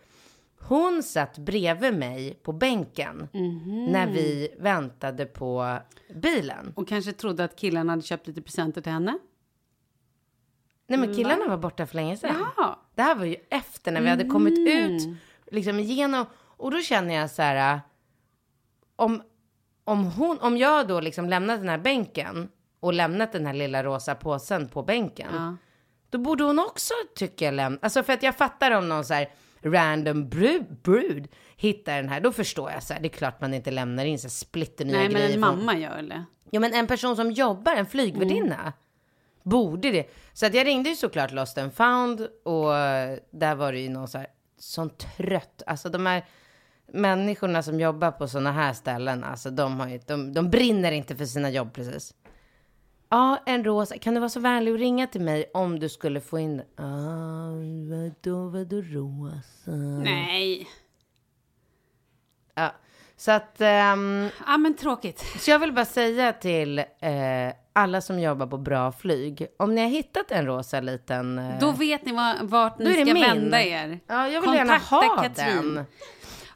Hon 0.60 1.02
satt 1.02 1.38
bredvid 1.38 1.94
mig 1.94 2.34
på 2.42 2.52
bänken 2.52 3.28
när 3.88 4.06
vi 4.06 4.54
väntade 4.58 5.26
på 5.26 5.78
bilen. 6.14 6.72
Och 6.76 6.88
kanske 6.88 7.12
trodde 7.12 7.44
att 7.44 7.56
killarna 7.56 7.92
hade 7.92 8.02
köpt 8.02 8.26
lite 8.26 8.42
presenter 8.42 8.80
till 8.80 8.92
henne. 8.92 9.18
Nej 10.86 10.98
men 10.98 11.14
killarna 11.14 11.48
var 11.48 11.56
borta 11.56 11.86
för 11.86 11.94
länge 11.94 12.16
sedan. 12.16 12.44
Ja. 12.56 12.80
Det 12.94 13.02
här 13.02 13.14
var 13.14 13.24
ju 13.24 13.36
efter 13.50 13.92
när 13.92 14.00
vi 14.00 14.08
hade 14.08 14.24
kommit 14.24 14.58
ut, 14.68 15.02
liksom 15.50 15.78
igenom. 15.78 16.26
Och 16.34 16.70
då 16.70 16.80
känner 16.80 17.14
jag 17.14 17.30
så 17.30 17.42
här, 17.42 17.80
om, 18.96 19.22
om, 19.84 20.04
hon, 20.04 20.38
om 20.38 20.56
jag 20.56 20.88
då 20.88 21.00
liksom 21.00 21.28
lämnat 21.28 21.60
den 21.60 21.68
här 21.68 21.78
bänken 21.78 22.48
och 22.80 22.92
lämnat 22.92 23.32
den 23.32 23.46
här 23.46 23.54
lilla 23.54 23.84
rosa 23.84 24.14
påsen 24.14 24.68
på 24.68 24.82
bänken. 24.82 25.28
Ja. 25.34 25.56
Då 26.10 26.18
borde 26.18 26.44
hon 26.44 26.58
också 26.58 26.94
tycka 27.14 27.50
lämna, 27.50 27.78
alltså 27.82 28.02
för 28.02 28.12
att 28.12 28.22
jag 28.22 28.36
fattar 28.36 28.70
om 28.70 28.88
någon 28.88 29.04
så 29.04 29.14
här 29.14 29.28
random 29.72 30.28
brud, 30.28 30.66
brud 30.82 31.28
hittar 31.56 31.96
den 31.96 32.08
här, 32.08 32.20
då 32.20 32.32
förstår 32.32 32.70
jag 32.70 32.82
så 32.82 32.92
här, 32.94 33.00
det 33.00 33.06
är 33.08 33.10
klart 33.10 33.40
man 33.40 33.54
inte 33.54 33.70
lämnar 33.70 34.04
in 34.04 34.18
så 34.18 34.28
splitternya 34.28 34.92
Nej, 34.98 35.02
men 35.08 35.12
grejer. 35.12 35.26
en 35.26 35.32
från- 35.32 35.40
mamma 35.58 35.78
gör 35.78 36.02
det. 36.02 36.24
Ja, 36.50 36.60
men 36.60 36.74
en 36.74 36.86
person 36.86 37.16
som 37.16 37.30
jobbar, 37.30 37.72
en 37.76 37.86
flygvärdinna, 37.86 38.72
borde 39.42 39.90
det. 39.90 40.06
Så 40.32 40.46
att 40.46 40.54
jag 40.54 40.66
ringde 40.66 40.88
ju 40.90 40.96
såklart 40.96 41.32
Lost 41.32 41.58
and 41.58 41.74
found 41.74 42.28
och 42.44 42.76
eh, 42.76 43.18
där 43.30 43.54
var 43.54 43.72
det 43.72 43.78
ju 43.80 43.88
någon 43.88 44.08
så 44.08 44.18
här, 44.18 44.26
sån 44.58 44.90
trött, 44.90 45.62
alltså 45.66 45.88
de 45.88 46.06
här 46.06 46.24
människorna 46.92 47.62
som 47.62 47.80
jobbar 47.80 48.10
på 48.10 48.28
sådana 48.28 48.52
här 48.52 48.72
ställen, 48.72 49.24
alltså 49.24 49.50
de 49.50 49.80
har 49.80 49.88
ju, 49.88 49.98
de, 50.06 50.32
de 50.32 50.50
brinner 50.50 50.92
inte 50.92 51.16
för 51.16 51.24
sina 51.24 51.50
jobb 51.50 51.72
precis. 51.72 52.14
Ja, 53.10 53.42
en 53.46 53.64
rosa, 53.64 53.98
kan 53.98 54.14
du 54.14 54.20
vara 54.20 54.28
så 54.30 54.40
vänlig 54.40 54.72
och 54.74 54.78
ringa 54.78 55.06
till 55.06 55.20
mig 55.20 55.50
om 55.54 55.78
du 55.78 55.88
skulle 55.88 56.20
få 56.20 56.38
in, 56.38 56.60
ah, 56.76 57.50
vadå, 57.90 58.48
vadå 58.48 58.76
rosa? 58.82 59.70
Nej. 60.04 60.68
Ja, 62.54 62.72
så 63.16 63.30
att, 63.32 63.60
ehm, 63.60 64.28
Ja, 64.46 64.56
men 64.58 64.76
tråkigt. 64.76 65.24
Så 65.38 65.50
jag 65.50 65.58
vill 65.58 65.72
bara 65.72 65.84
säga 65.84 66.32
till 66.32 66.78
eh, 66.78 66.84
alla 67.72 68.00
som 68.00 68.20
jobbar 68.20 68.46
på 68.46 68.58
bra 68.58 68.92
flyg, 68.92 69.46
om 69.56 69.74
ni 69.74 69.80
har 69.80 69.88
hittat 69.88 70.30
en 70.30 70.46
rosa 70.46 70.80
liten... 70.80 71.38
Eh, 71.38 71.58
Då 71.60 71.70
vet 71.70 72.04
ni 72.04 72.12
var, 72.12 72.34
vart 72.42 72.78
ni 72.78 72.92
ska 72.94 73.04
min. 73.04 73.22
vända 73.22 73.62
er. 73.62 74.00
Ja, 74.06 74.28
jag 74.28 74.40
vill 74.40 74.54
gärna 74.54 74.78
Kontakta 74.78 74.96
ha 74.96 75.22
Katrin. 75.22 75.74
den. 75.74 75.84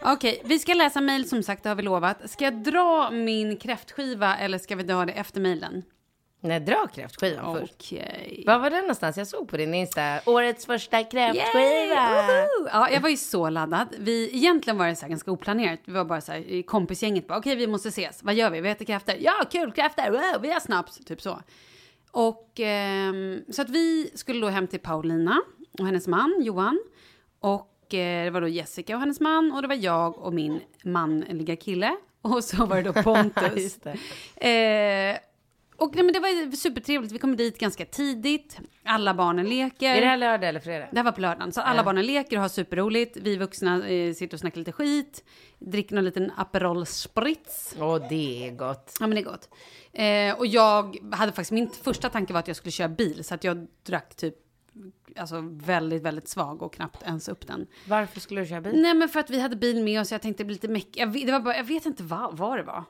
Okej, 0.05 0.43
vi 0.45 0.59
ska 0.59 0.75
läsa 0.75 1.01
mejl 1.01 1.29
som 1.29 1.43
sagt, 1.43 1.63
det 1.63 1.69
har 1.69 1.77
vi 1.77 1.83
lovat. 1.83 2.31
Ska 2.31 2.45
jag 2.45 2.55
dra 2.63 3.11
min 3.11 3.57
kräftskiva 3.57 4.37
eller 4.37 4.59
ska 4.59 4.77
vi 4.77 4.83
dra 4.83 5.05
det 5.05 5.13
efter 5.13 5.41
mejlen? 5.41 5.83
Nej, 6.45 6.61
dra 6.61 6.87
kräftskivan 6.95 7.61
först. 7.61 7.75
Okej. 7.77 8.45
Var 8.47 8.59
var 8.59 8.71
den 8.71 8.81
någonstans? 8.81 9.17
Jag 9.17 9.27
såg 9.27 9.49
på 9.49 9.57
din 9.57 9.75
Insta. 9.75 10.21
Årets 10.27 10.67
första 10.67 11.05
kräftskiva. 11.05 12.47
Ja, 12.73 12.91
jag 12.91 13.01
var 13.01 13.09
ju 13.09 13.17
så 13.17 13.51
laddad. 13.51 13.89
Vi, 13.99 14.37
egentligen 14.37 14.79
var 14.79 14.87
det 14.87 14.97
så 14.97 15.07
ganska 15.07 15.31
oplanerat. 15.31 15.81
Vi 15.85 15.93
var 15.93 16.05
bara 16.05 16.21
så 16.21 16.33
här 16.33 16.39
i 16.39 16.63
kompisgänget. 16.63 17.27
bara, 17.27 17.39
Okej, 17.39 17.57
vi 17.57 17.67
måste 17.67 17.89
ses. 17.89 18.23
Vad 18.23 18.35
gör 18.35 18.51
vi? 18.51 18.61
Vi 18.61 18.69
äter 18.69 18.85
kräftor. 18.85 19.15
Ja, 19.21 19.33
kul 19.51 19.73
kräftor. 19.73 20.11
Wow, 20.11 20.43
vi 20.43 20.53
har 20.53 20.61
snaps. 20.61 20.97
Typ 21.05 21.21
så. 21.21 21.39
Och 22.11 22.51
ehm, 22.61 23.41
så 23.51 23.63
att 23.63 23.71
vi 23.71 24.11
skulle 24.15 24.41
då 24.41 24.49
hem 24.49 24.67
till 24.67 24.81
Paulina 24.81 25.43
och 25.79 25.87
hennes 25.87 26.07
man 26.07 26.43
Johan. 26.43 26.83
Och 27.41 27.95
eh, 27.95 28.25
det 28.25 28.31
var 28.31 28.41
då 28.41 28.49
Jessica 28.49 28.95
och 28.95 29.01
hennes 29.01 29.21
man 29.21 29.53
och 29.53 29.63
det 29.63 29.69
var 29.69 29.75
jag 29.75 30.19
och 30.19 30.35
min 30.35 30.61
manliga 30.85 31.57
kille. 31.57 31.97
Och 32.23 32.45
så 32.45 32.67
var 32.67 32.77
det 32.77 32.83
då 32.83 32.93
Pontus. 33.03 33.79
Det. 33.83 35.11
Eh, 35.11 35.19
och 35.83 35.95
nej, 35.95 36.05
men 36.05 36.13
det 36.13 36.21
var 36.21 36.57
supertrevligt. 36.57 37.13
Vi 37.15 37.19
kom 37.19 37.37
dit 37.37 37.59
ganska 37.59 37.85
tidigt. 37.85 38.59
Alla 38.85 39.15
barnen 39.15 39.49
leker. 39.49 39.95
Är 39.97 40.01
det 40.01 40.07
här 40.07 40.17
lördag 40.17 40.49
eller 40.49 40.61
fredag? 40.61 40.89
Det 40.91 40.97
här 40.99 41.05
var 41.05 41.13
på 41.13 41.21
lördagen. 41.21 41.53
Så 41.53 41.61
alla 41.61 41.85
barnen 41.85 42.07
leker 42.07 42.37
och 42.37 42.43
har 42.43 42.49
superroligt. 42.49 43.17
Vi 43.17 43.37
vuxna 43.37 43.89
eh, 43.89 44.15
sitter 44.15 44.37
och 44.37 44.41
snackar 44.41 44.59
lite 44.59 44.73
skit. 44.73 45.25
Dricker 45.59 45.95
någon 45.95 46.05
liten 46.05 46.33
Aperol 46.37 46.87
Spritz. 46.87 47.77
Åh, 47.81 48.09
det 48.09 48.47
är 48.49 48.53
gott. 48.53 48.97
Ja, 49.01 49.07
men 49.07 49.15
det 49.17 49.21
är 49.21 49.25
gott. 49.25 49.49
Eh, 49.93 50.39
och 50.39 50.47
jag 50.47 50.97
hade 51.13 51.33
faktiskt, 51.33 51.51
min 51.53 51.71
första 51.71 52.09
tanke 52.09 52.33
var 52.33 52.41
att 52.41 52.49
jag 52.49 52.57
skulle 52.57 52.73
köra 52.73 52.89
bil. 52.89 53.25
Så 53.25 53.35
att 53.35 53.45
jag 53.45 53.67
drack 53.87 54.15
typ, 54.17 54.35
alltså 55.17 55.41
väldigt, 55.51 56.03
väldigt 56.03 56.29
svag 56.29 56.63
och 56.63 56.75
knappt 56.75 57.03
ens 57.03 57.29
upp 57.29 57.47
den. 57.47 57.67
Varför 57.89 58.21
skulle 58.21 58.41
du 58.41 58.47
köra 58.47 58.61
bil? 58.61 58.83
Nej, 58.83 58.95
men 58.95 59.09
för 59.09 59.21
att 59.21 59.31
vi 59.31 59.41
hade 59.41 59.57
bil 59.57 59.83
med 59.83 60.01
oss. 60.01 60.13
Jag 60.13 60.23
tänkte 60.23 60.45
blir 60.45 60.55
lite 60.55 60.69
meck. 60.69 60.89
Jag, 60.93 61.07
vet- 61.07 61.27
det 61.27 61.33
var 61.33 61.41
bara, 61.41 61.57
jag 61.57 61.65
vet 61.65 61.87
inte 61.87 62.03
vad, 62.03 62.37
vad 62.37 62.59
det 62.59 62.63
var. 62.63 62.85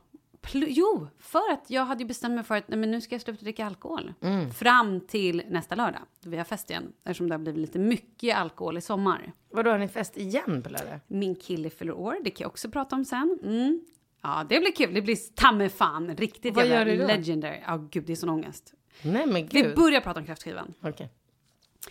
Jo, 0.52 1.08
för 1.18 1.52
att 1.52 1.64
jag 1.70 1.84
hade 1.84 2.02
ju 2.02 2.08
bestämt 2.08 2.34
mig 2.34 2.44
för 2.44 2.54
att 2.56 2.68
nej, 2.68 2.78
men 2.78 2.90
nu 2.90 3.00
ska 3.00 3.14
jag 3.14 3.22
sluta 3.22 3.42
dricka 3.44 3.66
alkohol. 3.66 4.14
Fram 4.54 5.00
till 5.00 5.42
nästa 5.48 5.74
lördag, 5.74 6.00
då 6.20 6.30
vi 6.30 6.36
har 6.36 6.44
fest 6.44 6.70
igen. 6.70 6.92
Eftersom 7.04 7.28
det 7.28 7.34
har 7.34 7.38
blivit 7.38 7.60
lite 7.60 7.78
mycket 7.78 8.36
alkohol 8.36 8.78
i 8.78 8.80
sommar. 8.80 9.32
Vadå, 9.50 9.70
har 9.70 9.78
ni 9.78 9.88
fest 9.88 10.16
igen 10.16 10.62
på 10.62 10.70
lördag? 10.70 11.00
Min 11.06 11.34
kille 11.34 11.70
fyller 11.70 11.92
år, 11.92 12.16
det 12.24 12.30
kan 12.30 12.44
jag 12.44 12.50
också 12.50 12.70
prata 12.70 12.96
om 12.96 13.04
sen. 13.04 13.38
Mm. 13.42 13.80
Ja, 14.22 14.46
det 14.48 14.60
blir 14.60 14.72
kul. 14.72 14.94
Det 14.94 15.02
blir 15.02 15.16
ta 15.34 15.52
mig 15.52 15.68
fan 15.68 16.16
riktigt 16.16 16.54
Vad 16.54 16.66
jävla 16.66 16.92
gör 16.92 16.96
du 16.98 17.02
då? 17.02 17.06
legendary. 17.08 17.58
Ja, 17.66 17.76
gud, 17.90 18.04
det 18.06 18.12
är 18.12 18.16
sån 18.16 18.28
ångest. 18.28 18.74
Nej, 19.02 19.26
men 19.26 19.34
Vi 19.34 19.62
gud. 19.62 19.76
börjar 19.76 20.00
prata 20.00 20.20
om 20.20 20.26
kräftskivan. 20.26 20.74
Okej. 20.82 21.10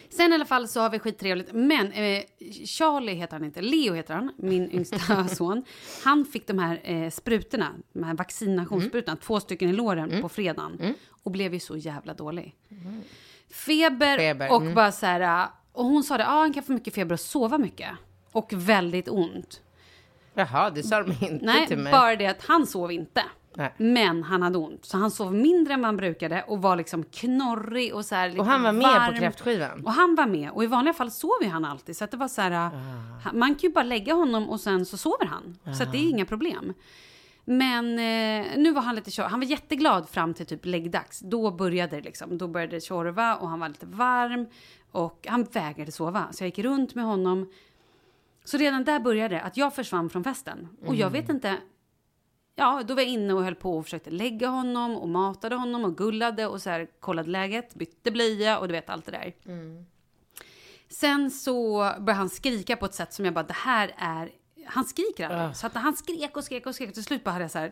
Sen 0.09 0.31
i 0.31 0.35
alla 0.35 0.45
fall 0.45 0.67
så 0.67 0.79
har 0.79 0.89
vi 0.89 0.99
skittrevligt. 0.99 1.49
Men 1.53 1.91
eh, 1.91 2.23
Charlie 2.65 3.13
heter 3.13 3.33
han 3.33 3.45
inte, 3.45 3.61
Leo 3.61 3.93
heter 3.93 4.13
han, 4.13 4.31
min 4.37 4.71
yngsta 4.75 5.27
son. 5.27 5.63
Han 6.03 6.25
fick 6.25 6.47
de 6.47 6.59
här 6.59 6.79
eh, 6.83 7.09
sprutorna, 7.09 7.73
de 7.93 8.03
här 8.03 8.13
vaccinationssprutorna, 8.13 9.17
två 9.17 9.39
stycken 9.39 9.69
i 9.69 9.73
låren 9.73 10.21
på 10.21 10.29
fredagen. 10.29 10.95
Och 11.23 11.31
blev 11.31 11.53
ju 11.53 11.59
så 11.59 11.77
jävla 11.77 12.13
dålig. 12.13 12.55
Feber, 13.49 14.17
Feber, 14.17 14.51
och 14.51 14.61
mm. 14.61 14.73
bara 14.73 14.91
så 14.91 15.05
här... 15.05 15.47
Och 15.73 15.85
hon 15.85 16.03
sa 16.03 16.17
det, 16.17 16.27
ah, 16.27 16.39
han 16.39 16.53
kan 16.53 16.63
få 16.63 16.71
mycket 16.71 16.95
feber 16.95 17.13
och 17.13 17.19
sova 17.19 17.57
mycket. 17.57 17.89
Och 18.31 18.53
väldigt 18.53 19.09
ont. 19.09 19.61
Jaha, 20.33 20.69
det 20.69 20.83
sa 20.83 21.03
de 21.03 21.11
inte 21.11 21.45
Nej, 21.45 21.67
till 21.67 21.77
mig. 21.77 21.91
bara 21.91 22.15
det 22.15 22.27
att 22.27 22.45
han 22.45 22.67
sov 22.67 22.91
inte. 22.91 23.23
Nej. 23.53 23.73
Men 23.77 24.23
han 24.23 24.41
hade 24.41 24.57
ont. 24.57 24.85
Så 24.85 24.97
han 24.97 25.11
sov 25.11 25.33
mindre 25.33 25.73
än 25.73 25.81
vad 25.81 25.87
han 25.87 25.97
brukade 25.97 26.43
och 26.47 26.61
var 26.61 26.75
liksom 26.75 27.03
knorrig 27.03 27.95
och 27.95 28.05
så 28.05 28.15
här 28.15 28.39
Och 28.39 28.45
han 28.45 28.63
var 28.63 28.71
med 28.71 28.83
varm. 28.83 29.13
på 29.13 29.19
kräftskivan? 29.19 29.85
Och 29.85 29.91
han 29.91 30.15
var 30.15 30.25
med. 30.25 30.51
Och 30.51 30.63
i 30.63 30.67
vanliga 30.67 30.93
fall 30.93 31.11
sover 31.11 31.47
han 31.49 31.65
alltid. 31.65 31.97
Så 31.97 32.03
att 32.03 32.11
det 32.11 32.17
var 32.17 32.27
så 32.27 32.41
här, 32.41 32.51
Ah. 32.51 32.71
man 33.33 33.55
kan 33.55 33.69
ju 33.69 33.73
bara 33.73 33.83
lägga 33.83 34.13
honom 34.13 34.49
och 34.49 34.59
sen 34.59 34.85
så 34.85 34.97
sover 34.97 35.25
han. 35.25 35.57
Så 35.77 35.83
att 35.83 35.91
det 35.91 35.97
är 35.97 36.09
inga 36.09 36.25
problem. 36.25 36.73
Men 37.45 37.85
eh, 37.99 38.57
nu 38.57 38.71
var 38.71 38.81
han 38.81 38.95
lite 38.95 39.11
tjorv. 39.11 39.27
Han 39.27 39.39
var 39.39 39.47
jätteglad 39.47 40.09
fram 40.09 40.33
till 40.33 40.45
typ 40.45 40.65
läggdags. 40.65 41.19
Då 41.19 41.51
började 41.51 41.95
det 41.95 42.01
liksom. 42.01 42.37
Då 42.37 42.47
började 42.47 42.75
det 42.75 42.81
tjorva 42.81 43.35
och 43.35 43.49
han 43.49 43.59
var 43.59 43.67
lite 43.69 43.85
varm. 43.85 44.47
Och 44.91 45.27
han 45.29 45.43
vägrade 45.43 45.91
sova. 45.91 46.27
Så 46.31 46.43
jag 46.43 46.47
gick 46.47 46.59
runt 46.59 46.95
med 46.95 47.05
honom. 47.05 47.51
Så 48.45 48.57
redan 48.57 48.83
där 48.83 48.99
började 48.99 49.35
det 49.35 49.41
att 49.41 49.57
jag 49.57 49.75
försvann 49.75 50.09
från 50.09 50.23
festen. 50.23 50.67
Och 50.85 50.95
jag 50.95 51.09
vet 51.09 51.29
inte. 51.29 51.57
Ja, 52.55 52.83
då 52.87 52.93
var 52.93 53.01
jag 53.01 53.09
inne 53.11 53.33
och 53.33 53.43
höll 53.43 53.55
på 53.55 53.77
och 53.77 53.83
försökte 53.83 54.09
lägga 54.09 54.47
honom 54.47 54.95
och 54.95 55.09
matade 55.09 55.55
honom 55.55 55.85
och 55.85 55.97
gullade 55.97 56.47
och 56.47 56.61
så 56.61 56.69
här 56.69 56.87
kollade 56.99 57.29
läget, 57.29 57.75
bytte 57.75 58.11
blöja 58.11 58.59
och 58.59 58.67
du 58.67 58.71
vet 58.71 58.89
allt 58.89 59.05
det 59.05 59.11
där. 59.11 59.33
Sen 60.89 61.31
så 61.31 61.77
började 61.79 62.13
han 62.13 62.29
skrika 62.29 62.75
på 62.77 62.85
ett 62.85 62.93
sätt 62.93 63.13
som 63.13 63.25
jag 63.25 63.33
bara, 63.33 63.43
det 63.43 63.53
här 63.53 63.93
är... 63.97 64.31
Han 64.65 64.85
skriker 64.85 65.29
aldrig. 65.29 65.55
Så 65.55 65.67
att 65.67 65.73
han 65.75 65.95
skrek 65.95 66.37
och 66.37 66.43
skrek 66.43 66.65
och 66.65 66.75
skrek. 66.75 66.93
Till 66.93 67.03
slut 67.03 67.23
bara 67.23 67.31
hade 67.31 67.43
jag 67.43 67.51
så 67.51 67.59
här, 67.59 67.71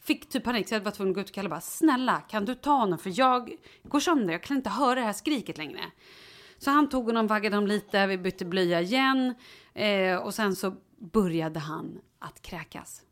fick 0.00 0.28
typ 0.28 0.44
panik 0.44 0.68
så 0.68 0.74
jag 0.74 0.80
var 0.80 0.90
tvungen 0.90 1.10
att 1.10 1.14
gå 1.14 1.20
ut 1.20 1.28
och 1.28 1.34
kalla 1.34 1.48
bara, 1.48 1.60
snälla 1.60 2.20
kan 2.20 2.44
du 2.44 2.54
ta 2.54 2.70
honom 2.70 2.98
för 2.98 3.18
jag 3.18 3.56
går 3.82 4.00
sönder, 4.00 4.32
jag 4.32 4.42
kan 4.42 4.56
inte 4.56 4.70
höra 4.70 4.94
det 4.94 5.06
här 5.06 5.12
skriket 5.12 5.58
längre. 5.58 5.80
Så 6.58 6.70
han 6.70 6.88
tog 6.88 7.06
honom, 7.06 7.26
vaggade 7.26 7.56
honom 7.56 7.68
lite, 7.68 8.06
vi 8.06 8.18
bytte 8.18 8.44
blöja 8.44 8.80
igen. 8.80 9.34
Eh, 9.74 10.16
och 10.16 10.34
sen 10.34 10.56
så 10.56 10.74
började 10.98 11.60
han 11.60 12.00
att 12.18 12.42
kräkas. 12.42 13.03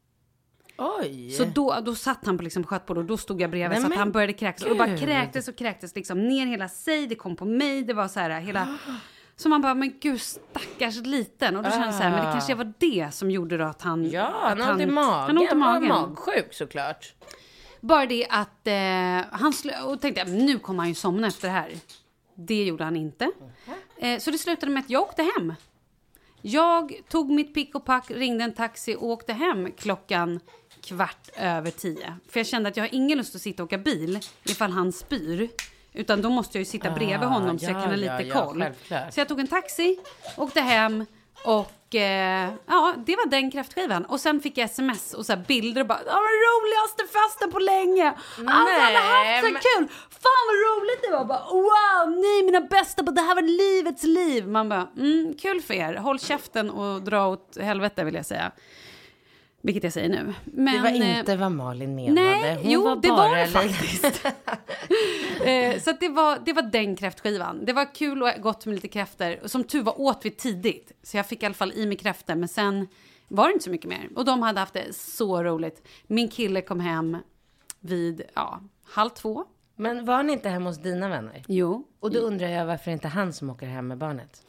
Oj! 0.78 1.30
Så 1.30 1.44
då, 1.44 1.80
då 1.84 1.94
satt 1.94 2.26
han 2.26 2.36
på 2.38 2.44
liksom 2.44 2.64
skötbord 2.64 2.98
och 2.98 3.04
då 3.04 3.16
stod 3.16 3.40
jag 3.40 3.50
bredvid 3.50 3.70
Nej, 3.70 3.80
så 3.80 3.92
att 3.92 3.98
han 3.98 4.12
började 4.12 4.32
kräkas. 4.32 4.62
Och 4.62 4.76
bara 4.76 4.96
kräktes 4.96 5.48
och 5.48 5.56
kräktes 5.56 5.94
liksom 5.94 6.28
ner 6.28 6.46
hela 6.46 6.68
sig, 6.68 7.06
det 7.06 7.14
kom 7.14 7.36
på 7.36 7.44
mig, 7.44 7.82
det 7.82 7.94
var 7.94 8.08
så 8.08 8.20
här 8.20 8.40
hela... 8.40 8.78
Så 9.36 9.48
man 9.48 9.60
bara, 9.60 9.74
men 9.74 9.94
gud 10.00 10.20
stackars 10.20 10.96
liten. 10.96 11.56
Och 11.56 11.62
då 11.62 11.70
kände 11.70 11.86
jag 11.86 11.94
så 11.94 12.02
här, 12.02 12.10
men 12.10 12.26
det 12.26 12.32
kanske 12.32 12.54
var 12.54 12.72
det 12.78 13.14
som 13.14 13.30
gjorde 13.30 13.58
då 13.58 13.64
att 13.64 13.82
han... 13.82 14.10
Ja, 14.10 14.26
att 14.26 14.48
han 14.48 14.60
har 14.60 14.72
ont 14.72 14.82
i 14.82 14.86
magen. 14.86 15.36
Han 15.36 15.38
ont 15.38 15.52
i 15.52 15.54
magen. 15.54 15.90
Han 15.90 16.02
var 16.02 16.08
magsjuk 16.08 16.54
såklart. 16.54 17.14
Bara 17.80 18.06
det 18.06 18.26
att 18.30 18.66
eh, 18.66 18.72
han 19.38 19.52
sl- 19.52 19.82
och 19.82 20.00
tänkte 20.00 20.20
jag, 20.20 20.30
nu 20.30 20.58
kommer 20.58 20.78
han 20.78 20.88
ju 20.88 20.94
somna 20.94 21.26
efter 21.26 21.48
det 21.48 21.54
här. 21.54 21.72
Det 22.34 22.64
gjorde 22.64 22.84
han 22.84 22.96
inte. 22.96 23.30
Eh, 23.96 24.18
så 24.18 24.30
det 24.30 24.38
slutade 24.38 24.72
med 24.72 24.80
att 24.80 24.90
jag 24.90 25.02
åkte 25.02 25.22
hem. 25.22 25.54
Jag 26.42 26.92
tog 27.08 27.30
mitt 27.30 27.54
pick 27.54 27.74
och 27.74 27.84
pack, 27.84 28.10
ringde 28.10 28.44
en 28.44 28.54
taxi 28.54 28.96
och 28.96 29.06
åkte 29.06 29.32
hem 29.32 29.72
klockan 29.72 30.40
kvart 30.82 31.28
över 31.36 31.70
tio. 31.70 32.14
För 32.28 32.40
jag 32.40 32.46
kände 32.46 32.68
att 32.68 32.76
jag 32.76 32.84
har 32.84 32.94
ingen 32.94 33.18
lust 33.18 33.34
att 33.34 33.42
sitta 33.42 33.62
och 33.62 33.66
åka 33.66 33.78
bil 33.78 34.18
ifall 34.44 34.70
han 34.70 34.92
spyr. 34.92 35.48
Utan 35.92 36.22
då 36.22 36.30
måste 36.30 36.58
jag 36.58 36.60
ju 36.60 36.64
sitta 36.64 36.90
bredvid 36.90 37.28
honom 37.28 37.58
så 37.58 37.64
jag 37.64 37.70
ja, 37.76 37.80
kan 37.80 37.88
ha 37.90 37.96
lite 37.96 38.30
koll. 38.30 38.64
så 39.10 39.20
jag 39.20 39.28
tog 39.28 39.40
en 39.40 39.46
taxi, 39.48 39.98
åkte 40.36 40.60
hem 40.60 41.06
och 41.44 41.94
eh, 41.94 42.50
ja, 42.66 42.94
det 43.06 43.16
var 43.16 43.26
den 43.26 43.50
kräftskivan. 43.50 44.04
Och 44.04 44.20
sen 44.20 44.40
fick 44.40 44.58
jag 44.58 44.64
sms 44.64 45.14
och 45.14 45.26
så 45.26 45.36
bilder 45.36 45.80
och 45.80 45.86
bara 45.86 45.98
"Ja, 46.06 46.12
den 46.12 46.22
roligaste 46.22 47.18
festen 47.18 47.52
på 47.52 47.58
länge. 47.58 48.08
Alltså 48.08 48.72
jag 48.72 48.80
hade 48.80 48.98
haft 48.98 49.40
så 49.46 49.46
kul. 49.48 49.88
Fan 50.10 50.42
vad 50.48 50.56
roligt 50.68 51.02
det 51.02 51.10
var. 51.12 51.24
Bara, 51.24 51.44
wow, 51.52 52.16
ni 52.16 52.42
mina 52.44 52.60
bästa, 52.60 53.02
det 53.02 53.20
här 53.20 53.34
var 53.34 53.42
livets 53.42 54.02
liv. 54.02 54.48
Man 54.48 54.68
bara, 54.68 54.88
mm, 54.96 55.34
kul 55.40 55.60
för 55.62 55.74
er. 55.74 55.94
Håll 55.94 56.20
käften 56.20 56.70
och 56.70 57.02
dra 57.02 57.26
åt 57.28 57.56
helvete 57.60 58.04
vill 58.04 58.14
jag 58.14 58.26
säga. 58.26 58.52
Vilket 59.64 59.84
jag 59.84 59.92
säger 59.92 60.08
nu. 60.08 60.34
Men, 60.44 60.74
Det 60.74 60.82
var 60.82 60.88
eh, 60.88 61.18
inte 61.18 61.36
vad 61.36 61.52
Malin 61.52 61.94
menade. 61.94 62.20
Nej, 62.20 62.54
Hon 62.62 62.70
jo, 62.70 62.84
var 62.84 62.96
det 62.96 63.08
var 63.08 63.36
det 63.36 63.46
faktiskt. 63.46 64.04
eh, 65.44 65.80
så 65.80 65.92
det, 66.00 66.08
var, 66.08 66.38
det 66.44 66.52
var 66.52 66.62
den 66.62 66.96
kräftskivan. 66.96 67.64
Det 67.64 67.72
var 67.72 67.94
kul 67.94 68.22
och 68.22 68.30
gott 68.38 68.66
med 68.66 68.74
lite 68.74 68.88
kräftor. 68.88 69.38
Och 69.42 69.50
Som 69.50 69.64
tur 69.64 69.82
var 69.82 70.00
åt 70.00 70.20
vi 70.22 70.30
tidigt. 70.30 70.92
Så 71.02 71.16
jag 71.16 71.26
fick 71.26 71.42
i 71.42 71.46
alla 71.46 71.54
fall 71.54 71.72
i 71.72 71.86
mig 71.86 71.96
kräftor. 71.96 72.34
Men 72.34 72.48
sen 72.48 72.88
var 73.28 73.46
det 73.46 73.52
inte 73.52 73.64
så 73.64 73.70
mycket 73.70 73.88
mer. 73.88 74.08
Och 74.14 74.24
de 74.24 74.42
hade 74.42 74.60
haft 74.60 74.74
det 74.74 74.96
så 74.96 75.42
roligt. 75.42 75.88
Min 76.06 76.28
kille 76.28 76.60
kom 76.60 76.80
hem 76.80 77.16
vid 77.80 78.22
ja, 78.34 78.60
halv 78.84 79.10
två. 79.10 79.44
Men 79.76 80.04
var 80.04 80.22
ni 80.22 80.32
inte 80.32 80.48
hemma 80.48 80.70
hos 80.70 80.82
dina 80.82 81.08
vänner? 81.08 81.42
Jo. 81.48 81.84
Och 82.00 82.10
då 82.10 82.18
undrar 82.18 82.48
jag 82.48 82.66
varför 82.66 82.90
inte 82.90 83.08
han 83.08 83.32
som 83.32 83.50
åker 83.50 83.66
hem 83.66 83.88
med 83.88 83.98
barnet. 83.98 84.42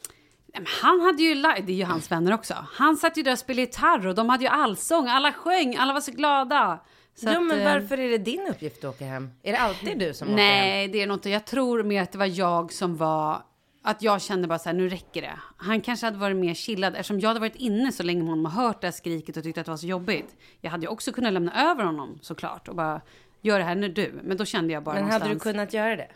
Nej, 0.54 0.64
Han 0.82 1.00
hade 1.00 1.22
ju 1.22 1.34
live, 1.34 1.60
det 1.66 1.72
är 1.72 1.76
ju 1.76 1.84
hans 1.84 2.10
vänner 2.10 2.34
också. 2.34 2.54
Han 2.72 2.96
satt 2.96 3.16
ju 3.18 3.22
där 3.22 3.32
och 3.32 3.38
spelade 3.38 3.60
gitarr 3.60 4.06
och 4.06 4.14
de 4.14 4.28
hade 4.28 4.44
ju 4.44 4.50
allsång. 4.50 5.08
Alla 5.08 5.32
sjöng, 5.32 5.76
alla 5.76 5.92
var 5.92 6.00
så 6.00 6.12
glada. 6.12 6.78
Så 7.14 7.26
jo, 7.26 7.40
att, 7.40 7.46
men 7.46 7.58
eh, 7.58 7.64
varför 7.64 7.98
är 7.98 8.10
det 8.10 8.18
din 8.18 8.46
uppgift 8.50 8.84
att 8.84 8.94
åka 8.94 9.04
hem? 9.04 9.30
Är 9.42 9.52
det 9.52 9.58
alltid 9.58 9.98
du 9.98 10.14
som 10.14 10.28
åker 10.28 10.36
hem? 10.42 10.46
Nej, 10.46 10.88
det 10.88 11.02
är 11.02 11.06
nog 11.06 11.16
inte. 11.16 11.30
Jag 11.30 11.44
tror 11.44 11.82
mer 11.82 12.02
att 12.02 12.12
det 12.12 12.18
var 12.18 12.38
jag 12.38 12.72
som 12.72 12.96
var... 12.96 13.42
Att 13.86 14.02
jag 14.02 14.22
kände 14.22 14.48
bara 14.48 14.58
så 14.58 14.68
här, 14.68 14.76
nu 14.76 14.88
räcker 14.88 15.22
det. 15.22 15.38
Han 15.56 15.80
kanske 15.80 16.06
hade 16.06 16.18
varit 16.18 16.36
mer 16.36 16.54
chillad 16.54 16.94
eftersom 16.94 17.20
jag 17.20 17.28
hade 17.28 17.40
varit 17.40 17.56
inne 17.56 17.92
så 17.92 18.02
länge 18.02 18.22
med 18.22 18.28
honom 18.30 18.46
och 18.46 18.52
hört 18.52 18.80
det 18.80 18.86
här 18.86 18.92
skriket 18.92 19.36
och 19.36 19.42
tyckte 19.42 19.60
att 19.60 19.66
det 19.66 19.72
var 19.72 19.76
så 19.76 19.86
jobbigt. 19.86 20.36
Jag 20.60 20.70
hade 20.70 20.82
ju 20.82 20.88
också 20.88 21.12
kunnat 21.12 21.32
lämna 21.32 21.70
över 21.70 21.84
honom 21.84 22.18
såklart 22.22 22.68
och 22.68 22.74
bara, 22.74 23.00
gör 23.40 23.58
det 23.58 23.64
här 23.64 23.74
nu 23.74 23.88
du. 23.88 24.20
Men 24.22 24.36
då 24.36 24.44
kände 24.44 24.72
jag 24.72 24.82
bara 24.82 24.94
Men 24.94 25.04
hade 25.04 25.24
du 25.24 25.28
någonstans... 25.28 25.52
kunnat 25.52 25.72
göra 25.72 25.96
det? 25.96 26.08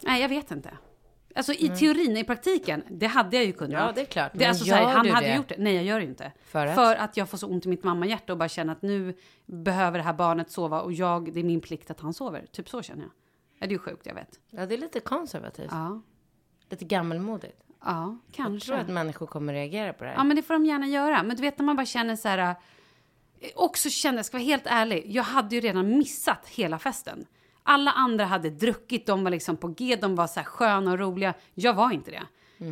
Nej, 0.00 0.22
jag 0.22 0.28
vet 0.28 0.50
inte. 0.50 0.70
Alltså 1.34 1.52
i 1.52 1.68
teorin, 1.68 2.16
i 2.16 2.24
praktiken, 2.24 2.82
det 2.90 3.06
hade 3.06 3.36
jag 3.36 3.44
ju 3.46 3.52
kunnat. 3.52 3.72
Ja, 3.86 3.92
det 3.94 4.00
är 4.00 4.04
klart. 4.04 4.32
Det, 4.34 4.44
alltså, 4.44 4.64
så 4.64 4.74
här, 4.74 4.84
han 4.84 5.10
hade 5.10 5.26
det? 5.26 5.36
gjort 5.36 5.48
det. 5.48 5.54
Nej, 5.58 5.74
jag 5.74 5.84
gör 5.84 6.00
det 6.00 6.06
inte. 6.06 6.32
För 6.44 6.66
att? 6.66 6.74
För 6.74 6.94
att 6.96 7.16
jag 7.16 7.28
får 7.28 7.38
så 7.38 7.46
ont 7.46 7.66
i 7.66 7.68
mitt 7.68 7.84
mammahjärta 7.84 8.32
och 8.32 8.38
bara 8.38 8.48
känner 8.48 8.72
att 8.72 8.82
nu 8.82 9.14
behöver 9.46 9.98
det 9.98 10.04
här 10.04 10.12
barnet 10.12 10.50
sova 10.50 10.80
och 10.80 10.92
jag, 10.92 11.32
det 11.32 11.40
är 11.40 11.44
min 11.44 11.60
plikt 11.60 11.90
att 11.90 12.00
han 12.00 12.14
sover. 12.14 12.46
Typ 12.52 12.68
så 12.68 12.82
känner 12.82 13.02
jag. 13.02 13.10
Ja, 13.58 13.66
det 13.66 13.70
är 13.70 13.72
ju 13.72 13.78
sjukt, 13.78 14.06
jag 14.06 14.14
vet. 14.14 14.40
Ja, 14.50 14.66
det 14.66 14.74
är 14.74 14.78
lite 14.78 15.00
konservativt. 15.00 15.68
Ja, 15.70 16.00
Lite 16.70 16.84
gammelmodigt. 16.84 17.62
ja 17.84 18.16
Jag 18.26 18.34
kanske. 18.34 18.66
tror 18.66 18.78
att 18.78 18.88
människor 18.88 19.26
kommer 19.26 19.52
reagera 19.52 19.92
på 19.92 20.04
det 20.04 20.10
här. 20.10 20.16
Ja, 20.16 20.24
men 20.24 20.36
det 20.36 20.42
får 20.42 20.54
de 20.54 20.66
gärna 20.66 20.86
göra. 20.86 21.22
Men 21.22 21.36
du 21.36 21.42
vet 21.42 21.58
när 21.58 21.64
man 21.64 21.76
bara 21.76 21.86
känner 21.86 22.16
så 22.16 22.28
här... 22.28 22.38
äh, 22.38 22.56
Också 23.54 23.90
känner, 23.90 24.18
jag 24.18 24.26
ska 24.26 24.36
vara 24.36 24.44
helt 24.44 24.66
ärlig, 24.66 25.02
jag 25.06 25.22
hade 25.22 25.54
ju 25.54 25.60
redan 25.60 25.98
missat 25.98 26.48
hela 26.48 26.78
festen. 26.78 27.26
Alla 27.68 27.90
andra 27.90 28.24
hade 28.24 28.50
druckit, 28.50 29.06
de 29.06 29.24
var 29.24 29.30
liksom 29.30 29.56
på 29.56 29.68
G, 29.68 29.96
de 30.00 30.14
var 30.16 30.26
så 30.26 30.40
här 30.40 30.44
sköna 30.44 30.92
och 30.92 30.98
roliga. 30.98 31.34
Jag 31.54 31.74
var 31.74 31.92
inte 31.92 32.10
det. 32.10 32.22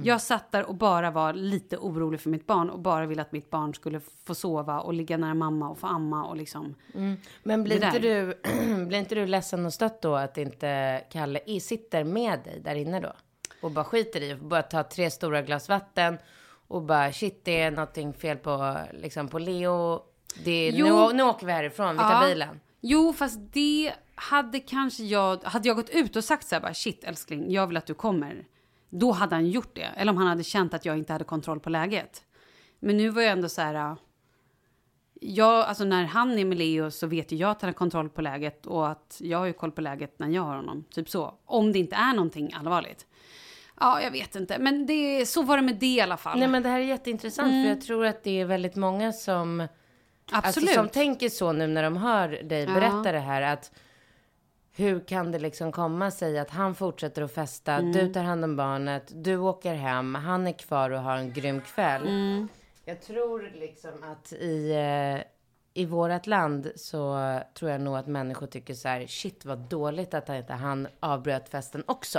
Jag 0.05 0.21
satt 0.21 0.53
där 0.53 0.65
och 0.65 0.75
bara 0.75 1.11
var 1.11 1.33
lite 1.33 1.77
orolig 1.77 2.21
för 2.21 2.31
mitt 2.31 2.47
barn 2.47 2.71
och 2.71 2.79
bara 2.79 3.07
ville 3.07 3.23
att 3.23 3.33
mitt 3.33 3.51
barn 3.51 3.75
skulle 3.75 4.01
få 4.25 4.35
sova 4.35 4.81
och 4.81 4.95
ligga 4.95 5.17
nära 5.17 5.35
mamma 5.35 5.69
och 5.69 5.79
få 5.79 5.87
amma 5.87 6.25
och 6.25 6.37
liksom. 6.37 6.75
Men 7.43 7.65
blir 7.65 7.85
inte, 7.85 7.99
du, 7.99 8.35
blir 8.87 8.99
inte 8.99 9.15
du 9.15 9.27
ledsen 9.27 9.67
och 9.67 9.73
stött 9.73 10.03
då 10.03 10.15
att 10.17 10.39
inte 10.39 11.03
Kalle 11.13 11.61
sitter 11.61 12.05
med 12.05 12.41
dig 12.45 12.61
där 12.65 12.75
inne 12.75 13.01
då? 13.01 13.13
Och 13.63 13.71
bara 13.71 13.85
skiter 13.85 14.23
i 14.23 14.35
och 14.35 14.39
bara 14.39 14.63
ta 14.63 14.83
tre 14.83 15.11
stora 15.11 15.43
glas 15.43 15.69
vatten 15.69 16.19
och 16.69 16.83
bara 16.83 17.13
shit 17.13 17.45
det 17.45 17.61
är 17.61 17.71
någonting 17.71 18.13
fel 18.13 18.37
på, 18.37 18.77
liksom, 18.93 19.29
på 19.29 19.39
Leo. 19.39 20.01
Det 20.45 20.51
är, 20.51 20.73
nu, 20.73 21.17
nu 21.17 21.23
åker 21.23 21.47
vi 21.47 21.53
härifrån, 21.53 21.93
vi 21.93 21.99
tar 21.99 22.23
Ja. 22.23 22.29
bilen. 22.29 22.61
Jo, 22.81 23.13
fast 23.13 23.39
det 23.53 23.93
hade 24.17 24.61
kanske 24.61 25.05
jag... 25.05 25.45
Hade 25.45 25.69
jag 25.69 25.77
gått 25.77 25.91
ut 25.91 26.17
och 26.17 26.25
sagt 26.25 26.47
så 26.47 26.55
här 26.55 26.63
bara 26.63 26.75
shit 26.75 27.05
älskling, 27.05 27.51
jag 27.53 27.67
vill 27.67 27.77
att 27.77 27.87
du 27.87 27.95
kommer. 27.95 28.45
Då 28.91 29.13
hade 29.13 29.35
han 29.35 29.47
gjort 29.47 29.75
det. 29.75 29.91
Eller 29.97 30.13
om 30.13 30.19
han 30.19 30.27
hade 30.27 30.45
känt 30.45 30.75
att 30.75 30.85
jag 30.85 30.99
inte 30.99 31.13
hade 31.13 31.25
kontroll 31.25 31.61
på 31.61 31.71
läget. 31.71 32.25
Men 32.79 32.97
nu 32.97 33.09
var 33.09 33.23
jag 33.23 33.33
ändå 33.33 33.49
så 33.49 33.61
här... 33.61 33.97
Jag, 35.21 35.65
alltså 35.65 35.85
när 35.85 36.05
han 36.05 36.39
är 36.39 36.45
med 36.45 36.59
Leo 36.59 36.91
så 36.91 37.07
vet 37.07 37.33
ju 37.33 37.37
jag 37.37 37.51
att 37.51 37.63
han 37.63 37.69
har 37.69 37.73
kontroll 37.73 38.09
på 38.09 38.23
läget 38.23 38.67
och 38.67 38.89
att 38.89 39.17
jag 39.21 39.39
har 39.39 39.47
ju 39.47 39.53
koll 39.53 39.73
på 39.73 39.81
läget 39.81 40.19
när 40.19 40.29
jag 40.29 40.43
har 40.43 40.57
honom. 40.57 40.85
Typ 40.91 41.09
så. 41.09 41.35
Om 41.45 41.73
det 41.73 41.79
inte 41.79 41.97
är 41.97 42.13
någonting 42.15 42.53
allvarligt. 42.53 43.07
Ja, 43.81 44.03
jag 44.03 44.11
vet 44.11 44.37
inte. 44.37 44.59
Men 44.59 44.87
det, 44.87 45.27
så 45.27 45.43
var 45.43 45.57
det 45.57 45.63
med 45.63 45.77
det 45.77 45.87
i 45.87 46.01
alla 46.01 46.17
fall. 46.17 46.39
Nej 46.39 46.49
men 46.49 46.63
det 46.63 46.69
här 46.69 46.81
är 46.81 46.85
jätteintressant 46.85 47.51
för 47.51 47.69
jag 47.69 47.81
tror 47.81 48.07
att 48.07 48.25
det 48.25 48.41
är 48.41 48.45
väldigt 48.45 48.77
många 48.77 49.13
som, 49.13 49.69
Mm. 50.29 50.39
Absolut. 50.39 50.69
alltså, 50.69 50.83
som 50.83 50.89
tänker 50.89 51.29
så 51.29 51.53
nu 51.53 51.67
när 51.67 51.83
de 51.83 51.97
hör 51.97 52.29
dig 52.29 52.67
berätta 52.67 53.13
det 53.13 53.19
här 53.19 53.43
att 53.43 53.73
hur 54.77 55.01
kan 55.01 55.33
det 55.33 55.39
liksom 55.39 55.73
komma 55.73 56.11
sig 56.11 56.39
att 56.39 56.51
han 56.51 56.75
fortsätter 56.75 57.23
att 57.23 57.33
festa, 57.35 57.73
Mm. 57.75 57.93
du 57.93 58.13
tar 58.13 58.23
hand 58.23 58.45
om 58.45 58.57
barnet, 58.57 59.13
du 59.15 59.37
åker 59.37 59.75
hem, 59.75 60.15
han 60.15 60.47
är 60.47 60.53
kvar 60.53 60.91
och 60.91 61.01
har 61.01 61.17
en 61.17 61.33
grym 61.33 61.61
kväll. 61.61 62.03
Mm. 62.07 62.49
Jag 62.85 63.03
tror 63.03 63.51
liksom 63.61 63.91
att 64.13 64.33
i, 64.33 64.71
eh, 64.73 65.23
i 65.83 65.85
vårat 65.85 66.27
land 66.27 66.73
så 66.77 67.19
tror 67.59 67.71
jag 67.71 67.81
nog 67.81 67.97
att 67.97 68.07
människor 68.07 68.47
tycker 68.47 68.75
så 68.75 68.89
här, 68.89 69.07
shit 69.07 69.45
vad 69.45 69.59
dåligt 69.59 70.15
att 70.15 70.29
inte 70.29 70.53
han 70.53 70.89
avbröt 71.01 71.49
festen 71.49 71.83
också. 71.87 72.19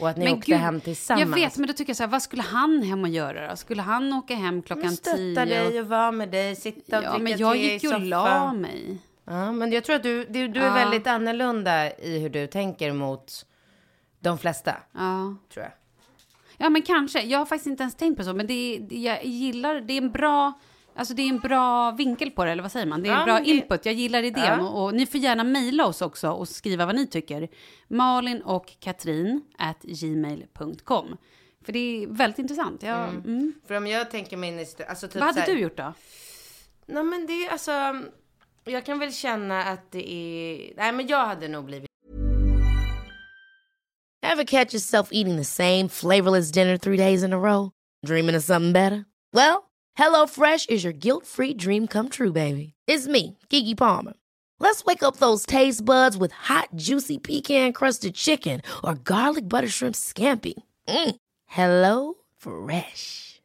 Och 0.00 0.08
att 0.08 0.16
ni 0.16 0.32
åkte 0.32 0.50
gud, 0.50 0.60
hem 0.60 0.80
tillsammans. 0.80 1.28
Jag 1.28 1.34
vet, 1.34 1.56
men 1.58 1.66
då 1.66 1.72
tycker 1.72 1.90
jag 1.90 1.96
så 1.96 2.02
här, 2.02 2.10
vad 2.10 2.22
skulle 2.22 2.42
han 2.42 2.82
hem 2.82 3.02
och 3.02 3.08
göra 3.08 3.50
då? 3.50 3.56
Skulle 3.56 3.82
han 3.82 4.12
åka 4.12 4.34
hem 4.34 4.62
klockan 4.62 4.82
Men 4.86 4.96
stötta 4.96 5.16
tio? 5.16 5.44
dig 5.44 5.80
och 5.80 5.86
vara 5.88 6.10
med 6.12 6.28
dig, 6.28 6.56
sitta 6.56 6.98
och 6.98 7.04
Ja, 7.04 7.10
dricka 7.10 7.22
men 7.22 7.38
jag 7.38 7.52
te 7.52 7.58
gick 7.58 7.84
i 7.84 7.86
ju 7.86 7.94
och 7.94 8.00
la 8.00 8.24
soffan. 8.24 8.60
mig. 8.60 8.98
Ja, 9.26 9.52
men 9.52 9.72
jag 9.72 9.84
tror 9.84 9.96
att 9.96 10.02
du, 10.02 10.24
du, 10.24 10.48
du 10.48 10.60
är 10.60 10.66
Ja. 10.66 10.74
väldigt 10.74 11.06
annorlunda 11.06 11.96
i 11.98 12.18
hur 12.18 12.28
du 12.30 12.46
tänker 12.46 12.92
mot 12.92 13.46
de 14.20 14.38
flesta, 14.38 14.76
Ja. 14.92 15.36
tror 15.52 15.64
jag. 15.64 15.72
ja, 16.56 16.68
men 16.70 16.82
kanske. 16.82 17.22
Jag 17.22 17.38
har 17.38 17.46
faktiskt 17.46 17.66
inte 17.66 17.82
ens 17.82 17.94
tänkt 17.96 18.18
på 18.18 18.24
så, 18.24 18.34
men 18.34 18.46
det, 18.46 18.78
det, 18.88 18.96
jag 18.98 19.24
gillar, 19.24 19.80
det 19.80 19.92
är 19.92 19.98
en 20.02 20.10
bra... 20.12 20.52
Alltså 20.98 21.14
det 21.14 21.22
är 21.22 21.28
en 21.28 21.38
bra 21.38 21.90
vinkel 21.90 22.30
på 22.30 22.44
det, 22.44 22.50
eller 22.50 22.62
vad 22.62 22.72
säger 22.72 22.86
man? 22.86 23.02
Det 23.02 23.08
är 23.08 23.12
en 23.12 23.18
Ja, 23.18 23.24
bra 23.24 23.38
det- 23.38 23.44
input. 23.50 23.86
Jag 23.86 23.94
gillar 23.94 24.22
idén. 24.22 24.44
Ja. 24.44 24.68
Och, 24.68 24.84
och 24.84 24.94
ni 24.94 25.06
får 25.06 25.20
gärna 25.20 25.44
mejla 25.44 25.86
oss 25.86 26.02
också 26.02 26.30
och 26.30 26.48
skriva 26.48 26.86
vad 26.86 26.94
ni 26.94 27.06
tycker. 27.06 27.48
Malin 27.88 28.42
och 28.42 28.72
Katrin 28.80 29.42
at 29.58 29.82
gmail.com. 29.82 31.16
För 31.64 31.72
det 31.72 31.78
är 31.78 32.06
väldigt 32.06 32.38
intressant. 32.38 32.82
Jag, 32.82 33.08
mm. 33.08 33.52
För 33.66 33.74
om 33.76 33.86
jag 33.86 34.10
tänker 34.10 34.36
mig 34.36 34.48
in 34.48 34.58
i... 34.58 34.66
Alltså 34.88 35.06
typ 35.08 35.14
Vad 35.16 35.24
hade 35.24 35.40
här- 35.40 35.46
du 35.46 35.58
gjort 35.60 35.76
då? 35.76 35.92
Nej 36.86 37.04
men 37.04 37.26
det 37.26 37.32
är 37.46 37.50
alltså... 37.50 37.72
Jag 38.70 38.86
kan 38.86 38.98
väl 38.98 39.12
känna 39.12 39.64
att 39.64 39.92
det 39.92 40.12
är... 40.12 40.72
Nej 40.76 40.92
men 40.92 41.06
jag 41.06 41.26
hade 41.26 41.48
nog 41.48 41.64
blivit... 41.64 41.86
Ever 44.22 44.44
catch 44.44 44.74
yourself 44.74 45.08
eating 45.12 45.36
the 45.36 45.44
same 45.44 45.88
flavorless 45.88 46.50
dinner 46.50 46.76
three 46.76 46.96
days 46.96 47.22
in 47.22 47.32
a 47.32 47.38
row? 47.38 47.70
Dreaming 48.06 48.36
of 48.36 48.42
something 48.42 48.72
better? 48.72 49.04
Well, 49.32 49.70
HelloFresh 49.98 50.68
is 50.68 50.84
your 50.84 50.92
guilt-free 50.92 51.54
dream 51.54 51.86
come 51.86 52.08
true, 52.08 52.32
baby. 52.32 52.72
It's 52.88 53.06
me, 53.06 53.38
Kiki 53.48 53.74
Palmer. 53.74 54.14
Let's 54.58 54.84
wake 54.84 55.02
up 55.02 55.16
those 55.16 55.46
taste 55.46 55.84
buds 55.84 56.16
with 56.16 56.32
hot, 56.32 56.68
juicy 56.74 57.18
pecan-crusted 57.18 58.14
chicken 58.14 58.62
or 58.82 58.94
garlic 58.94 59.48
butter 59.48 59.68
shrimp 59.68 59.94
scampi. 59.94 60.54
Mm. 60.88 61.16
Hello 61.46 62.14
Fresh. 62.36 63.35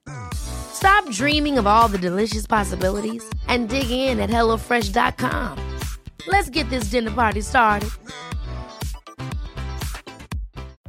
Stop 0.73 1.09
dreaming 1.11 1.57
of 1.57 1.67
all 1.67 1.87
the 1.87 1.97
delicious 1.97 2.47
possibilities 2.47 3.23
and 3.47 3.69
dig 3.69 3.91
in 3.91 4.19
at 4.19 4.29
HelloFresh.com. 4.29 5.57
Let's 6.27 6.49
get 6.49 6.69
this 6.69 6.85
dinner 6.85 7.11
party 7.11 7.41
started. 7.41 7.89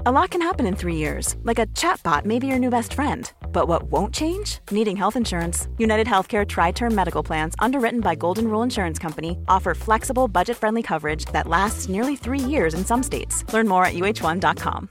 A 0.04 0.10
lot 0.10 0.30
can 0.30 0.42
happen 0.42 0.66
in 0.66 0.74
three 0.74 0.96
years, 0.96 1.36
like 1.44 1.60
a 1.60 1.66
chatbot 1.66 2.24
may 2.24 2.40
be 2.40 2.48
your 2.48 2.58
new 2.58 2.70
best 2.70 2.92
friend. 2.94 3.32
But 3.52 3.68
what 3.68 3.84
won't 3.84 4.12
change? 4.12 4.58
Needing 4.72 4.96
health 4.96 5.14
insurance. 5.14 5.68
United 5.78 6.08
Healthcare 6.08 6.44
Tri 6.44 6.72
Term 6.72 6.92
Medical 6.92 7.22
Plans, 7.22 7.54
underwritten 7.60 8.00
by 8.00 8.16
Golden 8.16 8.48
Rule 8.48 8.62
Insurance 8.64 8.98
Company, 8.98 9.38
offer 9.46 9.74
flexible, 9.74 10.26
budget 10.26 10.56
friendly 10.56 10.82
coverage 10.82 11.26
that 11.26 11.46
lasts 11.46 11.88
nearly 11.88 12.16
three 12.16 12.40
years 12.40 12.74
in 12.74 12.84
some 12.84 13.04
states. 13.04 13.44
Learn 13.52 13.68
more 13.68 13.84
at 13.84 13.94
uh1.com. 13.94 14.90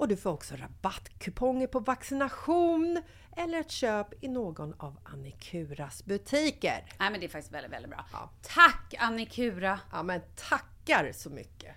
och 0.00 0.08
du 0.08 0.16
får 0.16 0.30
också 0.30 0.56
rabattkuponger 0.56 1.66
på 1.66 1.80
vaccination 1.80 3.02
eller 3.36 3.60
ett 3.60 3.70
köp 3.70 4.24
i 4.24 4.28
någon 4.28 4.74
av 4.78 4.96
Annikuras 5.04 6.04
butiker. 6.04 6.84
Nej, 6.98 7.10
men 7.10 7.20
det 7.20 7.26
är 7.26 7.28
faktiskt 7.28 7.54
väldigt, 7.54 7.72
väldigt 7.72 7.90
bra. 7.90 8.04
Tack 8.42 8.94
Annikura! 8.98 9.80
Ja, 9.92 10.02
men 10.02 10.20
tackar 10.36 11.12
så 11.12 11.30
mycket! 11.30 11.74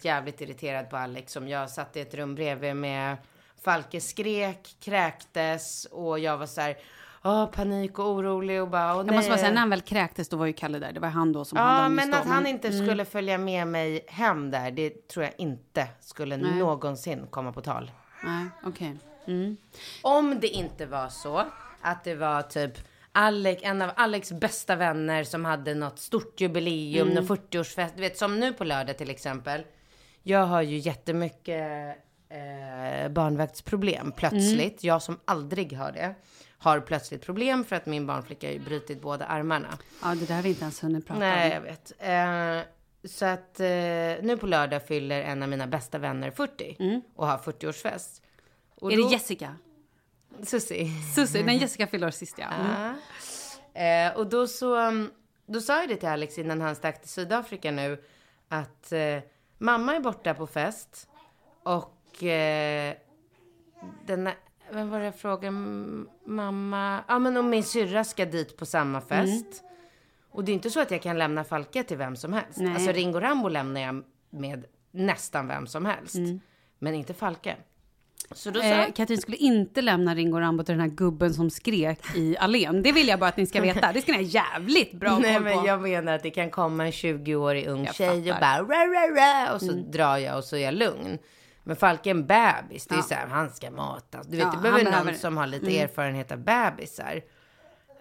jävligt 0.00 0.40
irriterad 0.40 0.90
på 0.90 0.96
Alex 0.96 1.32
som 1.32 1.48
jag 1.48 1.70
satt 1.70 1.96
i 1.96 2.00
ett 2.00 2.14
rum 2.14 2.34
bredvid 2.34 2.76
med 2.76 3.16
Falke 3.56 4.00
skrek, 4.00 4.76
kräktes 4.80 5.84
och 5.84 6.18
jag 6.18 6.38
var 6.38 6.46
så 6.46 6.60
här, 6.60 6.78
åh, 7.24 7.46
panik 7.46 7.98
och 7.98 8.06
orolig 8.10 8.62
och 8.62 8.68
bara, 8.68 8.96
åh, 8.96 9.06
Jag 9.06 9.14
måste 9.14 9.28
bara 9.30 9.34
nej." 9.36 9.38
säga, 9.38 9.52
när 9.52 9.60
han 9.60 9.70
väl 9.70 9.80
kräktes, 9.80 10.28
då 10.28 10.36
var 10.36 10.46
ju 10.46 10.52
Kalle 10.52 10.78
där. 10.78 10.92
Det 10.92 11.00
var 11.00 11.08
han 11.08 11.32
då 11.32 11.44
som 11.44 11.58
hade 11.58 11.82
Ja, 11.82 11.88
men 11.88 12.14
att 12.14 12.26
han 12.26 12.46
inte 12.46 12.72
skulle 12.72 13.04
följa 13.04 13.38
med 13.38 13.66
mig 13.66 14.04
hem 14.08 14.50
där, 14.50 14.70
det 14.70 15.08
tror 15.08 15.24
jag 15.24 15.34
inte 15.38 15.88
skulle 16.00 16.36
Nej. 16.36 16.54
någonsin 16.58 17.26
komma 17.30 17.52
på 17.52 17.60
tal. 17.60 17.90
Nej, 18.24 18.46
okej. 18.64 18.96
Mm. 19.26 19.56
Om 20.02 20.40
det 20.40 20.48
inte 20.48 20.86
var 20.86 21.08
så 21.08 21.44
att 21.80 22.04
det 22.04 22.14
var 22.14 22.42
typ 22.42 22.72
Alex, 23.12 23.62
en 23.64 23.82
av 23.82 23.90
Alex 23.96 24.32
bästa 24.32 24.76
vänner 24.76 25.24
som 25.24 25.44
hade 25.44 25.74
något 25.74 25.98
stort 25.98 26.40
jubileum, 26.40 27.08
Mm. 27.08 27.14
någon 27.24 27.36
40-årsfest. 27.36 27.92
Du 27.94 28.00
vet 28.00 28.18
som 28.18 28.40
nu 28.40 28.52
på 28.52 28.64
lördag 28.64 28.98
till 28.98 29.10
exempel. 29.10 29.62
Jag 30.22 30.46
har 30.46 30.62
ju 30.62 30.76
jättemycket 30.78 31.96
eh, 32.32 33.08
barnvaktsproblem 33.08 34.12
plötsligt. 34.12 34.84
Jag 34.84 35.02
som 35.02 35.20
aldrig 35.24 35.72
har 35.76 35.92
det. 35.92 36.14
Har 36.58 36.80
plötsligt 36.80 37.22
problem 37.22 37.64
för 37.64 37.76
att 37.76 37.86
min 37.86 38.06
barnflicka 38.06 38.46
har 38.46 38.52
ju 38.52 38.58
brutit 38.60 39.02
båda 39.02 39.24
armarna. 39.26 39.78
Ja, 40.02 40.14
det 40.14 40.26
där 40.28 40.34
har 40.34 40.42
vi 40.42 40.48
inte 40.48 40.62
ens 40.62 40.82
hunnit 40.84 41.06
prata 41.06 41.20
Nej, 41.20 41.46
om. 41.48 41.54
jag 41.54 41.60
vet. 41.60 41.92
Eh, 41.98 42.72
så 43.08 43.26
att 43.26 43.60
eh, 43.60 43.66
nu 44.22 44.36
på 44.40 44.46
lördag 44.46 44.86
fyller 44.86 45.22
en 45.22 45.42
av 45.42 45.48
mina 45.48 45.66
bästa 45.66 45.98
vänner 45.98 46.30
40 46.30 47.02
och 47.16 47.26
har 47.26 47.38
40-årsfest. 47.38 48.22
Och 48.74 48.92
Mm. 48.92 48.98
Är 49.00 49.02
då- 49.02 49.08
det 49.08 49.14
Jessica? 49.14 49.56
Susie. 50.42 50.88
Susie? 51.14 51.44
Nej, 51.44 51.56
Jessica 51.56 51.86
fyller 51.86 52.10
sist 52.10 52.36
ja. 52.38 52.46
Mm. 53.74 54.10
Eh, 54.12 54.16
och 54.18 54.26
då 54.26 54.46
så, 54.46 54.76
då 55.46 55.60
sa 55.60 55.80
jag 55.80 55.88
det 55.88 55.96
till 55.96 56.08
Alex 56.08 56.38
innan 56.38 56.60
han 56.60 56.76
stack 56.76 57.00
till 57.00 57.10
Sydafrika 57.10 57.70
nu. 57.70 58.04
Att 58.48 58.92
eh, 58.92 59.18
mamma 59.58 59.96
är 59.96 60.00
borta 60.00 60.34
på 60.34 60.46
fest. 60.46 61.08
Och 61.62 61.98
eh, 62.22 62.94
den, 64.06 64.28
vem 64.72 64.90
var 64.90 64.98
det 64.98 65.04
jag 65.04 65.16
frågade? 65.16 65.50
Mamma? 66.26 67.04
Ja 67.08 67.18
men 67.18 67.36
om 67.36 67.50
min 67.50 67.64
syrra 67.64 68.04
ska 68.04 68.24
dit 68.24 68.56
på 68.56 68.66
samma 68.66 69.00
fest. 69.00 69.62
Och 70.30 70.44
det 70.44 70.52
är 70.52 70.54
inte 70.54 70.70
så 70.70 70.80
att 70.80 70.90
jag 70.90 71.02
kan 71.02 71.18
lämna 71.18 71.44
Falke 71.44 71.82
till 71.82 71.96
vem 71.96 72.16
som 72.16 72.32
helst. 72.32 72.56
Nej. 72.58 72.74
Alltså 72.74 72.92
Ringo 72.92 73.20
Rambo 73.20 73.48
lämnar 73.48 73.80
jag 73.80 74.04
med 74.30 74.64
nästan 74.90 75.48
vem 75.48 75.66
som 75.66 75.86
helst. 75.86 76.16
Men 76.78 76.94
inte 76.94 77.14
Falke. 77.14 77.56
Så 78.34 78.50
då 78.50 78.60
sa 78.60 78.66
Eh, 78.66 78.92
Katrin 78.92 79.18
skulle 79.18 79.36
inte 79.36 79.82
lämna 79.82 80.14
Ringo 80.14 80.38
Rambo 80.40 80.64
till 80.64 80.72
den 80.72 80.80
här 80.80 80.96
gubben 80.96 81.34
som 81.34 81.50
skrek 81.50 81.98
i 82.16 82.36
allén. 82.38 82.82
Det 82.82 82.92
vill 82.92 83.08
jag 83.08 83.18
bara 83.18 83.28
att 83.28 83.36
ni 83.36 83.46
ska 83.46 83.60
veta. 83.62 83.92
Det 83.92 84.02
ska 84.02 84.12
ni 84.12 84.18
ha 84.18 84.24
jävligt 84.24 84.92
bra 84.92 85.18
Nej 85.18 85.34
koll 85.34 85.42
men 85.44 85.58
på. 85.58 85.66
jag 85.66 85.82
menar 85.82 86.12
att 86.14 86.22
det 86.22 86.30
kan 86.30 86.50
komma 86.50 86.84
en 86.86 86.90
20-årig 86.90 87.66
ung 87.66 87.84
Jag 87.84 87.94
tjej 87.94 88.20
och 88.30 88.36
fattar. 88.36 88.62
bara 88.64 88.74
ra, 88.74 88.86
ra, 88.86 89.46
ra, 89.48 89.54
och 89.54 89.60
så 89.60 89.72
drar 89.72 90.16
jag 90.16 90.36
och 90.38 90.44
så 90.44 90.56
är 90.56 90.60
jag 90.60 90.74
lugn. 90.74 91.18
Men 91.64 91.76
Falk 91.76 92.06
är 92.06 92.10
en 92.10 92.26
bebis, 92.26 92.86
det 92.86 92.94
är 92.94 92.96
Ja. 92.96 93.02
så 93.02 93.14
här, 93.14 93.26
han 93.26 93.50
ska 93.50 93.70
matas. 93.70 94.26
Du 94.26 94.36
vet, 94.36 94.46
Ja, 94.46 94.52
det 94.52 94.58
behöver 94.62 94.84
någon 94.84 94.90
behöver- 94.90 95.08
Mm. 95.10 95.20
som 95.20 95.36
har 95.36 95.46
lite 95.46 95.80
erfarenhet 95.80 96.32
av 96.32 96.38
bebisar. 96.38 97.22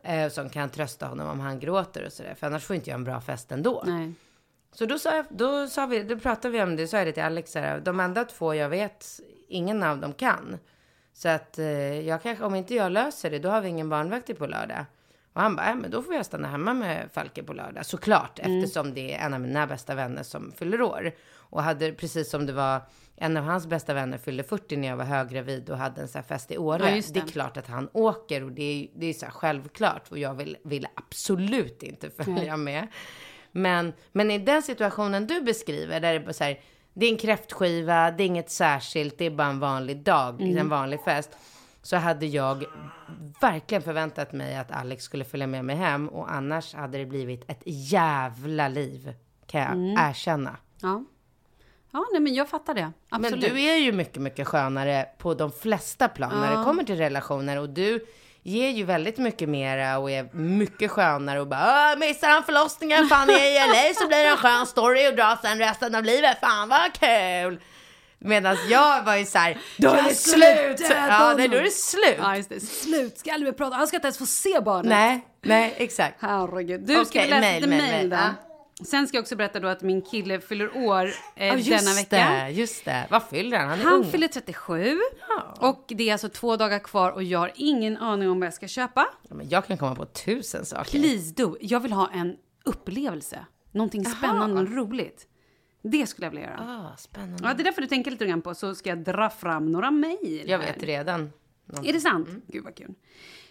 Eh, 0.04 0.30
som 0.30 0.50
kan 0.50 0.70
trösta 0.70 1.08
honom 1.08 1.28
om 1.30 1.40
han 1.40 1.60
gråter 1.60 2.06
och 2.06 2.14
sådär. 2.14 2.36
För 2.40 2.48
annars 2.48 2.64
får 2.64 2.76
inte 2.76 2.90
jag 2.90 2.96
en 2.98 3.04
bra 3.04 3.22
fest 3.22 3.52
ändå. 3.52 3.84
Nej. 3.88 4.14
Så 4.74 4.86
då 4.86 5.00
sa, 5.00 5.16
jag, 5.16 5.26
då 5.30 5.68
sa 5.68 5.86
vi, 5.86 6.04
då 6.04 6.20
pratade 6.20 6.52
vi 6.52 6.62
om 6.62 6.76
det, 6.76 6.88
så 6.88 6.96
jag 6.96 7.08
det 7.08 7.12
till 7.12 7.24
Alex, 7.24 7.52
så 7.52 7.60
här, 7.60 7.80
de 7.80 8.00
enda 8.00 8.24
två 8.26 8.56
jag 8.56 8.70
vet, 8.70 9.06
ingen 9.48 9.84
av 9.84 9.98
dem 9.98 10.14
kan. 10.14 10.58
Så 11.14 11.30
att 11.30 11.60
eh, 11.60 12.00
jag 12.08 12.24
kanske, 12.24 12.44
om 12.44 12.56
inte 12.56 12.76
jag 12.76 12.92
löser 12.92 13.30
det, 13.32 13.40
då 13.40 13.50
har 13.50 13.62
vi 13.62 13.70
ingen 13.70 13.90
barnvakt 13.90 14.38
på 14.38 14.46
lördag. 14.48 14.86
Och 15.34 15.42
han 15.42 15.56
bara, 15.56 15.70
äh, 15.70 15.76
men 15.76 15.92
då 15.92 16.02
får 16.04 16.14
jag 16.16 16.26
stanna 16.26 16.48
hemma 16.48 16.74
med 16.74 17.10
Falke 17.14 17.44
på 17.44 17.54
lördag. 17.54 17.86
Såklart, 17.86 18.40
eftersom 18.40 18.94
det 18.94 19.14
är 19.16 19.26
en 19.26 19.34
av 19.34 19.42
mina 19.42 19.68
bästa 19.68 19.96
vänner 19.96 20.24
som 20.24 20.52
fyller 20.52 20.82
år. 20.82 21.12
Och 21.38 21.64
hade, 21.64 21.92
precis 21.92 22.30
som 22.30 22.46
det 22.46 22.54
var, 22.54 22.82
en 23.16 23.38
av 23.38 23.44
hans 23.44 23.68
bästa 23.68 23.94
vänner 23.94 24.18
fyllde 24.18 24.44
40 24.44 24.78
när 24.78 24.88
jag 24.88 24.98
var 24.98 25.06
höggravid 25.06 25.70
och 25.70 25.78
hade 25.78 26.02
en 26.02 26.08
här 26.14 26.22
fest 26.22 26.52
i 26.52 26.58
Åre. 26.58 26.90
Ja, 26.90 26.96
just 26.96 27.14
det. 27.14 27.20
är 27.20 27.26
det. 27.26 27.32
klart 27.32 27.58
att 27.58 27.68
han 27.68 27.90
åker 27.94 28.44
och 28.44 28.52
det 28.52 28.64
är, 28.64 29.00
det 29.00 29.06
är 29.06 29.14
så 29.14 29.26
självklart. 29.26 30.12
Och 30.12 30.18
jag 30.20 30.34
vill, 30.34 30.58
vill 30.64 30.88
absolut 30.96 31.84
inte 31.84 32.10
följa 32.10 32.58
med. 32.58 32.88
Men, 33.52 33.94
men 34.12 34.32
i 34.32 34.38
den 34.40 34.62
situationen 34.62 35.28
du 35.28 35.42
beskriver, 35.42 36.00
där 36.00 36.14
det 36.14 36.20
bara 36.20 36.34
så 36.34 36.44
här, 36.44 36.60
det 36.94 37.06
är 37.06 37.12
en 37.12 37.18
kräftskiva, 37.18 38.12
det 38.12 38.24
är 38.24 38.28
inget 38.28 38.50
särskilt, 38.50 39.18
det 39.18 39.26
är 39.26 39.32
bara 39.32 39.48
en 39.48 39.60
vanlig 39.60 40.04
dag, 40.04 40.42
Mm. 40.42 40.58
en 40.58 40.70
vanlig 40.70 41.02
fest. 41.04 41.30
Så 41.82 41.96
hade 41.98 42.26
jag 42.26 42.66
verkligen 43.42 43.82
förväntat 43.82 44.32
mig 44.34 44.58
att 44.58 44.72
Alex 44.72 45.04
skulle 45.04 45.24
följa 45.26 45.48
med 45.48 45.66
mig 45.66 45.76
hem 45.76 46.08
och 46.10 46.32
annars 46.34 46.74
hade 46.74 46.98
det 46.98 47.06
blivit 47.06 47.50
ett 47.52 47.62
jävla 47.66 48.68
liv, 48.68 49.14
kan 49.48 49.62
jag 49.62 49.72
Mm. 49.72 49.96
erkänna. 50.10 50.58
Ja. 50.82 51.04
Ja, 51.94 52.06
nej, 52.12 52.22
men 52.22 52.34
jag 52.34 52.50
fattar 52.50 52.74
det. 52.74 52.92
Absolut. 53.10 53.32
Men 53.44 53.54
du 53.56 53.62
är 53.62 53.76
ju 53.78 53.92
mycket, 53.92 54.22
mycket 54.22 54.48
skönare 54.48 55.06
på 55.18 55.34
de 55.34 55.52
flesta 55.52 56.08
plan 56.08 56.32
när 56.42 56.58
det 56.58 56.64
kommer 56.64 56.84
till 56.84 56.98
relationer 56.98 57.60
och 57.60 57.70
du 57.70 58.06
ger 58.44 58.70
ju 58.70 58.84
väldigt 58.84 59.18
mycket 59.18 59.50
mera 59.50 59.98
och 59.98 60.12
är 60.12 60.30
mycket 60.36 60.92
skönare 60.92 61.40
och 61.42 61.48
bara 61.48 61.92
"Åh, 61.94 62.00
missar 62.00 62.28
han 62.30 62.44
förlossningen, 62.44 63.08
fan 63.08 63.30
är 63.30 63.34
jag 63.34 63.68
i 63.68 63.70
LA 63.70 63.94
så 64.02 64.08
blir 64.08 64.18
det 64.18 64.28
en 64.30 64.38
skön 64.38 64.66
story 64.66 65.10
och 65.10 65.16
dra 65.16 65.38
sen 65.42 65.60
resten 65.60 65.96
av 65.96 66.04
livet, 66.04 66.40
fan 66.40 66.70
vad 66.70 66.94
kul! 66.94 67.60
Medan 68.24 68.58
jag 68.70 69.04
var 69.04 69.16
ju 69.16 69.26
såhär, 69.26 69.58
då 69.78 69.90
är 69.90 70.04
det 70.04 70.16
slut! 70.16 70.88
Ja, 70.90 71.34
nej, 71.38 71.48
då 71.48 71.58
är 71.58 71.64
det 71.64 71.72
slut! 71.72 72.16
Ja, 72.20 72.36
just 72.38 72.50
det. 72.50 72.60
Slut, 72.60 73.18
ska 73.18 73.34
aldrig 73.34 73.54
mer 73.54 73.58
prata. 73.58 73.76
Han 73.76 73.88
ska 73.88 73.98
inte 73.98 74.08
ens 74.08 74.18
få 74.18 74.26
se 74.26 74.60
barnet. 74.62 74.90
Nej, 74.90 75.26
nej, 75.42 75.74
exakt. 75.78 76.16
Herregud. 76.22 76.82
Du, 76.82 76.94
ska 76.94 77.02
Okej, 77.02 77.24
vi 77.24 77.30
läsa 77.30 77.42
mail, 77.42 77.56
lite 77.56 77.68
mail, 77.68 77.82
mail 77.82 77.92
mail. 77.92 78.10
då? 78.10 78.51
Sen 78.86 79.08
ska 79.08 79.18
jag 79.18 79.22
också 79.22 79.36
berätta 79.36 79.60
då 79.60 79.68
att 79.68 79.82
min 79.82 80.02
kille 80.02 80.40
fyller 80.40 80.78
år 80.78 81.10
eh, 81.36 81.56
just 81.56 81.70
denna 81.70 81.94
vecka. 81.96 82.44
det, 82.46 82.50
just 82.50 82.86
det. 82.86 83.08
Vad 83.10 83.24
fyller 83.24 83.58
han? 83.58 83.70
Han 83.70 83.80
är 83.80 83.84
Han 83.84 83.94
ung. 83.94 84.12
fyller 84.12 84.28
37 84.28 85.00
och 85.60 85.86
det 85.88 86.10
är 86.10 86.12
alltså 86.12 86.30
två 86.30 86.56
dagar 86.56 86.80
kvar 86.80 87.12
och 87.12 87.24
jag 87.24 87.40
har 87.40 87.52
ingen 87.56 87.98
aning 87.98 88.30
om 88.30 88.40
vad 88.40 88.48
jag 88.48 88.54
ska 88.54 88.68
köpa. 88.68 89.08
Ja, 89.30 89.36
men 89.36 89.50
jag 89.50 89.66
kan 89.68 89.78
komma 89.78 89.96
på 89.96 90.06
tusen 90.06 90.66
saker. 90.66 90.92
Please 90.92 91.34
do. 91.34 91.58
Jag 91.62 91.80
vill 91.80 91.92
ha 91.92 92.10
en 92.14 92.36
upplevelse. 92.66 93.46
Någonting 93.72 94.06
spännande 94.06 94.62
och 94.62 94.72
roligt. 94.76 95.28
Det 95.84 96.08
skulle 96.08 96.26
jag 96.26 96.32
vilja 96.32 96.46
göra. 96.46 96.92
Ah, 96.94 96.98
spännande. 96.98 97.38
Ja, 97.48 97.54
det 97.54 97.62
är 97.62 97.64
därför 97.64 97.82
du 97.82 97.88
tänker 97.88 98.12
lite 98.12 98.26
grann 98.26 98.42
på. 98.42 98.56
Så 98.56 98.76
ska 98.76 98.90
jag 98.90 99.04
dra 99.04 99.30
fram 99.30 99.72
några 99.72 99.92
mejl. 99.92 100.44
Jag 100.50 100.60
vet 100.60 100.84
redan. 100.84 101.32
Är 101.84 101.94
det 101.94 102.00
sant? 102.00 102.28
Mm. 102.28 102.42
Gud 102.48 102.64
vad 102.64 102.76
kul. 102.76 102.94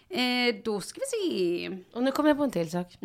Eh, 0.09 0.55
då 0.65 0.81
ska 0.81 1.01
vi 1.01 1.07
se. 1.31 1.79
Och 1.93 2.03
nu 2.03 2.13
kommer 2.13 2.29
jag 2.31 2.37
på 2.39 2.45
en 2.45 2.51
till 2.51 2.71
sak. 2.71 2.99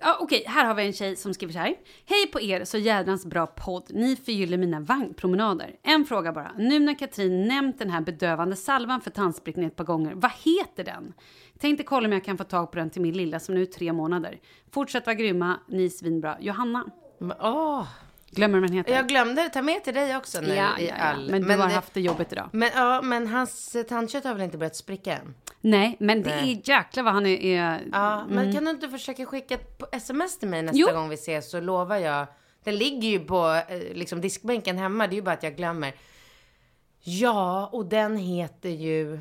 Ja, 0.00 0.18
Okej, 0.20 0.44
här 0.46 0.64
har 0.64 0.74
vi 0.74 0.86
en 0.86 0.92
tjej 0.92 1.16
som 1.16 1.34
skriver 1.34 1.52
så 1.52 1.58
här. 1.58 1.74
Hej 2.06 2.26
på 2.32 2.40
er, 2.40 2.64
så 2.64 2.78
jädrans 2.78 3.26
bra 3.26 3.46
podd. 3.46 3.90
Ni 3.90 4.16
förgyller 4.16 4.58
mina 4.58 4.80
vagnpromenader. 4.80 5.76
En 5.82 6.04
fråga 6.04 6.32
bara. 6.32 6.52
Nu 6.58 6.78
när 6.78 6.98
Katrin 6.98 7.48
nämnt 7.48 7.78
den 7.78 7.90
här 7.90 8.00
bedövande 8.00 8.56
salvan 8.56 9.00
för 9.00 9.10
tandsprickning 9.10 9.66
ett 9.66 9.76
par 9.76 9.84
gånger, 9.84 10.14
vad 10.14 10.30
heter 10.44 10.84
den? 10.84 11.14
Tänkte 11.58 11.84
kolla 11.84 12.06
om 12.06 12.12
jag 12.12 12.24
kan 12.24 12.38
få 12.38 12.44
tag 12.44 12.70
på 12.70 12.78
den 12.78 12.90
till 12.90 13.02
min 13.02 13.16
lilla 13.16 13.40
som 13.40 13.54
nu 13.54 13.62
är 13.62 13.66
tre 13.66 13.92
månader. 13.92 14.40
Fortsätt 14.72 15.06
vara 15.06 15.14
grymma, 15.14 15.60
ni 15.68 15.84
är 15.84 15.88
svinbra. 15.88 16.36
Johanna. 16.40 16.84
Men, 17.18 17.36
åh, 17.40 17.86
Glömmer 18.30 18.60
den 18.60 18.72
heter. 18.72 18.92
jag 18.94 19.08
glömde 19.08 19.48
ta 19.48 19.62
med 19.62 19.84
till 19.84 19.94
dig 19.94 20.16
också 20.16 20.40
nu 20.40 20.54
ja, 20.54 20.78
i 20.78 20.88
ja, 20.88 20.94
ja. 20.98 21.04
all... 21.04 21.30
Men 21.30 21.42
du 21.42 21.50
har 21.56 21.68
det- 21.68 21.74
haft 21.74 21.94
det 21.94 22.00
jobbigt 22.00 22.32
idag. 22.32 22.48
Men, 22.52 22.70
ja, 22.74 23.02
men 23.02 23.26
hans 23.26 23.76
tandkött 23.88 24.24
har 24.24 24.34
väl 24.34 24.42
inte 24.42 24.58
börjat 24.58 24.76
spricka 24.76 25.16
än? 25.16 25.34
Nej, 25.60 25.96
men 26.00 26.22
det 26.22 26.30
Nej. 26.30 26.52
är 26.52 26.68
jäklar 26.70 27.02
vad 27.04 27.14
han 27.14 27.26
är... 27.26 27.40
är 27.44 27.88
Ja, 27.92 28.26
men 28.28 28.52
kan 28.54 28.64
du 28.64 28.70
inte 28.70 28.88
försöka 28.88 29.26
skicka 29.26 29.54
ett 29.54 29.82
sms 29.92 30.38
till 30.38 30.48
mig 30.48 30.62
nästa 30.62 30.78
Jo. 30.78 30.88
gång 30.92 31.08
vi 31.08 31.14
ses 31.14 31.50
så 31.50 31.60
lovar 31.60 31.96
jag. 31.96 32.26
Den 32.64 32.76
ligger 32.76 33.08
ju 33.08 33.20
på 33.20 33.62
eh, 33.68 33.78
liksom, 33.94 34.20
diskbänken 34.20 34.78
hemma, 34.78 35.06
det 35.06 35.14
är 35.14 35.16
ju 35.16 35.22
bara 35.22 35.34
att 35.34 35.42
jag 35.42 35.56
glömmer. 35.56 35.92
Ja, 37.00 37.66
och 37.72 37.86
den 37.86 38.16
heter 38.16 38.68
ju... 38.68 39.20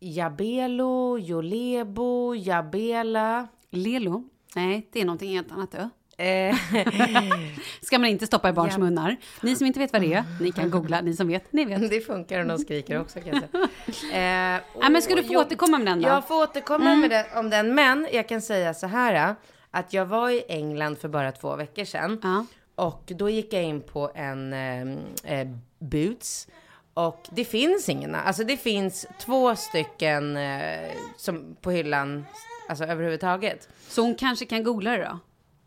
Jabelo, 0.00 1.18
Jolebo, 1.18 2.34
Jabela. 2.34 3.48
Lelo? 3.70 4.24
Nej, 4.54 4.88
det 4.92 5.00
är 5.00 5.04
någonting 5.04 5.30
helt 5.30 5.52
annat. 5.52 5.74
Ja. 5.78 5.88
Eh, 6.24 6.56
Ska 7.82 7.98
man 7.98 8.08
inte 8.08 8.26
stoppa 8.26 8.48
i 8.48 8.52
barns 8.52 8.72
Ja. 8.74 8.78
munnar. 8.78 9.16
Ni 9.42 9.56
som 9.56 9.66
inte 9.66 9.78
vet 9.78 9.92
vad 9.92 10.02
det 10.02 10.14
är, 10.14 10.24
ni 10.40 10.52
kan 10.52 10.70
googla. 10.70 11.00
Ni 11.00 11.16
som 11.16 11.28
vet, 11.28 11.52
ni 11.52 11.64
vet. 11.64 11.90
det 11.90 12.00
funkar 12.00 12.40
och 12.40 12.46
de 12.46 12.58
skriker 12.58 13.00
också 13.00 13.20
kan 13.20 13.28
jag 13.28 13.50
säga. 13.50 13.68
Eh, 14.56 14.62
Ja, 14.80 14.88
men 14.88 15.02
ska 15.02 15.14
du 15.14 15.22
få 15.24 15.34
och- 15.34 15.40
återkomma 15.40 15.78
med 15.78 15.86
den 15.86 16.02
då? 16.02 16.08
Jag 16.08 16.28
får 16.28 16.42
återkomma 16.42 16.94
med 16.94 17.10
det, 17.10 17.26
om 17.36 17.50
den, 17.50 17.74
men 17.74 18.06
jag 18.12 18.28
kan 18.28 18.42
säga 18.42 18.74
så 18.74 18.86
här 18.86 19.34
att 19.70 19.92
jag 19.92 20.06
var 20.06 20.30
i 20.30 20.42
England 20.48 20.98
för 20.98 21.08
bara 21.08 21.32
två 21.32 21.56
veckor 21.56 21.84
sedan. 21.84 22.20
Ja. 22.22 22.46
Och 22.74 23.02
då 23.06 23.30
gick 23.30 23.52
jag 23.52 23.62
in 23.62 23.80
på 23.80 24.10
en 24.14 24.52
eh, 24.52 25.40
eh, 25.40 25.48
Boots. 25.78 26.48
Och 26.94 27.26
det 27.30 27.44
finns 27.44 27.88
ingen, 27.88 28.14
alltså 28.14 28.44
det 28.44 28.56
finns 28.56 29.06
två 29.20 29.56
stycken 29.56 30.36
eh, 30.36 30.90
som 31.16 31.56
på 31.60 31.70
hyllan, 31.70 32.24
alltså 32.68 32.84
överhuvudtaget. 32.84 33.68
Så 33.88 34.02
hon 34.02 34.14
kanske 34.14 34.46
kan 34.46 34.64
googla 34.64 34.90
det 34.90 35.04
då? 35.04 35.18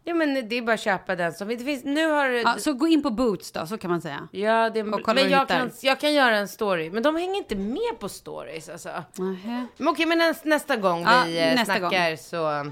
Ja 0.03 0.13
men 0.13 0.49
det 0.49 0.57
är 0.57 0.61
bara 0.61 0.73
att 0.73 0.79
köpa 0.79 1.15
den 1.15 1.33
som, 1.33 1.47
det 1.47 1.57
finns, 1.57 1.83
nu 1.83 2.07
har 2.07 2.29
Ja, 2.29 2.55
så 2.57 2.73
gå 2.73 2.87
in 2.87 3.03
på 3.03 3.09
Boots 3.09 3.51
då, 3.51 3.65
så 3.67 3.77
kan 3.77 3.91
man 3.91 4.01
säga. 4.01 4.27
Ja, 4.31 4.69
det, 4.69 4.83
men 4.83 4.99
jag 5.29 5.47
kan, 5.47 5.71
jag 5.81 5.99
kan 5.99 6.13
göra 6.13 6.37
en 6.37 6.47
story. 6.47 6.89
Men 6.89 7.03
de 7.03 7.15
hänger 7.15 7.37
inte 7.37 7.55
med 7.55 7.99
på 7.99 8.09
stories 8.09 8.69
alltså. 8.69 8.89
Nähä. 9.15 9.67
Men 9.77 9.87
okej, 9.87 10.05
men 10.05 10.35
nästa, 10.43 10.75
gång 10.75 11.01
Ja, 11.01 11.23
vi 11.25 11.39
eh, 11.39 11.55
nästa 11.55 11.75
snackar 11.75 12.15
så... 12.15 12.71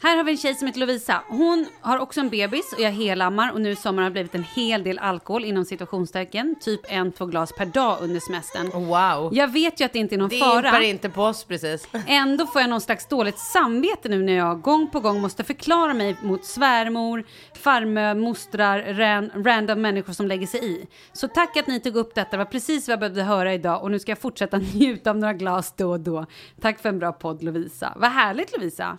Här 0.00 0.16
har 0.16 0.24
vi 0.24 0.32
en 0.32 0.38
tjej 0.38 0.54
som 0.54 0.66
heter 0.66 0.80
Lovisa. 0.80 1.22
Hon 1.28 1.66
har 1.80 1.98
också 1.98 2.20
en 2.20 2.28
bebis 2.28 2.72
och 2.72 2.80
jag 2.80 2.90
helammar 2.90 3.52
och 3.52 3.60
nu 3.60 3.70
i 3.70 3.76
sommar 3.76 4.02
har 4.02 4.10
det 4.10 4.12
blivit 4.12 4.34
en 4.34 4.44
hel 4.44 4.82
del 4.82 4.98
alkohol 4.98 5.44
inom 5.44 5.64
situationstecken. 5.64 6.56
Typ 6.60 6.80
en, 6.88 7.12
två 7.12 7.26
glas 7.26 7.52
per 7.52 7.66
dag 7.66 7.98
under 8.00 8.20
semestern. 8.20 8.70
Wow. 8.70 9.34
Jag 9.34 9.48
vet 9.48 9.80
ju 9.80 9.84
att 9.84 9.92
det 9.92 9.98
inte 9.98 10.14
är 10.14 10.18
någon 10.18 10.28
det 10.28 10.38
fara. 10.38 10.68
impar 10.68 10.80
inte 10.80 11.08
på 11.08 11.22
oss 11.22 11.44
precis. 11.44 11.88
Ändå 12.06 12.46
får 12.46 12.60
jag 12.60 12.70
någon 12.70 12.80
slags 12.80 13.06
dåligt 13.06 13.38
samvete 13.38 14.08
nu 14.08 14.22
när 14.22 14.32
jag 14.32 14.60
gång 14.60 14.90
på 14.90 15.00
gång 15.00 15.20
måste 15.20 15.44
förklara 15.44 15.94
mig 15.94 16.16
mot 16.22 16.44
svärmor, 16.44 17.24
farmö, 17.62 18.14
mostrar, 18.14 18.78
ran, 18.94 19.30
random 19.44 19.80
människor 19.82 20.12
som 20.12 20.26
lägger 20.26 20.46
sig 20.46 20.64
i. 20.64 20.86
Så 21.12 21.28
tack 21.28 21.56
att 21.56 21.66
ni 21.66 21.80
tog 21.80 21.96
upp 21.96 22.14
detta, 22.14 22.30
det 22.30 22.36
var 22.36 22.44
precis 22.44 22.88
vad 22.88 22.92
jag 22.92 23.00
behövde 23.00 23.22
höra 23.22 23.54
idag 23.54 23.82
och 23.82 23.90
nu 23.90 23.98
ska 23.98 24.10
jag 24.10 24.18
fortsätta 24.18 24.58
njuta 24.74 25.10
av 25.10 25.18
några 25.18 25.34
glas 25.34 25.74
då 25.76 25.90
och 25.90 26.00
då. 26.00 26.26
Tack 26.60 26.78
för 26.80 26.88
en 26.88 26.98
bra 26.98 27.12
podd 27.12 27.42
Lovisa. 27.42 27.92
Vad 27.96 28.10
härligt 28.10 28.52
Lovisa! 28.56 28.98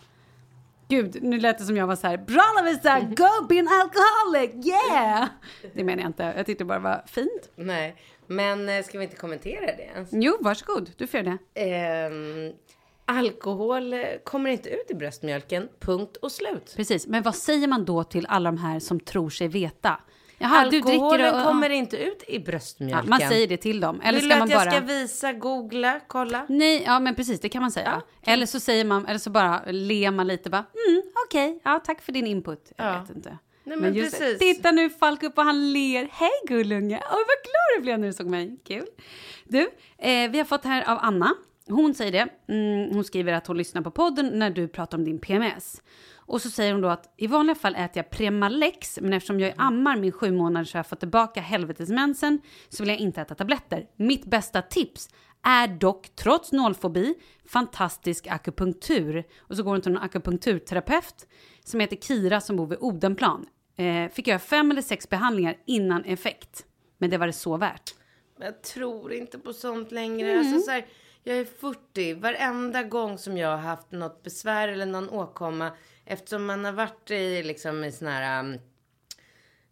Gud, 0.89 1.23
nu 1.23 1.39
lät 1.39 1.57
det 1.57 1.63
som 1.63 1.77
jag 1.77 1.87
var 1.87 1.95
så 1.95 2.07
här, 2.07 2.17
bra 2.17 2.43
Lovisa, 2.57 2.99
go 2.99 3.47
be 3.49 3.59
an 3.59 3.67
alcoholic, 3.67 4.67
yeah! 4.67 5.29
Det 5.73 5.83
menar 5.83 6.03
jag 6.03 6.09
inte, 6.09 6.33
jag 6.37 6.45
tyckte 6.45 6.63
det 6.63 6.67
bara 6.67 6.79
var 6.79 7.03
fint. 7.07 7.49
Nej, 7.55 7.95
men 8.27 8.69
eh, 8.69 8.83
ska 8.83 8.97
vi 8.97 9.03
inte 9.03 9.15
kommentera 9.15 9.65
det 9.65 9.89
ens? 9.95 10.09
Jo, 10.11 10.37
varsågod, 10.39 10.91
du 10.97 11.07
får 11.07 11.19
göra 11.19 11.37
det. 11.53 11.61
Ehm, 11.61 12.53
alkohol 13.05 13.93
eh, 13.93 13.99
kommer 14.23 14.49
inte 14.49 14.69
ut 14.69 14.91
i 14.91 14.93
bröstmjölken, 14.95 15.69
punkt 15.79 16.17
och 16.17 16.31
slut. 16.31 16.73
Precis, 16.75 17.07
men 17.07 17.23
vad 17.23 17.35
säger 17.35 17.67
man 17.67 17.85
då 17.85 18.03
till 18.03 18.25
alla 18.29 18.51
de 18.51 18.57
här 18.57 18.79
som 18.79 18.99
tror 18.99 19.29
sig 19.29 19.47
veta? 19.47 19.99
Jaha, 20.41 20.59
Alkoholen 20.59 21.35
och, 21.35 21.43
kommer 21.43 21.69
inte 21.69 21.97
ut 21.97 22.23
i 22.27 22.35
ja, 22.35 22.41
bröstmjölken. 22.45 23.09
Man 23.09 23.19
säger 23.19 23.47
det 23.47 23.57
till 23.57 23.79
dem. 23.79 24.01
Eller 24.01 24.19
Vill 24.19 24.29
ska 24.29 24.39
man 24.39 24.43
att 24.43 24.49
jag 24.51 24.65
bara... 24.65 24.71
ska 24.71 24.79
visa, 24.79 25.33
googla, 25.33 25.99
kolla? 26.07 26.45
Nej, 26.49 26.83
ja 26.85 26.99
men 26.99 27.15
precis, 27.15 27.39
det 27.39 27.49
kan 27.49 27.61
man 27.61 27.71
säga. 27.71 28.01
Eller 28.21 28.45
så 28.45 28.59
säger 28.59 28.85
man, 28.85 29.05
eller 29.05 29.19
så 29.19 29.29
bara 29.29 29.61
ler 29.67 30.11
man 30.11 30.27
lite 30.27 30.49
bara, 30.49 30.65
mm, 30.87 31.01
okej, 31.27 31.59
ja 31.63 31.79
tack 31.85 32.01
för 32.01 32.11
din 32.11 32.27
input. 32.27 32.71
Jag 32.75 32.87
Ja. 32.87 32.99
vet 32.99 33.15
inte. 33.15 33.37
Nej, 33.63 33.77
men 33.77 33.93
just 33.93 34.11
det, 34.11 34.19
precis. 34.19 34.39
titta 34.39 34.71
nu 34.71 34.89
Falk 34.89 35.23
upp 35.23 35.37
och 35.37 35.43
han 35.43 35.73
ler. 35.73 36.09
Hej 36.11 36.29
gullunge! 36.47 36.95
Oj 36.95 37.01
vad 37.11 37.43
glad 37.43 37.77
du 37.77 37.81
blev 37.81 37.99
när 37.99 38.07
du 38.07 38.13
såg 38.13 38.27
mig. 38.27 38.57
Kul. 38.67 38.85
Du, 39.43 39.61
eh, 39.97 40.29
vi 40.31 40.37
har 40.37 40.45
fått 40.45 40.63
här 40.65 40.89
av 40.91 40.97
Anna. 41.01 41.33
Hon 41.67 41.93
säger 41.93 42.11
det. 42.11 42.53
Mm, 42.53 42.93
hon 42.93 43.03
skriver 43.03 43.33
att 43.33 43.47
hon 43.47 43.57
lyssnar 43.57 43.81
på 43.81 43.91
podden 43.91 44.39
när 44.39 44.49
du 44.49 44.67
pratar 44.67 44.97
om 44.97 45.03
din 45.03 45.19
PMS. 45.19 45.81
Och 46.29 46.41
så 46.41 46.49
säger 46.49 46.71
hon 46.71 46.81
då 46.81 46.87
att 46.87 47.13
i 47.17 47.27
vanliga 47.27 47.55
fall 47.55 47.75
äter 47.75 47.97
jag 47.97 48.09
Premalex, 48.09 48.99
men 49.01 49.13
eftersom 49.13 49.39
jag 49.39 49.49
är 49.49 49.55
ammar 49.57 49.97
min 49.97 50.11
sju 50.11 50.31
månader 50.31 50.65
så 50.65 50.75
har 50.75 50.79
jag 50.79 50.87
fått 50.87 50.99
tillbaka 50.99 51.41
helvetesmensen 51.41 52.41
så 52.69 52.83
vill 52.83 52.89
jag 52.89 52.99
inte 52.99 53.21
äta 53.21 53.35
tabletter. 53.35 53.85
Mitt 53.95 54.25
bästa 54.25 54.61
tips 54.61 55.09
är 55.43 55.67
dock, 55.67 56.09
trots 56.15 56.51
nollfobi, 56.51 57.15
fantastisk 57.45 58.27
akupunktur. 58.27 59.23
Och 59.39 59.55
så 59.55 59.63
går 59.63 59.71
hon 59.71 59.81
till 59.81 59.91
en 59.91 59.97
akupunkturterapeut 59.97 61.27
som 61.63 61.79
heter 61.79 61.95
Kira 61.95 62.41
som 62.41 62.55
bor 62.55 62.67
vid 62.67 62.77
Odenplan. 62.81 63.45
Eh, 63.77 64.11
fick 64.11 64.27
göra 64.27 64.39
fem 64.39 64.71
eller 64.71 64.81
sex 64.81 65.09
behandlingar 65.09 65.55
innan 65.65 66.05
effekt. 66.05 66.65
Men 66.97 67.09
det 67.09 67.17
var 67.17 67.27
det 67.27 67.33
så 67.33 67.57
värt. 67.57 67.95
Jag 68.39 68.63
tror 68.63 69.13
inte 69.13 69.39
på 69.39 69.53
sånt 69.53 69.91
längre. 69.91 70.31
Mm. 70.31 70.39
Alltså, 70.39 70.65
så 70.65 70.71
här, 70.71 70.85
jag 71.23 71.37
är 71.37 71.45
40. 71.45 72.13
Varenda 72.13 72.83
gång 72.83 73.17
som 73.17 73.37
jag 73.37 73.49
har 73.49 73.57
haft 73.57 73.91
något 73.91 74.23
besvär 74.23 74.67
eller 74.67 74.85
någon 74.85 75.09
åkomma. 75.09 75.71
Eftersom 76.11 76.45
man 76.45 76.65
har 76.65 76.71
varit 76.71 77.11
i, 77.11 77.43
liksom, 77.43 77.83
i 77.83 77.91
såna 77.91 78.11
här 78.11 78.39
um, 78.39 78.59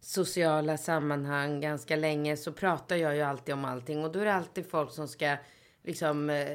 sociala 0.00 0.76
sammanhang 0.76 1.60
ganska 1.60 1.96
länge 1.96 2.36
så 2.36 2.52
pratar 2.52 2.96
jag 2.96 3.16
ju 3.16 3.22
alltid 3.22 3.54
om 3.54 3.64
allting. 3.64 4.04
Och 4.04 4.12
då 4.12 4.18
är 4.20 4.24
det 4.24 4.34
alltid 4.34 4.70
folk 4.70 4.92
som 4.92 5.08
ska 5.08 5.36
liksom 5.84 6.30
eh, 6.30 6.46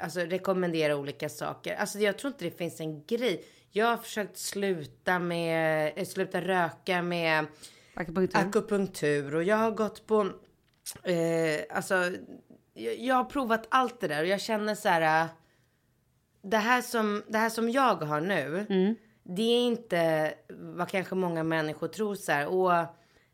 alltså, 0.00 0.20
rekommendera 0.20 0.96
olika 0.96 1.28
saker. 1.28 1.74
Alltså 1.74 1.98
jag 1.98 2.18
tror 2.18 2.32
inte 2.32 2.44
det 2.44 2.58
finns 2.58 2.80
en 2.80 3.04
grej. 3.06 3.44
Jag 3.70 3.86
har 3.86 3.96
försökt 3.96 4.38
sluta 4.38 5.18
med, 5.18 5.92
eh, 5.96 6.04
sluta 6.04 6.40
röka 6.40 7.02
med 7.02 7.46
Akupunktur. 7.94 8.38
akupunktur 8.38 9.34
och 9.34 9.44
jag 9.44 9.56
har 9.56 9.70
gått 9.70 10.06
på, 10.06 10.20
eh, 11.02 11.76
alltså, 11.76 11.94
jag, 12.74 12.98
jag 12.98 13.14
har 13.14 13.24
provat 13.24 13.66
allt 13.68 14.00
det 14.00 14.08
där 14.08 14.22
och 14.22 14.28
jag 14.28 14.40
känner 14.40 14.74
så 14.74 14.88
här, 14.88 15.24
äh, 15.24 15.30
det 16.42 16.56
här 16.56 16.82
som, 16.82 17.22
det 17.28 17.38
här 17.38 17.50
som 17.50 17.70
jag 17.70 17.94
har 17.94 18.20
nu, 18.20 18.66
det 19.22 19.42
är 19.42 19.66
inte 19.66 20.34
vad 20.48 20.88
kanske 20.88 21.14
många 21.14 21.42
människor 21.42 21.88
tror 21.88 22.14
så 22.14 22.32
här, 22.32 22.48
åh, 22.48 22.84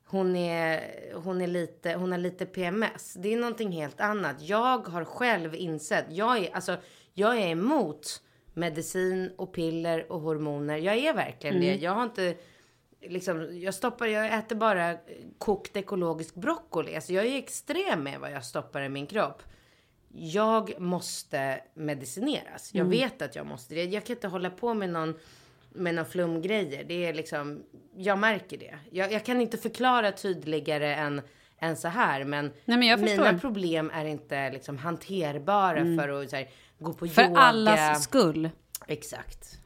hon 0.07 0.37
är, 0.37 0.83
hon 1.15 1.41
är 1.41 1.47
lite, 1.47 1.95
hon 1.95 2.11
har 2.13 2.19
lite 2.19 2.47
PMS. 2.47 3.15
Det 3.15 3.33
är 3.33 3.37
någonting 3.37 3.73
helt 3.73 4.01
annat. 4.01 4.37
Jag 4.43 4.89
har 4.89 5.05
själv 5.05 5.55
insett, 5.55 6.05
jag 6.09 6.39
är, 6.39 6.55
alltså, 6.55 6.77
jag 7.13 7.37
är 7.37 7.49
emot 7.49 8.23
medicin 8.55 9.33
och 9.37 9.53
piller 9.53 10.13
och 10.13 10.21
hormoner. 10.21 10.77
Jag 10.77 10.97
är 10.97 11.15
verkligen 11.15 11.61
det. 11.61 11.75
Jag 11.75 11.93
har 11.93 12.03
inte 12.03 12.37
liksom, 13.01 13.61
jag 13.61 13.75
stoppar, 13.75 14.07
jag 14.07 14.35
äter 14.35 14.57
bara 14.57 14.97
kokt 15.39 15.77
ekologisk 15.77 16.35
broccoli. 16.35 16.95
Alltså 16.95 17.13
jag 17.13 17.27
är 17.27 17.39
extrem 17.39 18.03
med 18.03 18.21
vad 18.21 18.33
jag 18.33 18.45
stoppar 18.45 18.83
i 18.83 18.89
min 18.89 19.07
kropp. 19.07 19.43
Jag 20.17 20.81
måste 20.81 21.61
medicineras. 21.75 22.75
Jag 22.75 22.85
vet 22.85 23.23
att 23.23 23.37
jag 23.37 23.47
måste 23.47 23.75
det. 23.75 23.85
Jag 23.85 24.05
kan 24.05 24.17
inte 24.17 24.29
hålla 24.29 24.51
på 24.51 24.75
med 24.75 24.91
någon, 24.91 25.15
med 25.73 25.95
någon 25.95 26.07
flumgrejer. 26.07 26.85
Det 26.85 27.07
är 27.07 27.15
liksom, 27.15 27.63
jag 27.97 28.19
märker 28.19 28.59
det. 28.59 28.79
Jag, 28.91 29.13
jag 29.13 29.25
kan 29.25 29.41
inte 29.41 29.59
förklara 29.59 30.13
tydligare 30.13 30.95
än, 30.95 31.23
än 31.59 31.77
så 31.77 31.89
här. 31.89 32.25
Men, 32.25 32.53
Nej, 32.65 32.79
men 32.79 33.01
mina 33.01 33.39
problem 33.39 33.91
är 33.95 34.05
inte 34.05 34.51
liksom 34.51 34.79
hanterbara 34.79 35.79
för 35.99 36.09
att 36.09 36.33
här, 36.33 36.49
gå 36.79 36.93
på 36.93 37.07
För 37.09 37.23
yoga. 37.23 37.41
allas 37.41 38.05
skull. 38.05 38.51
Exakt. 38.87 39.61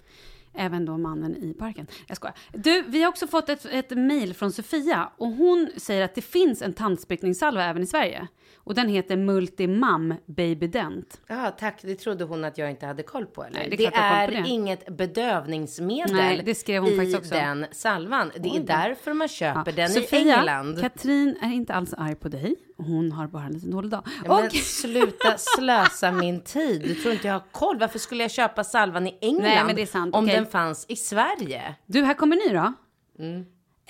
Även 0.58 0.84
då 0.84 0.98
mannen 0.98 1.36
i 1.36 1.54
parken. 1.54 1.86
Jag 2.06 2.16
skojar. 2.16 2.34
Du, 2.52 2.82
vi 2.82 3.02
har 3.02 3.08
också 3.08 3.26
fått 3.26 3.48
ett, 3.48 3.66
ett 3.70 3.90
mejl 3.90 4.34
från 4.34 4.52
Sofia 4.52 5.10
och 5.16 5.28
hon 5.28 5.70
säger 5.76 6.04
att 6.04 6.14
det 6.14 6.22
finns 6.22 6.62
en 6.62 6.72
tandsprickningssalva 6.72 7.64
även 7.64 7.82
i 7.82 7.86
Sverige. 7.86 8.28
Och 8.56 8.74
den 8.74 8.88
heter 8.88 9.16
Multimam 9.16 10.14
Baby 10.26 10.66
Dent. 10.66 11.20
Ja, 11.26 11.50
tack. 11.50 11.78
Det 11.82 11.94
trodde 11.94 12.24
hon 12.24 12.44
att 12.44 12.58
jag 12.58 12.70
inte 12.70 12.86
hade 12.86 13.02
koll 13.02 13.26
på. 13.26 13.44
Eller? 13.44 13.58
Nej, 13.58 13.68
det 13.76 13.86
är 13.86 13.90
det 14.28 14.36
är 14.36 14.42
det. 14.42 14.48
inget 14.48 14.96
bedövningsmedel 14.96 16.16
Nej, 16.16 16.42
det 16.44 16.54
skrev 16.54 16.82
hon 16.82 16.92
i 17.02 17.16
också. 17.16 17.34
den 17.34 17.66
salvan. 17.72 18.30
Det 18.36 18.48
är 18.48 18.60
därför 18.60 19.12
man 19.12 19.28
köper 19.28 19.72
den 19.72 19.88
Sofia, 19.88 20.18
i 20.18 20.30
England. 20.30 20.80
Katrin 20.80 21.36
är 21.42 21.52
inte 21.52 21.74
alls 21.74 21.94
arg 21.94 22.14
på 22.14 22.28
dig. 22.28 22.56
Hon 22.78 23.12
har 23.12 23.26
bara 23.26 23.44
en 23.44 23.52
liten 23.52 23.70
dålig 23.70 23.90
dag. 23.90 24.06
Ja, 24.24 24.44
Och- 24.46 24.52
sluta 24.52 25.34
slösa 25.56 26.12
min 26.12 26.40
tid. 26.40 26.80
Du 26.82 26.94
tror 26.94 27.14
inte 27.14 27.26
jag 27.26 27.34
har 27.34 27.42
koll. 27.52 27.78
Varför 27.78 27.98
skulle 27.98 28.24
jag 28.24 28.30
köpa 28.30 28.64
salvan 28.64 29.06
i 29.06 29.18
England 29.20 29.74
Nej, 29.74 29.86
om 29.94 30.10
Okej. 30.24 30.34
den 30.34 30.46
fanns 30.46 30.86
i 30.88 30.96
Sverige? 30.96 31.74
Du, 31.86 32.02
här 32.02 32.14
kommer 32.14 32.36
ny 32.36 32.54
då. 32.54 32.72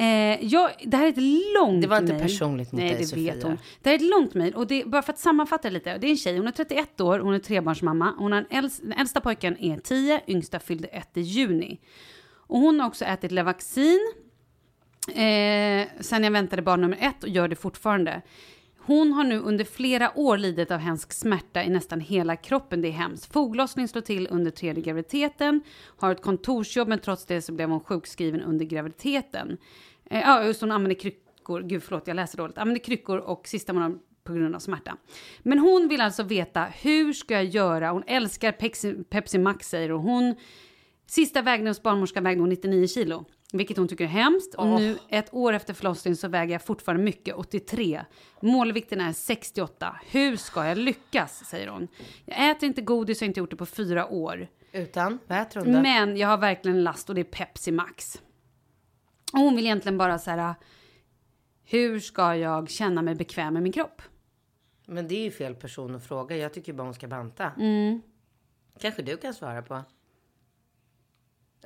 Eh, 0.00 0.44
jag, 0.44 0.70
det 0.84 0.96
här 0.96 1.04
är 1.06 1.08
ett 1.08 1.54
långt 1.54 1.68
Mm. 1.68 1.80
Det 1.80 1.86
var 1.86 1.98
inte 1.98 2.12
mejl. 2.12 2.22
personligt 2.24 2.72
mot 2.72 2.80
Nej, 2.80 2.90
dig, 2.90 2.98
det 2.98 3.06
Sofia. 3.06 3.34
vet 3.34 3.42
hon. 3.42 3.58
Det 3.82 3.90
här 3.90 3.94
är 3.96 4.00
ett 4.02 4.10
långt 4.10 4.34
mejl 4.34 4.54
och 4.54 4.66
det 4.66 4.82
är 4.82 4.86
bara 4.86 5.02
för 5.02 5.12
att 5.12 5.18
sammanfatta 5.18 5.70
lite. 5.70 5.98
Det 5.98 6.06
är 6.06 6.10
en 6.10 6.16
tjej, 6.16 6.36
hon 6.38 6.46
är 6.46 6.50
31 6.52 7.00
år, 7.00 7.18
hon 7.18 7.34
är 7.34 7.38
trebarnsmamma. 7.38 8.14
Hon 8.18 8.32
har 8.32 8.38
en 8.38 8.46
äldst, 8.58 8.82
den 8.82 8.92
äldsta 8.92 9.20
pojken 9.20 9.56
är 9.60 9.78
10, 9.78 10.20
yngsta 10.26 10.58
fyllde 10.60 10.88
1 10.88 11.16
i 11.16 11.20
juni. 11.20 11.80
Och 12.34 12.58
hon 12.58 12.80
har 12.80 12.86
också 12.86 13.04
ätit 13.04 13.32
Levaxin 13.32 14.12
eh, 15.08 15.88
sen 16.00 16.24
jag 16.24 16.30
väntade 16.30 16.62
barn 16.62 16.80
nummer 16.80 16.98
ett 17.00 17.22
och 17.22 17.28
gör 17.28 17.48
det 17.48 17.56
fortfarande. 17.56 18.22
Hon 18.88 19.12
har 19.12 19.24
nu 19.24 19.38
under 19.38 19.64
flera 19.64 20.18
år 20.18 20.38
lidit 20.38 20.70
av 20.70 20.78
hemsk 20.78 21.12
smärta 21.12 21.64
i 21.64 21.70
nästan 21.70 22.00
hela 22.00 22.36
kroppen. 22.36 22.82
Det 22.82 22.88
är 22.88 22.92
hemskt. 22.92 23.32
Foglossning 23.32 23.88
slår 23.88 24.02
till 24.02 24.28
under 24.30 24.50
tredje 24.50 24.82
graviditeten. 24.82 25.60
Har 25.96 26.12
ett 26.12 26.22
kontorsjobb 26.22 26.88
men 26.88 26.98
trots 26.98 27.26
det 27.26 27.42
så 27.42 27.52
blev 27.52 27.68
hon 27.68 27.80
sjukskriven 27.80 28.42
under 28.42 28.64
graviditeten. 28.64 29.58
Eh, 30.10 30.20
ja, 30.20 30.44
just 30.44 30.60
hon 30.60 30.72
använder 30.72 31.00
kryckor. 31.00 31.62
Gud 31.62 31.82
förlåt, 31.82 32.06
jag 32.06 32.14
läser 32.14 32.38
dåligt. 32.38 32.58
Använder 32.58 32.84
kryckor 32.84 33.18
och 33.18 33.48
sista 33.48 33.72
månaden 33.72 33.98
på 34.24 34.32
grund 34.32 34.54
av 34.54 34.58
smärta. 34.58 34.96
Men 35.42 35.58
hon 35.58 35.88
vill 35.88 36.00
alltså 36.00 36.22
veta 36.22 36.64
hur 36.64 37.12
ska 37.12 37.34
jag 37.34 37.44
göra? 37.44 37.90
Hon 37.90 38.04
älskar 38.06 38.52
Pepsi, 38.52 38.94
Pepsi 39.10 39.38
Max 39.38 39.68
säger 39.68 39.92
och 39.92 40.00
hon 40.00 40.34
Sista 41.10 41.42
vägningen 41.42 41.70
hos 41.70 41.82
barnmorskan 41.82 42.24
vägde 42.24 42.42
hon 42.42 42.48
99 42.48 42.86
kilo. 42.86 43.24
Vilket 43.52 43.76
hon 43.76 43.88
tycker 43.88 44.04
är 44.04 44.08
hemskt. 44.08 44.54
Och 44.54 44.66
nu 44.66 44.98
ett 45.08 45.34
år 45.34 45.52
efter 45.52 45.74
förlossningen 45.74 46.16
så 46.16 46.28
väger 46.28 46.54
jag 46.54 46.62
fortfarande 46.62 47.04
mycket, 47.04 47.34
83. 47.34 48.04
Målvikten 48.40 49.00
är 49.00 49.12
68. 49.12 50.00
Hur 50.10 50.36
ska 50.36 50.66
jag 50.66 50.78
lyckas? 50.78 51.44
säger 51.44 51.68
hon. 51.68 51.88
Jag 52.24 52.50
äter 52.50 52.66
inte 52.66 52.82
godis 52.82 53.18
och 53.18 53.22
har 53.22 53.26
inte 53.28 53.40
gjort 53.40 53.50
det 53.50 53.56
på 53.56 53.66
fyra 53.66 54.06
år. 54.06 54.48
Utan? 54.72 55.18
Vad 55.26 55.38
äter 55.38 55.60
hon 55.60 55.72
då? 55.72 55.80
Men 55.80 56.16
jag 56.16 56.28
har 56.28 56.38
verkligen 56.38 56.84
last 56.84 57.08
och 57.08 57.14
det 57.14 57.20
är 57.20 57.24
Pepsi 57.24 57.72
Max. 57.72 58.22
Och 59.32 59.38
hon 59.38 59.56
vill 59.56 59.64
egentligen 59.64 59.98
bara 59.98 60.18
så 60.18 60.30
här. 60.30 60.54
Hur 61.64 62.00
ska 62.00 62.36
jag 62.36 62.70
känna 62.70 63.02
mig 63.02 63.14
bekväm 63.14 63.54
med 63.54 63.62
min 63.62 63.72
kropp? 63.72 64.02
Men 64.86 65.08
det 65.08 65.14
är 65.14 65.24
ju 65.24 65.30
fel 65.30 65.54
person 65.54 65.94
att 65.94 66.06
fråga. 66.06 66.36
Jag 66.36 66.54
tycker 66.54 66.72
bara 66.72 66.82
hon 66.82 66.94
ska 66.94 67.08
banta. 67.08 67.52
Mm. 67.58 68.02
Kanske 68.80 69.02
du 69.02 69.16
kan 69.16 69.34
svara 69.34 69.62
på. 69.62 69.82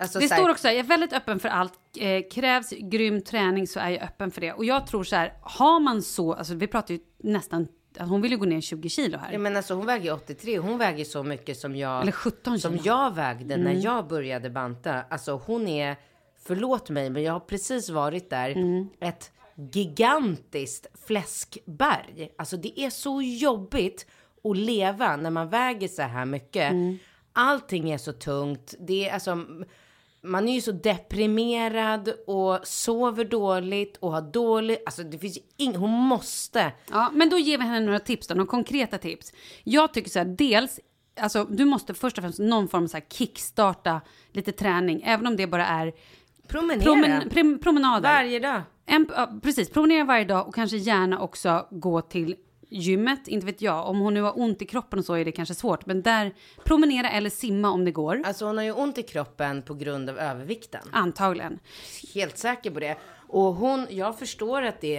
Alltså, 0.00 0.18
Det 0.18 0.28
står 0.28 0.48
också, 0.50 0.68
jag 0.68 0.76
är 0.76 0.82
väldigt 0.82 1.12
öppen 1.12 1.38
för 1.38 1.48
allt. 1.48 1.72
Eh, 1.98 2.22
krävs 2.32 2.70
grym 2.70 3.22
träning 3.22 3.66
så 3.66 3.80
är 3.80 3.90
jag 3.90 4.02
öppen 4.02 4.30
för 4.30 4.40
det. 4.40 4.52
Och 4.52 4.64
jag 4.64 4.86
tror 4.86 5.04
så 5.04 5.16
här, 5.16 5.32
har 5.42 5.80
man 5.80 6.02
så, 6.02 6.32
alltså 6.34 6.54
vi 6.54 6.66
pratar 6.66 6.94
ju 6.94 7.00
nästan, 7.18 7.68
hon 7.98 8.20
vill 8.22 8.30
ju 8.32 8.36
gå 8.38 8.44
ner 8.44 8.60
20 8.60 8.88
kilo 8.88 9.18
här. 9.18 9.32
Ja, 9.32 9.38
men 9.38 9.56
alltså, 9.56 9.74
hon 9.74 9.86
väger 9.86 10.12
83. 10.14 10.58
Hon 10.58 10.78
väger 10.78 11.04
så 11.04 11.22
mycket 11.22 11.56
som 11.58 11.76
jag, 11.76 12.02
Eller 12.02 12.12
17 12.12 12.58
som 12.58 12.72
kilo. 12.72 12.82
jag 12.84 13.14
vägde 13.14 13.54
Mm. 13.54 13.64
när 13.74 13.84
jag 13.84 14.06
började 14.08 14.50
banta. 14.50 15.02
Alltså 15.10 15.42
hon 15.46 15.68
är, 15.68 15.96
förlåt 16.46 16.90
mig, 16.90 17.10
men 17.10 17.22
jag 17.22 17.32
har 17.32 17.40
precis 17.40 17.90
varit 17.90 18.30
där. 18.30 18.50
Mm. 18.50 18.88
Ett 19.00 19.30
gigantiskt 19.72 20.86
fläskberg. 21.06 22.30
Alltså 22.38 22.56
det 22.56 22.80
är 22.80 22.90
så 22.90 23.22
jobbigt 23.22 24.06
att 24.44 24.56
leva 24.56 25.16
när 25.16 25.30
man 25.30 25.48
väger 25.48 25.88
så 25.88 26.02
här 26.02 26.24
mycket. 26.24 26.70
Mm. 26.72 26.98
Allting 27.32 27.90
är 27.90 27.98
så 27.98 28.12
tungt. 28.12 28.74
Det 28.80 29.08
är 29.08 29.14
alltså, 29.14 29.38
man 30.22 30.48
är 30.48 30.54
ju 30.54 30.60
så 30.60 30.72
deprimerad 30.72 32.12
och 32.26 32.58
sover 32.62 33.24
dåligt 33.24 33.96
och 33.96 34.12
har 34.12 34.20
dåligt, 34.20 34.82
alltså 34.86 35.02
det 35.02 35.18
finns 35.18 35.36
ju 35.36 35.40
ing, 35.56 35.76
hon 35.76 35.90
måste 35.90 36.72
Ja, 36.90 37.10
men 37.14 37.30
då 37.30 37.38
ger 37.38 37.58
vi 37.58 37.64
henne 37.64 37.80
några 37.80 37.98
tips 37.98 38.26
då, 38.26 38.34
några 38.34 38.50
konkreta 38.50 38.98
tips. 38.98 39.32
Jag 39.64 39.94
tycker 39.94 40.10
så 40.10 40.18
här, 40.18 40.26
dels, 40.26 40.80
alltså 41.20 41.44
du 41.44 41.64
måste 41.64 41.94
först 41.94 42.18
och 42.18 42.22
främst 42.22 42.38
någon 42.38 42.68
form 42.68 42.84
av 42.84 42.88
så 42.88 42.96
här 42.96 43.04
kickstarta 43.10 44.00
lite 44.32 44.52
träning, 44.52 45.02
även 45.04 45.26
om 45.26 45.36
det 45.36 45.46
bara 45.46 45.66
är 45.66 45.92
promenera. 46.48 46.84
promen, 46.84 47.28
prim, 47.30 47.58
promenader. 47.58 48.08
Varje 48.08 48.38
dag. 48.38 48.62
En, 48.86 49.08
ja, 49.16 49.32
precis, 49.42 49.70
promenera 49.70 50.04
varje 50.04 50.24
dag 50.24 50.48
och 50.48 50.54
kanske 50.54 50.76
gärna 50.76 51.20
också 51.20 51.66
gå 51.70 52.00
till 52.00 52.36
gymmet. 52.72 53.28
Inte 53.28 53.46
vet 53.46 53.62
jag, 53.62 53.86
om 53.88 53.98
hon 54.00 54.14
nu 54.14 54.22
har 54.22 54.40
ont 54.40 54.62
i 54.62 54.66
kroppen 54.66 54.98
och 54.98 55.04
så 55.04 55.14
är 55.14 55.24
det 55.24 55.32
kanske 55.32 55.54
svårt. 55.54 55.86
Men 55.86 56.02
där, 56.02 56.34
promenera 56.64 57.10
eller 57.10 57.30
simma 57.30 57.70
om 57.70 57.84
det 57.84 57.90
går. 57.92 58.22
Alltså 58.24 58.44
hon 58.46 58.56
har 58.56 58.64
ju 58.64 58.72
ont 58.72 58.98
i 58.98 59.02
kroppen 59.02 59.62
på 59.62 59.74
grund 59.74 60.10
av 60.10 60.18
övervikten. 60.18 60.80
Antagligen. 60.92 61.58
Helt 62.14 62.38
säker 62.38 62.70
på 62.70 62.80
det. 62.80 62.96
Och 63.34 63.54
hon, 63.54 63.86
jag 63.90 64.18
förstår 64.18 64.62
att 64.62 64.80
det 64.80 64.96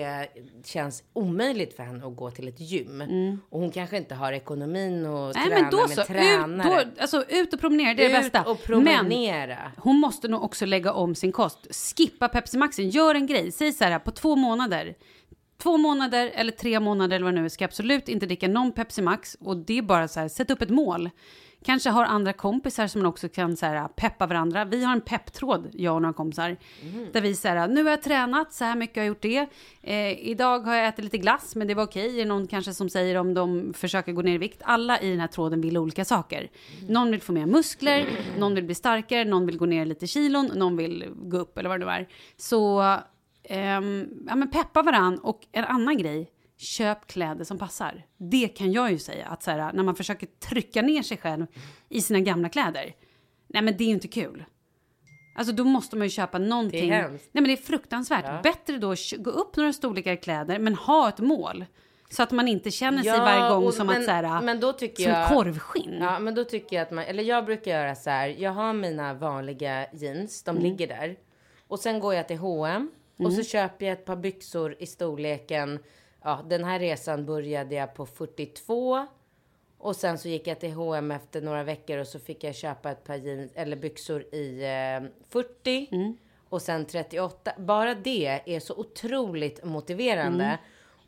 är, 0.00 0.26
känns 0.64 1.02
omöjligt 1.12 1.76
för 1.76 1.82
henne 1.82 2.06
att 2.06 2.16
gå 2.16 2.30
till 2.30 2.48
ett 2.48 2.60
gym. 2.60 3.02
Och 3.50 3.60
hon 3.60 3.70
kanske 3.70 3.96
inte 3.96 4.14
har 4.14 4.32
ekonomin 4.32 5.06
och 5.06 5.18
Mm. 5.18 5.32
Nej 5.36 5.48
träna 5.48 5.60
men 5.62 5.70
då 5.70 5.78
med 5.80 5.90
så, 5.90 6.00
ut, 6.00 6.06
tränare. 6.06 6.84
då, 6.96 7.02
alltså, 7.02 7.24
ut 7.28 7.54
och 7.54 7.60
promenera, 7.60 7.94
det 7.94 8.04
är 8.04 8.08
det 8.08 8.26
Ut 8.26 8.32
bästa. 8.32 8.50
och 8.50 8.62
promenera. 8.62 9.46
Men 9.46 9.72
hon 9.76 9.96
måste 9.96 10.28
nog 10.28 10.42
också 10.42 10.66
lägga 10.66 10.92
om 10.92 11.14
sin 11.14 11.32
kost. 11.32 11.58
Skippa 11.96 12.28
Pepsi 12.28 12.58
Maxen, 12.58 12.90
gör 12.90 13.14
en 13.14 13.26
grej. 13.26 13.52
Säg 13.52 13.72
så 13.72 13.84
här, 13.84 13.98
på 13.98 14.10
två 14.10 14.36
månader. 14.36 14.94
Två 15.62 15.76
månader 15.76 16.30
eller 16.34 16.52
tre 16.52 16.80
månader 16.80 17.16
eller 17.16 17.24
vad 17.24 17.34
det 17.34 17.40
nu 17.40 17.44
är, 17.44 17.48
ska 17.48 17.64
absolut 17.64 18.08
inte 18.08 18.26
dricka 18.26 18.48
någon 18.48 18.72
Pepsi 18.72 19.02
Max. 19.02 19.36
Och 19.40 19.56
det 19.56 19.78
är 19.78 19.82
bara 19.82 20.08
så 20.08 20.20
här, 20.20 20.28
sätt 20.28 20.50
upp 20.50 20.62
ett 20.62 20.70
mål. 20.70 21.10
Kanske 21.64 21.90
har 21.90 22.04
andra 22.04 22.32
kompisar 22.32 22.86
som 22.86 23.02
man 23.02 23.08
också 23.08 23.28
kan 23.28 23.56
så 23.56 23.66
här, 23.66 23.88
peppa 23.88 24.26
varandra. 24.26 24.64
Vi 24.64 24.84
har 24.84 24.92
en 24.92 25.00
pepptråd, 25.00 25.68
jag 25.72 25.94
och 25.94 26.02
några 26.02 26.12
kompisar. 26.12 26.56
Där 27.12 27.20
vi 27.20 27.34
säger, 27.34 27.68
nu 27.68 27.84
har 27.84 27.90
jag 27.90 28.02
tränat, 28.02 28.52
så 28.52 28.64
här 28.64 28.76
mycket 28.76 28.96
har 28.96 29.02
jag 29.02 29.08
gjort 29.08 29.22
det. 29.22 29.46
Eh, 29.82 30.28
idag 30.28 30.60
har 30.60 30.74
jag 30.74 30.88
ätit 30.88 31.04
lite 31.04 31.18
glass, 31.18 31.56
men 31.56 31.68
det 31.68 31.74
var 31.74 31.84
okej. 31.84 32.14
Är 32.14 32.18
det 32.18 32.24
någon 32.24 32.46
kanske 32.46 32.74
som 32.74 32.88
säger 32.88 33.16
om 33.16 33.34
de 33.34 33.72
försöker 33.76 34.12
gå 34.12 34.22
ner 34.22 34.34
i 34.34 34.38
vikt? 34.38 34.62
Alla 34.64 35.00
i 35.00 35.10
den 35.10 35.20
här 35.20 35.26
tråden 35.26 35.60
vill 35.60 35.78
olika 35.78 36.04
saker. 36.04 36.50
Någon 36.88 37.10
vill 37.10 37.20
få 37.20 37.32
mer 37.32 37.46
muskler, 37.46 38.06
någon 38.38 38.54
vill 38.54 38.64
bli 38.64 38.74
starkare, 38.74 39.24
någon 39.24 39.46
vill 39.46 39.58
gå 39.58 39.66
ner 39.66 39.84
lite 39.84 40.06
kilon, 40.06 40.50
någon 40.54 40.76
vill 40.76 41.04
gå 41.16 41.38
upp 41.38 41.58
eller 41.58 41.68
vad 41.68 41.80
det 41.80 41.86
nu 41.86 41.92
är. 41.92 42.08
Så 42.36 42.82
ehm, 43.48 44.08
ja, 44.26 44.34
men 44.36 44.50
peppa 44.50 44.82
varann. 44.82 45.18
Och 45.18 45.40
en 45.52 45.64
annan 45.64 45.98
grej, 45.98 46.30
köp 46.56 47.06
kläder 47.06 47.44
som 47.44 47.58
passar. 47.58 48.02
Det 48.16 48.48
kan 48.48 48.72
jag 48.72 48.90
ju 48.92 48.98
säga, 48.98 49.26
att 49.26 49.42
så 49.42 49.50
här, 49.50 49.72
när 49.72 49.82
man 49.82 49.94
försöker 49.96 50.26
trycka 50.26 50.82
ner 50.82 51.02
sig 51.02 51.16
själv 51.16 51.46
i 51.88 52.00
sina 52.00 52.20
gamla 52.20 52.48
kläder. 52.48 52.94
Nej 53.46 53.62
men 53.62 53.76
det 53.76 53.84
är 53.84 53.88
ju 53.88 53.92
inte 53.94 54.08
kul. 54.08 54.44
Alltså 55.36 55.54
då 55.54 55.64
måste 55.64 55.96
man 55.96 56.06
ju 56.06 56.10
köpa 56.10 56.38
någonting. 56.38 56.92
hemskt. 56.92 57.30
Nej 57.32 57.42
men 57.42 57.44
det 57.44 57.52
är 57.52 57.56
fruktansvärt. 57.62 58.42
Bättre 58.42 58.78
då 58.78 58.90
att 58.92 58.98
gå 59.18 59.30
upp 59.30 59.56
några 59.56 59.72
storlekar 59.72 60.16
kläder 60.16 60.58
men 60.58 60.74
ha 60.74 61.08
ett 61.08 61.18
mål. 61.18 61.64
Så 62.10 62.22
att 62.22 62.30
man 62.30 62.48
inte 62.48 62.70
känner 62.70 63.02
sig 63.02 63.12
Ja, 63.12 63.18
varje 63.18 63.50
gång 63.54 63.66
och- 63.66 63.74
som 63.74 63.86
men- 63.86 63.96
att 63.98 64.04
så 64.04 64.10
här, 64.10 64.42
men 64.42 64.60
då 64.60 64.72
tycker 64.72 65.02
som 65.02 65.12
jag- 65.12 65.28
korvskinn. 65.28 65.96
Ja, 66.00 66.18
men 66.18 66.34
då 66.34 66.44
tycker 66.44 66.76
jag 66.76 66.82
att 66.82 66.90
man, 66.90 67.04
eller 67.04 67.22
jag 67.22 67.44
brukar 67.44 67.70
göra 67.70 67.94
så 67.94 68.10
här. 68.10 68.28
Jag 68.28 68.50
har 68.52 68.72
mina 68.72 69.14
vanliga 69.14 69.86
jeans, 69.92 70.42
de 70.42 70.58
ligger 70.58 70.86
där. 70.86 71.16
Och 71.68 71.78
sen 71.78 72.00
går 72.00 72.14
jag 72.14 72.28
till 72.28 72.38
H&M 72.38 72.90
och 73.24 73.32
så 73.32 73.42
köper 73.42 73.86
jag 73.86 73.92
ett 73.92 74.04
par 74.04 74.16
byxor 74.16 74.76
i 74.78 74.86
storleken. 74.86 75.78
Ja, 76.22 76.44
den 76.48 76.64
här 76.64 76.78
resan 76.78 77.26
började 77.26 77.74
jag 77.74 77.94
på 77.94 78.06
42. 78.06 79.06
Och 79.78 79.96
sen 79.96 80.18
så 80.18 80.28
gick 80.28 80.46
jag 80.46 80.60
till 80.60 80.72
H&M 80.72 81.10
efter 81.10 81.42
några 81.42 81.62
veckor 81.62 81.98
och 81.98 82.06
så 82.06 82.18
fick 82.18 82.44
jag 82.44 82.54
köpa 82.54 82.90
ett 82.90 83.04
par 83.04 83.14
jeans, 83.16 83.52
eller 83.54 83.76
byxor 83.76 84.34
i 84.34 84.62
eh, 84.64 85.08
40. 85.28 85.88
Och 86.48 86.62
sen 86.62 86.84
38. 86.84 87.52
Bara 87.58 87.94
det 87.94 88.40
är 88.46 88.60
så 88.60 88.74
otroligt 88.74 89.64
motiverande. 89.64 90.58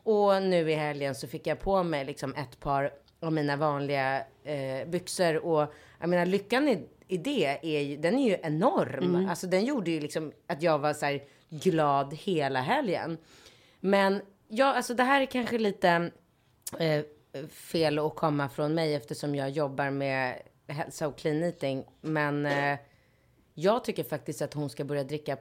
Och 0.03 0.43
nu 0.43 0.71
i 0.71 0.75
helgen 0.75 1.15
så 1.15 1.27
fick 1.27 1.47
jag 1.47 1.59
på 1.59 1.83
mig 1.83 2.05
liksom 2.05 2.35
ett 2.35 2.59
par 2.59 2.93
av 3.19 3.33
mina 3.33 3.55
vanliga 3.55 4.23
eh, 4.43 4.87
byxor. 4.87 5.35
Och 5.45 5.73
jag 5.99 6.09
menar 6.09 6.25
lyckan 6.25 6.67
i, 6.69 6.83
i 7.07 7.17
det 7.17 7.45
är 7.61 7.81
ju, 7.81 7.97
den 7.97 8.19
är 8.19 8.29
ju 8.29 8.37
enorm. 8.43 9.15
Alltså 9.29 9.47
den 9.47 9.65
gjorde 9.65 9.91
ju 9.91 9.99
liksom 9.99 10.31
att 10.47 10.61
jag 10.61 10.79
var 10.79 10.93
så 10.93 11.05
här 11.05 11.23
glad 11.51 12.13
hela 12.13 12.61
helgen. 12.61 13.17
Men 13.79 14.21
ja, 14.47 14.73
alltså 14.73 14.93
det 14.93 15.03
här 15.03 15.21
är 15.21 15.25
kanske 15.25 15.57
lite 15.57 16.11
eh, 16.79 17.03
fel 17.49 17.99
att 17.99 18.15
komma 18.15 18.49
från 18.49 18.73
mig 18.73 18.95
eftersom 18.95 19.35
jag 19.35 19.49
jobbar 19.49 19.89
med 19.89 20.41
hälsa 20.67 21.07
och 21.07 21.17
clean 21.17 21.43
eating. 21.43 21.85
Men 22.01 22.45
eh, 22.45 22.79
jag 23.53 23.83
tycker 23.83 24.03
faktiskt 24.03 24.41
att 24.41 24.53
hon 24.53 24.69
ska 24.69 24.83
börja 24.83 25.03
dricka 25.03 25.37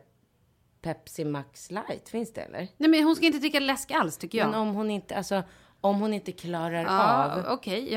Pepsi 0.83 1.25
Max 1.25 1.71
Light. 1.71 2.09
Finns 2.09 2.33
det 2.33 2.41
eller? 2.41 2.69
Nej 2.77 2.91
men 2.91 3.05
hon 3.05 3.17
ska 3.17 3.27
inte 3.27 3.39
dricka 3.39 3.61
läsk 3.61 3.91
alls 3.91 4.17
tycker 4.17 4.39
jag. 4.39 4.51
Men 4.51 4.61
om 4.61 4.75
hon 4.75 4.91
inte, 4.91 5.17
alltså 5.17 5.43
om 5.81 6.01
hon 6.01 6.15
inte 6.15 6.33
klarar 6.33 6.85
ja, 6.85 7.25
av. 7.25 7.53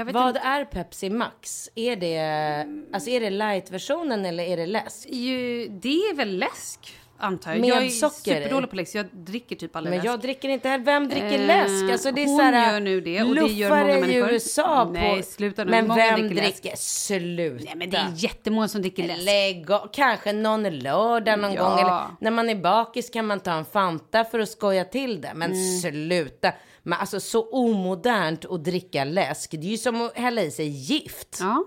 vet 0.05 0.14
Vad 0.14 0.28
inte. 0.28 0.39
är 0.39 0.66
Pepsi 0.66 1.09
Max? 1.09 1.70
Är 1.76 1.95
det, 1.95 2.86
alltså 2.93 3.09
är 3.09 3.20
det 3.20 3.30
light-versionen 3.30 4.26
eller 4.26 4.43
är 4.43 4.57
det 4.57 4.66
läsk? 4.66 5.09
Ju, 5.09 5.68
det 5.68 5.97
är 5.97 6.16
väl 6.16 6.38
läsk? 6.38 6.99
Antar 7.24 7.52
jag. 7.52 7.62
Med 7.62 7.70
jag 7.70 7.86
är 7.86 7.90
socker 7.90 8.32
i. 8.40 8.44
superdålig 8.44 8.70
på 8.70 8.76
läsk. 8.76 8.96
Jag 8.96 9.06
dricker 9.14 9.56
typ 9.56 9.76
aldrig 9.76 9.90
Men 9.92 9.98
läsk. 9.98 10.08
jag 10.14 10.20
dricker 10.22 10.50
inte 10.50 10.70
heller. 10.70 10.86
Vem 10.86 11.08
dricker 11.10 11.40
Eh, 11.40 11.48
läsk? 11.48 11.92
Alltså 11.92 12.12
det 12.12 12.22
är 12.24 12.28
hon 12.28 12.38
såhär, 12.38 12.74
gör 12.74 12.80
nu 12.80 13.02
det, 13.02 13.24
och 13.24 13.36
det 13.36 13.42
gör 13.54 13.70
många 13.70 13.98
i 13.98 14.02
människor. 14.02 14.32
USA 14.32 14.86
på... 14.86 14.92
Nej, 14.92 15.24
sluta 15.24 15.64
nu. 15.64 15.72
Men 15.72 15.88
Många 15.88 16.06
vem 16.08 16.20
dricker 16.20 16.36
läsk. 16.36 16.62
dricker? 16.64 16.78
Sluta. 16.78 17.64
Nej, 17.66 17.74
men 17.76 17.90
det 17.90 17.98
är 17.98 18.12
jättemånga 18.16 18.68
som 18.68 18.82
dricker 18.82 19.08
läsk. 19.08 19.24
Lägg. 19.24 19.66
Kanske 19.94 20.34
någon 20.34 20.64
lördag 20.80 21.40
någon 21.40 21.54
Ja. 21.54 21.64
gång. 21.70 21.80
Eller 21.80 22.02
när 22.22 22.32
man 22.32 22.50
är 22.50 22.56
bakis 22.56 23.10
kan 23.10 23.26
man 23.28 23.40
ta 23.40 23.52
en 23.52 23.66
Fanta 23.66 24.24
för 24.24 24.40
att 24.40 24.50
skoja 24.50 24.86
till 24.86 25.22
det. 25.22 25.32
Men 25.36 25.52
Mm. 25.52 25.78
sluta. 25.82 26.52
Men 26.84 27.00
alltså 27.00 27.20
så 27.20 27.50
omodernt 27.50 28.46
att 28.46 28.64
dricka 28.64 29.04
läsk. 29.04 29.52
Det 29.52 29.58
är 29.68 29.72
ju 29.72 29.78
som 29.78 30.02
att 30.02 30.18
hälla 30.18 30.42
i 30.42 30.52
sig 30.52 30.68
gift. 30.68 31.38
Ja. 31.42 31.64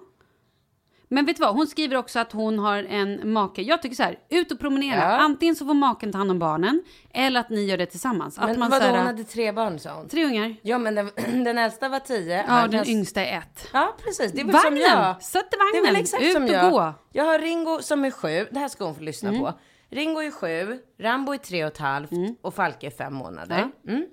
Men 1.09 1.27
vet 1.27 1.37
du 1.37 1.41
vad, 1.41 1.55
hon 1.55 1.67
skriver 1.67 1.97
också 1.97 2.19
att 2.19 2.33
hon 2.33 2.59
har 2.59 2.77
en 2.85 3.33
make. 3.33 3.63
Jag 3.63 3.83
tycker 3.83 3.97
så 3.97 4.03
här, 4.03 4.19
ut 4.31 4.53
och 4.53 4.59
promenera. 4.59 5.01
Ja. 5.01 5.05
Antingen 5.19 5.57
så 5.57 5.67
får 5.67 5.75
maken 5.75 6.13
ta 6.13 6.19
hand 6.19 6.31
om 6.31 6.39
barnen, 6.39 6.83
eller 7.15 7.41
att 7.41 7.51
ni 7.51 7.65
gör 7.65 7.77
det 7.77 7.87
tillsammans. 7.87 8.39
Att 8.39 8.49
Men 8.51 8.59
man 8.59 8.71
vadå, 8.71 8.85
så 8.85 8.91
här, 8.91 8.97
hon 8.99 9.07
hade 9.07 9.25
tre 9.25 9.53
barn 9.53 9.79
sa 9.79 9.95
hon. 9.95 10.09
Tre 10.09 10.25
ungar. 10.25 10.55
Ja 10.63 10.79
men 10.79 10.95
den, 10.95 11.11
den 11.45 11.59
äldsta 11.59 11.89
var 11.89 12.01
tio. 12.01 12.45
Ja, 12.49 12.61
den 12.69 12.71
kan- 12.85 12.89
yngsta 12.95 13.25
är 13.25 13.39
ett. 13.39 13.69
Ja 13.73 13.97
precis, 14.05 14.33
det 14.33 14.41
är 14.41 14.45
väl 14.45 14.53
Vagnen! 14.53 14.83
som 14.83 15.01
jag. 15.01 15.23
Sätt 15.23 15.47
i 15.55 15.57
vagnen. 15.83 16.03
Ut 16.21 16.33
som 16.33 16.45
och 16.45 16.51
jag. 16.51 16.73
gå. 16.73 16.95
Jag 17.13 17.25
har 17.25 17.39
Ringo 17.39 17.79
som 17.83 18.05
är 18.05 18.11
sju, 18.11 18.47
det 18.51 18.59
här 18.59 18.69
ska 18.69 18.85
hon 18.85 18.95
få 18.95 19.03
lyssna 19.03 19.29
Mm. 19.29 19.41
på. 19.41 19.53
Ringo 19.91 20.21
är 20.23 20.31
sju, 20.31 20.79
Rambo 21.01 21.33
är 21.33 21.39
tre 21.39 21.65
och 21.65 21.73
ett 21.73 21.79
halvt 21.79 22.11
och 22.43 22.55
Falke 22.55 22.87
är 22.87 22.91
fem 22.91 23.15
månader. 23.15 23.69
Mm. 23.89 24.07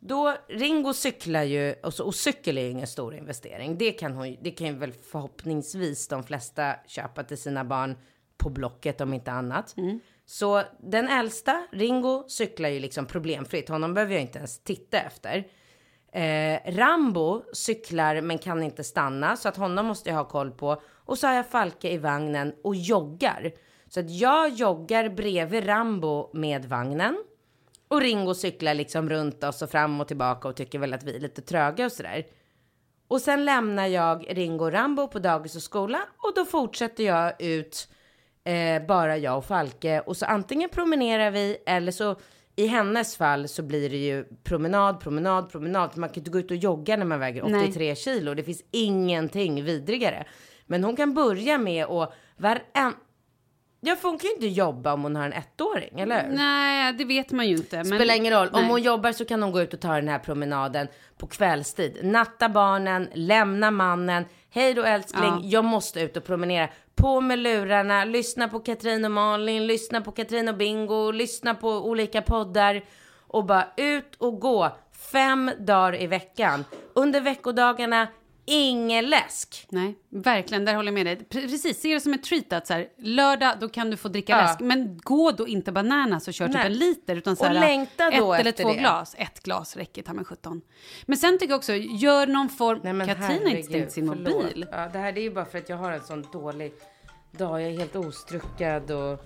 Då, 0.00 0.36
Ringo 0.48 0.94
cyklar 0.94 1.42
ju, 1.42 1.74
och, 1.82 1.94
så, 1.94 2.06
och 2.06 2.14
cykel 2.14 2.58
är 2.58 2.62
ju 2.62 2.70
ingen 2.70 2.86
stor 2.86 3.14
investering. 3.14 3.78
Det 3.78 3.92
kan, 3.92 4.12
hon, 4.12 4.36
det 4.40 4.50
kan 4.50 4.66
ju 4.66 4.72
väl 4.72 4.92
förhoppningsvis 4.92 6.08
de 6.08 6.22
flesta 6.22 6.74
köpa 6.86 7.24
till 7.24 7.38
sina 7.38 7.64
barn 7.64 7.96
på 8.36 8.50
Blocket 8.50 9.00
om 9.00 9.14
inte 9.14 9.32
annat. 9.32 9.74
Så 10.26 10.62
den 10.80 11.08
äldsta, 11.08 11.66
Ringo, 11.72 12.24
cyklar 12.28 12.68
ju 12.68 12.80
liksom 12.80 13.06
problemfritt. 13.06 13.68
Honom 13.68 13.94
behöver 13.94 14.12
jag 14.12 14.22
inte 14.22 14.38
ens 14.38 14.62
titta 14.62 15.00
efter. 15.00 15.46
Eh, 16.12 16.72
Rambo 16.72 17.42
cyklar 17.52 18.20
men 18.20 18.38
kan 18.38 18.62
inte 18.62 18.84
stanna 18.84 19.36
så 19.36 19.48
att 19.48 19.56
honom 19.56 19.86
måste 19.86 20.08
jag 20.08 20.16
ha 20.16 20.24
koll 20.24 20.50
på. 20.50 20.82
Och 20.86 21.18
så 21.18 21.26
har 21.26 21.34
jag 21.34 21.46
Falke 21.46 21.90
i 21.90 21.98
vagnen 21.98 22.54
och 22.64 22.74
joggar. 22.74 23.52
Så 23.88 24.00
att 24.00 24.10
jag 24.10 24.48
joggar 24.48 25.08
bredvid 25.08 25.66
Rambo 25.66 26.30
med 26.32 26.64
vagnen. 26.64 27.24
Och 27.88 28.00
Ringo 28.00 28.34
cyklar 28.34 28.74
liksom 28.74 29.10
runt 29.10 29.44
oss 29.44 29.62
och 29.62 29.70
fram 29.70 30.00
och 30.00 30.08
tillbaka 30.08 30.48
och 30.48 30.56
tycker 30.56 30.78
väl 30.78 30.94
att 30.94 31.02
vi 31.02 31.16
är 31.16 31.20
lite 31.20 31.42
tröga 31.42 31.86
och 31.86 31.92
sådär. 31.92 32.26
Och 33.08 33.20
sen 33.20 33.44
lämnar 33.44 33.86
jag 33.86 34.26
Ringo 34.28 34.64
och 34.64 34.72
Rambo 34.72 35.08
på 35.08 35.18
dagis 35.18 35.56
och 35.56 35.62
skola 35.62 36.00
och 36.16 36.32
då 36.34 36.44
fortsätter 36.44 37.04
jag 37.04 37.42
ut 37.42 37.88
eh, 38.44 38.86
bara 38.86 39.16
jag 39.16 39.38
och 39.38 39.44
Falke 39.44 40.00
och 40.00 40.16
så 40.16 40.26
antingen 40.26 40.68
promenerar 40.68 41.30
vi 41.30 41.58
eller 41.66 41.92
så 41.92 42.16
i 42.56 42.66
hennes 42.66 43.16
fall 43.16 43.48
så 43.48 43.62
blir 43.62 43.90
det 43.90 43.96
ju 43.96 44.24
promenad, 44.44 45.00
promenad, 45.00 45.50
promenad. 45.50 45.96
Man 45.96 46.08
kan 46.08 46.18
inte 46.18 46.30
gå 46.30 46.38
ut 46.38 46.50
och 46.50 46.56
jogga 46.56 46.96
när 46.96 47.04
man 47.04 47.20
väger 47.20 47.44
83 47.44 47.94
kilo. 47.94 48.34
Det 48.34 48.42
finns 48.42 48.62
ingenting 48.70 49.64
vidrigare. 49.64 50.26
Men 50.66 50.84
hon 50.84 50.96
kan 50.96 51.14
börja 51.14 51.58
med 51.58 51.84
att 51.84 52.12
varen... 52.36 52.94
Ja, 53.80 53.96
för 53.96 54.08
hon 54.08 54.18
kan 54.18 54.28
ju 54.28 54.34
inte 54.34 54.46
jobba 54.46 54.92
om 54.92 55.02
hon 55.02 55.16
har 55.16 55.24
en 55.24 55.32
ettåring, 55.32 56.00
eller 56.00 56.22
hur? 56.26 56.36
Nej, 56.36 56.92
det 56.92 57.04
vet 57.04 57.30
man 57.32 57.48
ju 57.48 57.56
inte. 57.56 57.76
Men... 57.76 57.86
Spelar 57.86 58.14
ingen 58.14 58.32
roll. 58.32 58.48
Om 58.52 58.60
Nej. 58.60 58.70
hon 58.70 58.82
jobbar 58.82 59.12
så 59.12 59.24
kan 59.24 59.42
hon 59.42 59.52
gå 59.52 59.60
ut 59.60 59.74
och 59.74 59.80
ta 59.80 59.94
den 59.94 60.08
här 60.08 60.18
promenaden 60.18 60.88
på 61.18 61.26
kvällstid. 61.26 61.98
Natta 62.02 62.48
barnen, 62.48 63.08
lämna 63.14 63.70
mannen. 63.70 64.24
Hej 64.50 64.74
då 64.74 64.82
älskling, 64.82 65.22
Ja. 65.24 65.40
jag 65.42 65.64
måste 65.64 66.00
ut 66.00 66.16
och 66.16 66.24
promenera. 66.24 66.68
På 66.94 67.20
med 67.20 67.38
lurarna, 67.38 68.04
lyssna 68.04 68.48
på 68.48 68.60
Katrin 68.60 69.04
och 69.04 69.10
Malin, 69.10 69.66
lyssna 69.66 70.00
på 70.00 70.12
Katrin 70.12 70.48
och 70.48 70.56
Bingo, 70.56 71.10
lyssna 71.10 71.54
på 71.54 71.68
olika 71.70 72.22
poddar. 72.22 72.82
Och 73.30 73.44
bara 73.44 73.66
ut 73.76 74.14
och 74.18 74.40
gå 74.40 74.76
fem 75.12 75.50
dagar 75.58 76.02
i 76.02 76.06
veckan. 76.06 76.64
Under 76.94 77.20
veckodagarna, 77.20 78.08
ingen 78.48 79.06
läsk. 79.06 79.66
Nej, 79.70 79.94
verkligen. 80.10 80.64
Där 80.64 80.74
håller 80.74 80.86
jag 80.92 80.94
med 80.94 81.06
dig. 81.06 81.16
Pre- 81.16 81.48
Precis, 81.48 81.80
se 81.80 81.94
det 81.94 82.00
som 82.00 82.12
ett 82.14 82.22
treat 82.22 82.52
att 82.52 82.66
så 82.66 82.72
här, 82.74 82.88
lördag 82.98 83.54
då 83.60 83.68
kan 83.68 83.90
du 83.90 83.96
få 83.96 84.08
dricka 84.08 84.32
Ja. 84.32 84.40
läsk. 84.42 84.60
Men 84.60 84.98
gå 85.02 85.30
då 85.30 85.48
inte 85.48 85.72
bananas 85.72 86.28
och 86.28 86.34
kör 86.34 86.46
typ 86.46 86.54
Nej. 86.56 86.66
en 86.66 86.72
liter. 86.72 87.16
Utan 87.16 87.36
så 87.36 87.42
Och 87.44 87.48
här, 87.50 87.60
längta 87.60 88.10
då 88.10 88.34
ett 88.34 88.40
eller 88.40 88.52
två 88.52 88.68
det. 88.68 88.74
glas. 88.78 89.14
Ett 89.18 89.42
glas 89.42 89.76
räcker 89.76 90.02
ta 90.02 90.12
med 90.12 90.26
17. 90.26 90.60
Men 91.06 91.16
sen 91.18 91.38
tycker 91.38 91.52
jag 91.52 91.58
också, 91.58 91.72
gör 91.74 92.26
någon 92.26 92.48
form... 92.48 92.80
Nej, 92.82 92.92
men 92.92 93.06
Katrin 93.06 93.42
har 93.42 93.50
inte 93.50 93.62
stängt 93.62 93.92
sin 93.92 94.08
förlåt. 94.08 94.34
mobil. 94.34 94.66
Ja, 94.72 94.88
det 94.92 94.98
här 94.98 95.12
det 95.12 95.20
är 95.20 95.22
ju 95.22 95.30
bara 95.30 95.44
för 95.44 95.58
att 95.58 95.68
jag 95.68 95.76
har 95.76 95.92
en 95.92 96.00
sån 96.04 96.26
dålig 96.32 96.72
dag. 97.32 97.62
Jag 97.62 97.68
är 97.72 97.78
helt 97.78 97.96
ostruckad 97.96 98.90
och... 98.90 99.24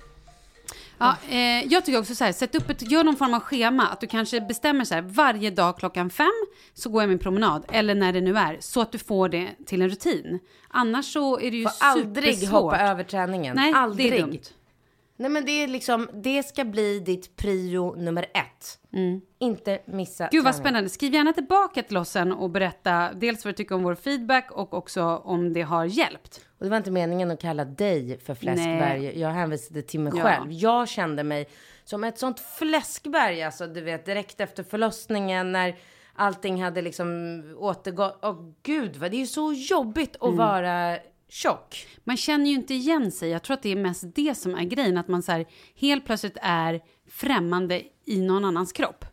Ja, 0.99 1.17
eh, 1.29 1.73
jag 1.73 1.85
tycker 1.85 1.99
också 1.99 2.15
så 2.15 2.25
här, 2.25 2.33
sätt 2.33 2.55
upp 2.55 2.71
ett, 2.71 2.91
gör 2.91 3.05
någon 3.05 3.17
form 3.17 3.35
av 3.35 3.41
schema. 3.41 3.87
Att 3.87 4.01
du 4.01 4.07
kanske 4.07 4.41
bestämmer 4.41 4.85
så 4.85 4.95
här, 4.95 5.03
varje 5.03 5.51
dag 5.51 5.79
klockan 5.79 6.11
fem 6.11 6.47
så 6.75 6.91
går 6.91 7.03
jag 7.03 7.09
min 7.09 7.19
promenad. 7.19 7.65
Eller 7.73 7.95
när 7.95 8.13
det 8.13 8.21
nu 8.21 8.39
är. 8.39 8.57
Så 8.61 8.81
att 8.81 8.93
du 8.93 8.99
får 8.99 9.29
det 9.29 9.51
till 9.67 9.83
en 9.83 9.89
rutin. 9.89 10.39
Annars 10.69 11.13
så 11.13 11.41
är 11.41 11.51
det 11.51 11.57
ju 11.57 11.65
Får 11.65 11.73
aldrig 11.81 12.49
hoppa 12.49 12.81
över 12.81 13.05
träningen. 13.05 13.57
Nej, 13.57 13.73
aldrig. 13.73 14.13
det 14.13 14.19
är 14.19 14.21
dumt. 14.23 14.39
Nej 15.17 15.31
men 15.31 15.45
det 15.45 15.51
är 15.53 15.69
liksom, 15.69 16.09
det 16.15 16.43
ska 16.43 16.65
bli 16.65 16.99
ditt 17.01 17.37
prio 17.37 17.95
nummer 17.95 18.23
ett. 18.35 18.79
Inte 19.39 19.79
missa 19.85 20.25
Mm. 20.25 20.31
Gud 20.33 20.45
vad 20.45 20.55
spännande. 20.57 20.91
Skriv 20.91 21.15
gärna 21.15 21.33
tillbaka 21.33 21.83
till 21.83 21.97
oss 21.97 22.09
sen 22.11 22.33
och 22.33 22.51
berätta 22.51 23.13
dels 23.15 23.45
vad 23.45 23.55
du 23.55 23.57
tycker 23.57 23.75
om 23.75 23.83
vår 23.83 23.95
feedback 23.95 24.51
och 24.53 24.75
också 24.75 25.03
om 25.25 25.53
det 25.53 25.63
har 25.63 25.85
hjälpt. 25.85 26.41
Och 26.59 26.65
det 26.65 26.71
var 26.71 26.77
inte 26.77 26.91
meningen 26.91 27.31
att 27.31 27.41
kalla 27.41 27.65
dig 27.65 28.19
för 28.21 28.35
fläskberg. 28.35 29.01
Nej. 29.01 29.21
Jag 29.21 29.29
hänvisade 29.31 29.83
till 29.83 30.01
mig 30.01 30.13
Ja. 30.17 30.23
själv. 30.23 30.53
Jag 30.53 30.89
kände 30.89 31.25
mig 31.25 31.49
som 31.85 32.05
ett 32.05 32.19
sånt 32.19 32.41
fläskberg, 32.41 33.43
alltså 33.43 33.67
du 33.67 33.81
vet 33.81 34.05
direkt 34.07 34.41
efter 34.41 34.63
förlossningen 34.63 35.53
när 35.53 35.77
allting 36.15 36.63
hade 36.63 36.83
liksom 36.83 37.43
återgått. 37.59 38.19
Åh 38.23 38.53
gud 38.63 38.97
vad, 38.97 39.11
det 39.11 39.17
är 39.17 39.19
ju 39.19 39.27
så 39.27 39.53
jobbigt 39.53 40.17
Mm. 40.23 40.31
att 40.33 40.37
vara 40.39 40.99
tjock. 41.33 41.87
Man 42.05 42.17
känner 42.17 42.47
ju 42.47 42.53
inte 42.53 42.75
igen 42.75 43.13
sig. 43.13 43.31
Jag 43.31 43.43
tror 43.43 43.55
att 43.55 43.63
det 43.63 43.73
är 43.73 43.77
mest 43.77 44.05
det 44.15 44.35
som 44.35 44.55
är 44.55 44.65
grejen. 44.65 44.99
Att 44.99 45.09
man 45.09 45.23
så 45.23 45.33
här, 45.33 45.47
helt 45.75 46.05
plötsligt 46.05 46.37
är 46.43 46.81
främmande 47.09 47.83
i 48.07 48.21
någon 48.21 48.45
annans 48.45 48.73
kropp. 48.73 49.05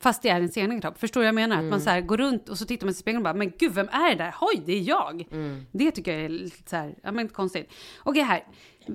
Fast 0.00 0.22
det 0.22 0.28
är 0.28 0.36
ens 0.36 0.56
egen 0.56 0.80
kropp. 0.80 0.98
Förstår 0.98 1.20
du 1.20 1.24
vad 1.24 1.28
jag 1.28 1.34
menar? 1.34 1.56
Att 1.56 1.70
man 1.70 1.80
så 1.80 1.90
här, 1.90 2.00
går 2.00 2.16
runt 2.16 2.48
och 2.48 2.58
så 2.58 2.64
tittar 2.64 2.86
man 2.86 2.90
i 2.90 2.94
spegeln 2.94 3.16
och 3.16 3.24
bara, 3.24 3.34
men 3.34 3.52
gud, 3.58 3.72
vem 3.72 3.88
är 3.88 4.10
det 4.10 4.24
där? 4.24 4.34
Oj, 4.40 4.62
det 4.66 4.72
är 4.72 4.80
jag. 4.80 5.26
Det 5.72 5.90
tycker 5.90 6.12
jag 6.12 6.24
är 6.24 6.28
lite 6.28 6.70
så 6.70 6.76
här, 6.76 6.98
ja 7.02 7.12
men 7.12 7.28
konstigt. 7.28 7.72
Okej, 8.02 8.22
här. 8.22 8.46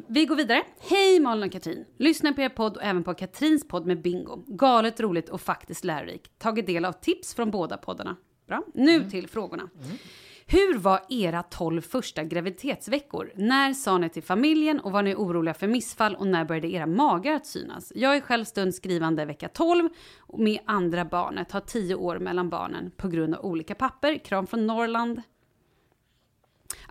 Vi 0.08 0.26
går 0.26 0.36
vidare. 0.36 0.64
Hej 0.90 1.20
Malin 1.20 1.44
och 1.44 1.52
Katrin. 1.52 1.86
Lyssna 1.98 2.34
på 2.34 2.42
er 2.42 2.50
podd 2.50 2.78
och 2.78 2.84
även 2.84 3.04
på 3.04 3.14
Katrins 3.14 3.68
podd 3.68 3.86
med 3.86 4.02
Bingo. 4.02 4.44
Galet 4.48 5.00
roligt 5.00 5.30
och 5.30 5.42
faktiskt 5.42 5.84
lärorikt. 5.84 6.40
Tagit 6.40 6.66
del 6.66 6.86
av 6.86 6.92
tips 6.92 7.34
från 7.36 7.52
båda 7.52 7.78
poddarna. 7.78 8.16
Bra. 8.48 8.64
Nu 8.74 9.10
till 9.10 9.28
frågorna. 9.28 9.70
Hur 10.50 10.78
var 10.78 11.02
era 11.10 11.44
12 11.44 11.82
första 11.82 12.24
graviditetsveckor? 12.24 13.32
När 13.36 13.74
sa 13.74 13.98
ni 13.98 14.10
till 14.10 14.24
familjen 14.24 14.80
och 14.80 14.92
var 14.92 15.04
ni 15.04 15.16
oroliga 15.16 15.54
för 15.54 15.68
missfall 15.68 16.16
och 16.16 16.28
när 16.28 16.46
började 16.46 16.68
era 16.68 16.86
magar 16.86 17.34
att 17.34 17.46
synas? 17.46 17.92
Jag 17.96 18.16
är 18.16 18.22
själv 18.22 18.46
stundskrivande 18.46 19.26
vecka 19.26 19.50
12 19.50 19.90
och 20.20 20.40
med 20.40 20.60
andra 20.66 21.06
barnet 21.06 21.52
har 21.52 21.62
10 21.62 21.96
år 21.96 22.20
mellan 22.20 22.50
barnen 22.50 22.92
på 22.98 23.08
grund 23.08 23.36
av 23.36 23.46
olika 23.46 23.76
papper. 23.76 24.18
Kram 24.18 24.48
från 24.48 24.68
Norrland. 24.68 25.22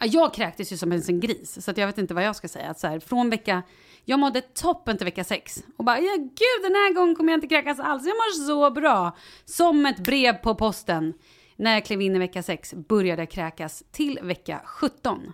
Jag 0.01 0.35
kräktes 0.35 0.73
ju 0.73 0.77
som 0.77 0.93
en 0.93 1.21
gris, 1.21 1.65
så 1.65 1.71
att 1.71 1.79
jag 1.79 1.87
vet 1.87 1.99
inte 1.99 2.15
vad 2.15 2.25
jag 2.25 2.37
ska 2.37 2.49
säga. 2.49 2.71
Att 2.71 2.81
så 2.81 2.87
här, 2.87 3.01
från 3.01 3.31
vecka... 3.31 3.63
Jag 4.05 4.19
mådde 4.19 4.41
toppen 4.41 4.97
till 4.97 5.05
vecka 5.05 5.25
sex. 5.25 5.65
Och 5.77 5.85
bara, 5.85 6.01
ja 6.01 6.17
gud, 6.17 6.63
den 6.63 6.75
här 6.75 6.95
gången 6.95 7.17
kommer 7.17 7.33
jag 7.33 7.37
inte 7.37 7.47
kräkas 7.47 7.81
alls. 7.81 8.07
Jag 8.07 8.15
mår 8.15 8.47
så 8.47 8.71
bra. 8.71 9.17
Som 9.45 9.87
ett 9.87 9.99
brev 9.99 10.33
på 10.33 10.55
posten. 10.55 11.15
När 11.57 11.75
jag 11.75 11.85
klev 11.85 12.03
in 12.03 12.17
i 12.17 12.19
vecka 12.19 12.43
sex 12.43 12.75
började 12.75 13.23
jag 13.23 13.31
kräkas 13.31 13.83
till 13.91 14.19
vecka 14.23 14.61
17. 14.65 15.33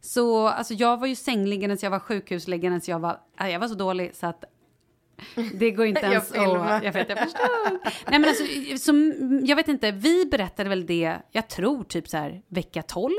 Så 0.00 0.46
alltså, 0.48 0.74
jag 0.74 1.00
var 1.00 1.06
ju 1.06 1.14
sängliggandes, 1.14 1.82
jag 1.82 1.90
var 1.90 1.98
sjukhusliggandes, 1.98 2.88
jag 2.88 2.98
var, 2.98 3.20
ja, 3.38 3.48
jag 3.48 3.60
var 3.60 3.68
så 3.68 3.74
dålig 3.74 4.14
så 4.14 4.26
att 4.26 4.44
det 5.54 5.70
går 5.70 5.86
inte 5.86 6.00
Jag 6.04 6.12
ens 6.12 6.32
filmar. 6.32 6.72
att... 6.72 6.84
Jag 6.84 6.92
vet, 6.92 7.08
jag 7.08 7.18
förstår. 7.18 7.70
Nej 8.10 8.20
men 8.20 8.24
alltså, 8.24 8.44
som, 8.78 9.14
jag 9.44 9.56
vet 9.56 9.68
inte, 9.68 9.90
vi 9.90 10.26
berättade 10.26 10.68
väl 10.68 10.86
det, 10.86 11.16
jag 11.30 11.48
tror 11.48 11.84
typ 11.84 12.08
så 12.08 12.16
här 12.16 12.42
vecka 12.48 12.82
12 12.82 13.12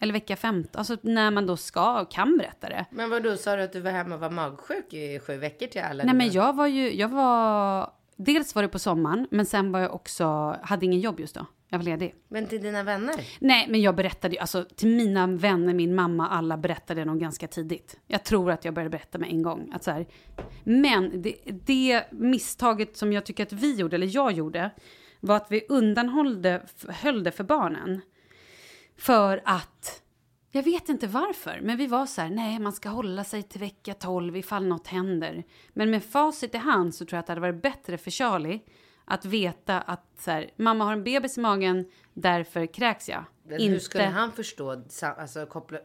eller 0.00 0.12
vecka 0.12 0.36
15, 0.36 0.78
alltså 0.78 0.96
när 1.02 1.30
man 1.30 1.46
då 1.46 1.56
ska 1.56 2.00
och 2.00 2.10
kan 2.10 2.38
berätta 2.38 2.68
det. 2.68 2.86
Men 2.90 3.10
vad 3.10 3.22
då 3.22 3.36
sa 3.36 3.56
du 3.56 3.62
att 3.62 3.72
du 3.72 3.80
var 3.80 3.90
hemma 3.90 4.14
och 4.14 4.20
var 4.20 4.30
magsjuk 4.30 4.92
i 4.92 5.20
sju 5.20 5.36
veckor 5.36 5.66
till 5.66 5.80
alla? 5.80 6.04
Nej 6.04 6.14
men 6.14 6.30
jag 6.30 6.56
var 6.56 6.66
ju, 6.66 6.94
jag 6.94 7.08
var, 7.08 7.90
dels 8.16 8.54
var 8.54 8.62
det 8.62 8.68
på 8.68 8.78
sommaren, 8.78 9.26
men 9.30 9.46
sen 9.46 9.72
var 9.72 9.80
jag 9.80 9.94
också, 9.94 10.56
hade 10.62 10.86
ingen 10.86 11.00
jobb 11.00 11.20
just 11.20 11.34
då. 11.34 11.46
Jag 11.70 11.78
var 11.78 11.84
ledig. 11.84 12.14
Men 12.28 12.46
till 12.46 12.62
dina 12.62 12.82
vänner? 12.82 13.14
Nej, 13.38 13.66
men 13.68 13.80
jag 13.80 13.96
berättade 13.96 14.34
ju, 14.34 14.40
alltså 14.40 14.64
till 14.76 14.88
mina 14.88 15.26
vänner, 15.26 15.74
min 15.74 15.94
mamma, 15.94 16.28
alla 16.28 16.56
berättade 16.56 17.04
nog 17.04 17.20
ganska 17.20 17.48
tidigt. 17.48 18.00
Jag 18.06 18.24
tror 18.24 18.50
att 18.50 18.64
jag 18.64 18.74
började 18.74 18.90
berätta 18.90 19.18
med 19.18 19.28
en 19.28 19.42
gång. 19.42 19.72
Att 19.74 19.84
så 19.84 19.90
här, 19.90 20.06
men 20.64 21.22
det, 21.22 21.34
det 21.46 22.04
misstaget 22.12 22.96
som 22.96 23.12
jag 23.12 23.26
tycker 23.26 23.42
att 23.42 23.52
vi 23.52 23.74
gjorde, 23.74 23.96
eller 23.96 24.14
jag 24.14 24.32
gjorde, 24.32 24.70
var 25.20 25.36
att 25.36 25.46
vi 25.50 25.66
undanhöll 25.68 26.60
höll 26.88 27.24
det 27.24 27.32
för 27.32 27.44
barnen. 27.44 28.00
För 28.96 29.42
att 29.44 30.02
Jag 30.50 30.62
vet 30.62 30.88
inte 30.88 31.06
varför, 31.06 31.60
men 31.62 31.76
vi 31.76 31.86
var 31.86 32.06
så 32.06 32.20
här, 32.20 32.30
nej 32.30 32.58
man 32.58 32.72
ska 32.72 32.88
hålla 32.88 33.24
sig 33.24 33.42
till 33.42 33.60
vecka 33.60 33.94
12 33.94 34.36
ifall 34.36 34.66
något 34.66 34.86
händer. 34.86 35.44
Men 35.68 35.90
med 35.90 36.04
facit 36.04 36.54
i 36.54 36.58
hand 36.58 36.94
så 36.94 37.04
tror 37.04 37.16
jag 37.16 37.20
att 37.20 37.26
det 37.26 37.30
hade 37.30 37.40
varit 37.40 37.62
bättre 37.62 37.98
för 37.98 38.10
Charlie 38.10 38.60
att 39.08 39.24
veta 39.24 39.80
att 39.80 40.04
så 40.18 40.30
här, 40.30 40.50
mamma 40.56 40.84
har 40.84 40.92
en 40.92 41.04
bebis 41.04 41.38
i 41.38 41.40
magen, 41.40 41.86
därför 42.14 42.66
kräks 42.66 43.08
jag. 43.08 43.24
Men 43.48 43.60
Hur 43.60 43.78
skulle 43.78 44.04
han 44.04 44.32
förstå? 44.32 44.82
Alltså, 45.02 45.46
koppla, 45.46 45.78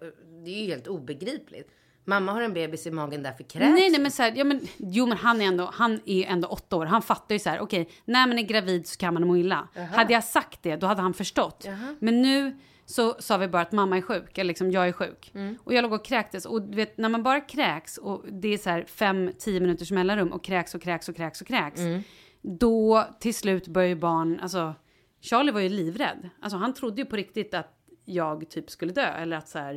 det 0.46 0.52
är 0.52 0.64
ju 0.64 0.68
helt 0.68 0.88
obegripligt. 0.88 1.70
Mamma 2.06 2.32
har 2.32 2.42
en 2.42 2.54
bebis 2.54 2.88
i 2.88 2.92
magen, 2.92 3.24
därför 3.24 3.44
kräks 3.44 3.66
Nej, 3.80 3.90
nej, 3.90 4.00
men 4.00 4.12
så 4.12 4.24
här, 4.24 4.34
ja, 4.36 4.44
men, 4.44 4.68
jo, 4.78 5.06
men 5.06 5.18
han 5.18 5.42
är 5.42 5.46
ändå, 5.46 5.70
han 5.74 6.00
är 6.06 6.26
ändå 6.26 6.48
åtta 6.48 6.76
år. 6.76 6.86
Han 6.86 7.02
fattar 7.02 7.36
ju 7.36 7.40
så 7.40 7.50
här, 7.50 7.60
okej, 7.60 7.90
när 8.06 8.28
man 8.28 8.40
är 8.40 8.44
gravid 8.44 8.88
så 8.88 8.98
kan 8.98 9.14
man 9.14 9.28
må 9.28 9.38
illa. 9.38 9.68
Hade 9.92 10.14
jag 10.14 10.24
sagt 10.24 10.60
det, 10.64 10.76
då 10.76 10.88
hade 10.88 11.02
han 11.02 11.14
förstått. 11.14 11.66
Men 12.00 12.22
nu 12.22 12.58
så 12.86 13.16
sa 13.20 13.38
vi 13.38 13.48
bara 13.48 13.62
att 13.62 13.72
mamma 13.72 13.98
är 13.98 14.02
sjuk, 14.02 14.38
eller 14.38 14.48
liksom 14.48 14.72
jag 14.72 14.88
är 14.88 14.92
sjuk. 14.92 15.32
Och 15.64 15.74
jag 15.74 15.82
låg 15.82 15.94
och 15.94 16.06
kräktes. 16.06 16.46
Och 16.46 16.62
du 16.62 16.76
vet, 16.76 16.98
när 16.98 17.10
man 17.10 17.24
bara 17.24 17.42
kräks 17.42 17.98
och 17.98 18.24
det 18.32 18.54
är 18.54 18.58
så 18.58 18.70
här 18.70 18.86
fem, 18.88 19.32
tio 19.40 19.60
minuters 19.60 19.92
mellanrum 19.92 20.32
och 20.32 20.44
kräks 20.44 20.76
och 20.76 20.82
kräks 20.82 21.10
och 21.10 21.16
kräks 21.16 21.42
och 21.42 21.48
kräks. 21.48 21.82
Då 22.44 23.08
till 23.20 23.36
slut 23.36 23.68
börjar 23.68 23.90
ju 23.90 23.96
barn, 23.96 24.40
alltså 24.40 24.76
Charlie 25.22 25.52
var 25.52 25.60
ju 25.60 25.70
livrädd. 25.70 26.30
Alltså 26.42 26.58
han 26.58 26.74
trodde 26.74 27.02
ju 27.02 27.06
på 27.06 27.16
riktigt 27.16 27.54
att 27.54 27.80
jag 28.06 28.50
typ 28.50 28.70
skulle 28.70 28.94
dö. 28.94 29.08
Eller 29.08 29.38
att 29.38 29.50
så 29.50 29.60
här, 29.60 29.74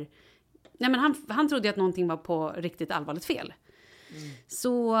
nej 0.77 0.89
men 0.89 0.99
han, 0.99 1.15
han 1.29 1.49
trodde 1.49 1.67
ju 1.67 1.69
att 1.69 1.77
någonting 1.77 2.07
var 2.07 2.17
på 2.17 2.53
riktigt 2.57 2.91
allvarligt 2.91 3.25
fel. 3.25 3.53
Så, 4.47 4.91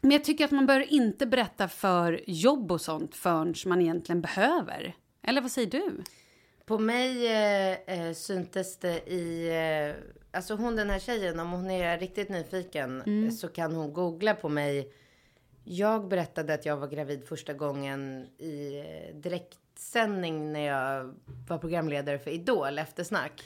men 0.00 0.10
jag 0.10 0.24
tycker 0.24 0.44
att 0.44 0.50
man 0.50 0.66
bör 0.66 0.92
inte 0.92 1.26
berätta 1.26 1.68
för 1.68 2.20
jobb 2.26 2.72
och 2.72 2.80
sånt 2.80 3.14
förrän 3.14 3.54
man 3.66 3.80
egentligen 3.80 4.20
behöver. 4.20 4.96
Eller 5.22 5.40
vad 5.40 5.50
säger 5.50 5.70
du? 5.70 6.02
På 6.64 6.78
mig 6.78 7.26
eh, 7.26 7.72
eh, 7.86 8.14
syntes 8.14 8.78
det 8.78 9.12
i... 9.12 9.48
Eh, 9.48 10.04
alltså 10.30 10.54
hon 10.54 10.76
den 10.76 10.90
här 10.90 10.98
tjejen, 10.98 11.40
om 11.40 11.50
hon 11.50 11.70
är 11.70 11.98
riktigt 11.98 12.28
nyfiken 12.28 13.02
eh, 13.26 13.30
så 13.30 13.48
kan 13.48 13.74
hon 13.74 13.92
googla 13.92 14.34
på 14.34 14.48
mig. 14.48 14.92
Jag 15.70 16.08
berättade 16.08 16.54
att 16.54 16.66
jag 16.66 16.76
var 16.76 16.88
gravid 16.88 17.28
första 17.28 17.52
gången 17.52 18.26
i 18.38 18.82
direktsändning 19.14 20.52
när 20.52 20.66
jag 20.66 21.14
var 21.48 21.58
programledare 21.58 22.18
för 22.18 22.30
Idol, 22.30 22.78
eftersnack. 22.78 23.42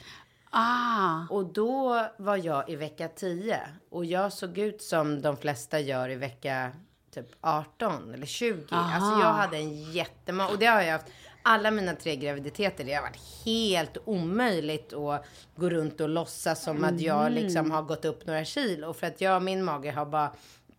Ah, 0.49 1.19
Och 1.29 1.45
då 1.45 2.05
var 2.17 2.37
jag 2.37 2.69
i 2.69 2.75
vecka 2.75 3.07
10 3.07 3.59
och 3.89 4.05
jag 4.05 4.33
såg 4.33 4.57
ut 4.57 4.81
som 4.81 5.21
de 5.21 5.37
flesta 5.37 5.79
gör 5.79 6.09
i 6.09 6.15
vecka 6.15 6.71
typ 7.11 7.27
18 7.41 8.13
eller 8.13 8.25
20. 8.25 8.63
Alltså 8.69 9.09
jag 9.11 9.33
hade 9.33 9.57
en 9.57 9.91
jättemånga, 9.91 10.49
och 10.49 10.59
det 10.59 10.65
har 10.65 10.81
jag 10.81 10.91
haft. 10.91 11.07
Alla 11.45 11.71
mina 11.71 11.95
tre 11.95 12.15
graviditeter, 12.15 12.83
det 12.83 12.93
har 12.93 13.01
varit 13.01 13.45
helt 13.45 13.97
omöjligt 14.05 14.93
att 14.93 15.25
gå 15.55 15.69
runt 15.69 16.01
och 16.01 16.09
låtsas 16.09 16.63
som 16.63 16.83
att 16.83 17.01
jag 17.01 17.31
liksom 17.31 17.71
har 17.71 17.81
gått 17.81 18.05
upp 18.05 18.25
några 18.25 18.45
kilo. 18.45 18.93
För 18.93 19.07
att 19.07 19.21
jag 19.21 19.35
och 19.35 19.43
min 19.43 19.63
mage 19.63 19.91
har 19.91 20.05
bara 20.05 20.31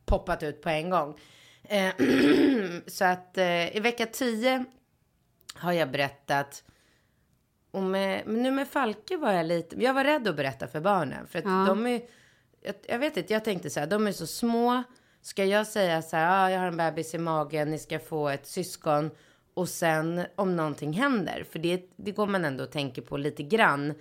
poppat 0.06 0.42
ut 0.42 0.62
på 0.62 0.68
en 0.68 0.90
gång. 0.90 1.14
Eh, 1.68 1.94
så 2.86 3.04
att 3.04 3.38
eh, 3.38 3.76
i 3.76 3.80
vecka 3.80 4.06
10 4.06 4.64
har 5.54 5.72
jag 5.72 5.90
berättat 5.90 6.64
och 7.74 7.82
med, 7.82 8.22
men 8.26 8.42
nu 8.42 8.50
med 8.50 8.68
Falke 8.68 9.16
var 9.16 9.32
jag 9.32 9.46
lite, 9.46 9.82
jag 9.82 9.94
var 9.94 10.04
rädd 10.04 10.28
att 10.28 10.36
berätta 10.36 10.66
för 10.68 10.80
barnen. 10.80 11.26
För 11.26 11.38
att 11.38 11.66
de 11.66 11.86
är, 11.86 12.02
jag, 12.62 12.74
jag 12.88 12.98
vet 12.98 13.16
inte, 13.16 13.32
jag 13.32 13.44
tänkte 13.44 13.70
så 13.70 13.80
här, 13.80 13.86
de 13.86 14.06
är 14.06 14.12
så 14.12 14.26
små. 14.26 14.82
Ska 15.22 15.44
jag 15.44 15.66
säga 15.66 16.02
så 16.02 16.16
här, 16.16 16.46
ah, 16.46 16.50
jag 16.50 16.60
har 16.60 16.66
en 16.66 16.76
bebis 16.76 17.14
i 17.14 17.18
magen, 17.18 17.70
ni 17.70 17.78
ska 17.78 17.98
få 17.98 18.28
ett 18.28 18.46
syskon. 18.46 19.10
Och 19.54 19.68
sen 19.68 20.26
om 20.36 20.56
någonting 20.56 20.92
händer, 20.92 21.44
för 21.50 21.58
det, 21.58 21.82
det 21.96 22.12
går 22.12 22.26
man 22.26 22.44
ändå 22.44 22.64
och 22.64 22.72
tänker 22.72 23.02
på 23.02 23.16
lite 23.16 23.42
grann. 23.42 23.94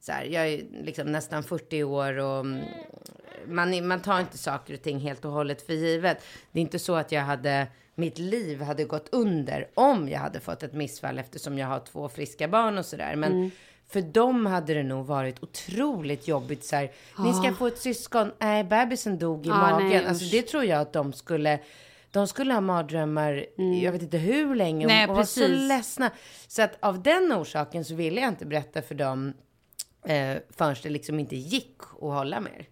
Så 0.00 0.12
här, 0.12 0.24
jag 0.24 0.48
är 0.48 0.62
liksom 0.84 1.12
nästan 1.12 1.42
40 1.42 1.84
år 1.84 2.18
och 2.18 2.40
mm, 2.40 2.64
man, 3.46 3.86
man 3.86 4.02
tar 4.02 4.20
inte 4.20 4.38
saker 4.38 4.74
och 4.74 4.82
ting 4.82 4.98
helt 5.00 5.24
och 5.24 5.32
hållet 5.32 5.62
för 5.66 5.72
givet. 5.72 6.18
Det 6.52 6.58
är 6.58 6.62
inte 6.62 6.78
så 6.78 6.94
att 6.94 7.12
jag 7.12 7.22
hade, 7.22 7.66
mitt 7.94 8.18
liv 8.18 8.62
hade 8.62 8.84
gått 8.84 9.08
under 9.12 9.68
om 9.74 10.08
jag 10.08 10.18
hade 10.18 10.40
fått 10.40 10.62
ett 10.62 10.72
missfall 10.72 11.18
eftersom 11.18 11.58
jag 11.58 11.66
har 11.66 11.80
två 11.80 12.08
friska 12.08 12.48
barn 12.48 12.78
och 12.78 12.86
sådär. 12.86 13.16
Men 13.16 13.50
för 13.88 14.00
dem 14.02 14.46
hade 14.46 14.74
det 14.74 14.82
nog 14.82 15.06
varit 15.06 15.42
otroligt 15.42 16.28
jobbigt 16.28 16.64
så 16.64 16.76
här, 16.76 16.90
ni 17.18 17.32
ska 17.34 17.52
få 17.54 17.66
ett 17.66 17.78
syskon, 17.78 18.32
nej 18.38 18.64
bebisen 18.64 19.18
dog 19.18 19.46
i 19.46 19.50
Ah, 19.50 19.54
magen. 19.70 19.88
nej, 19.88 20.06
alltså 20.06 20.24
det 20.24 20.42
tror 20.42 20.64
jag 20.64 20.80
att 20.80 20.92
de 20.92 21.12
skulle, 21.12 21.58
de 22.10 22.26
skulle 22.28 22.54
ha 22.54 22.60
mardrömmar, 22.60 23.46
jag 23.82 23.92
vet 23.92 24.02
inte 24.02 24.18
hur 24.18 24.54
länge, 24.54 24.86
Nej, 24.86 25.08
och 25.08 25.14
vara 25.14 25.26
så 25.26 25.40
precis. 25.40 25.68
ledsna. 25.68 26.10
Så 26.48 26.62
att 26.62 26.76
av 26.80 27.02
den 27.02 27.32
orsaken 27.32 27.84
så 27.84 27.94
ville 27.94 28.20
jag 28.20 28.28
inte 28.28 28.46
berätta 28.46 28.82
för 28.82 28.94
dem 28.94 29.32
eh, 30.04 30.36
förrän 30.50 30.76
det 30.82 30.88
liksom 30.90 31.18
inte 31.20 31.36
gick 31.36 31.76
att 31.82 32.00
hålla 32.00 32.40
mer 32.40 32.66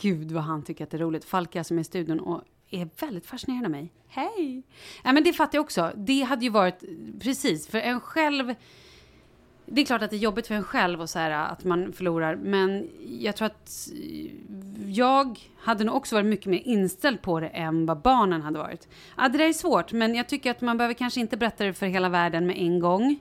gud 0.00 0.32
vad 0.32 0.42
han 0.42 0.62
tycker 0.62 0.84
att 0.84 0.90
det 0.90 0.96
är 0.96 0.98
roligt. 0.98 1.24
Falka 1.24 1.64
som 1.64 1.76
är 1.76 1.80
i 1.80 1.84
studion 1.84 2.20
och 2.20 2.42
är 2.70 2.88
väldigt 3.00 3.26
fascinerad 3.26 3.64
av 3.64 3.70
mig. 3.70 3.92
Hej! 4.08 4.62
Ja, 5.04 5.12
men 5.12 5.24
det 5.24 5.32
fattar 5.32 5.58
jag 5.58 5.64
också. 5.64 5.92
Det 5.96 6.22
hade 6.22 6.44
ju 6.44 6.50
varit, 6.50 6.84
precis, 7.20 7.68
för 7.68 7.78
en 7.78 8.00
själv... 8.00 8.54
Det 9.70 9.80
är 9.80 9.84
klart 9.84 10.02
att 10.02 10.10
det 10.10 10.16
är 10.16 10.18
jobbigt 10.18 10.46
för 10.46 10.54
en 10.54 10.64
själv 10.64 11.00
och 11.00 11.10
så 11.10 11.18
här, 11.18 11.30
att 11.30 11.64
man 11.64 11.92
förlorar, 11.92 12.36
men 12.36 12.88
jag 13.20 13.36
tror 13.36 13.46
att 13.46 13.88
jag 14.86 15.38
hade 15.58 15.84
nog 15.84 15.94
också 15.94 16.14
varit 16.14 16.26
mycket 16.26 16.46
mer 16.46 16.62
inställd 16.64 17.22
på 17.22 17.40
det 17.40 17.48
än 17.48 17.86
vad 17.86 18.00
barnen 18.00 18.42
hade 18.42 18.58
varit. 18.58 18.88
Ja, 19.16 19.28
det 19.28 19.38
där 19.38 19.48
är 19.48 19.52
svårt, 19.52 19.92
men 19.92 20.14
jag 20.14 20.28
tycker 20.28 20.50
att 20.50 20.60
man 20.60 20.78
behöver 20.78 20.94
kanske 20.94 21.20
inte 21.20 21.36
berätta 21.36 21.64
det 21.64 21.74
för 21.74 21.86
hela 21.86 22.08
världen 22.08 22.46
med 22.46 22.58
en 22.58 22.80
gång. 22.80 23.18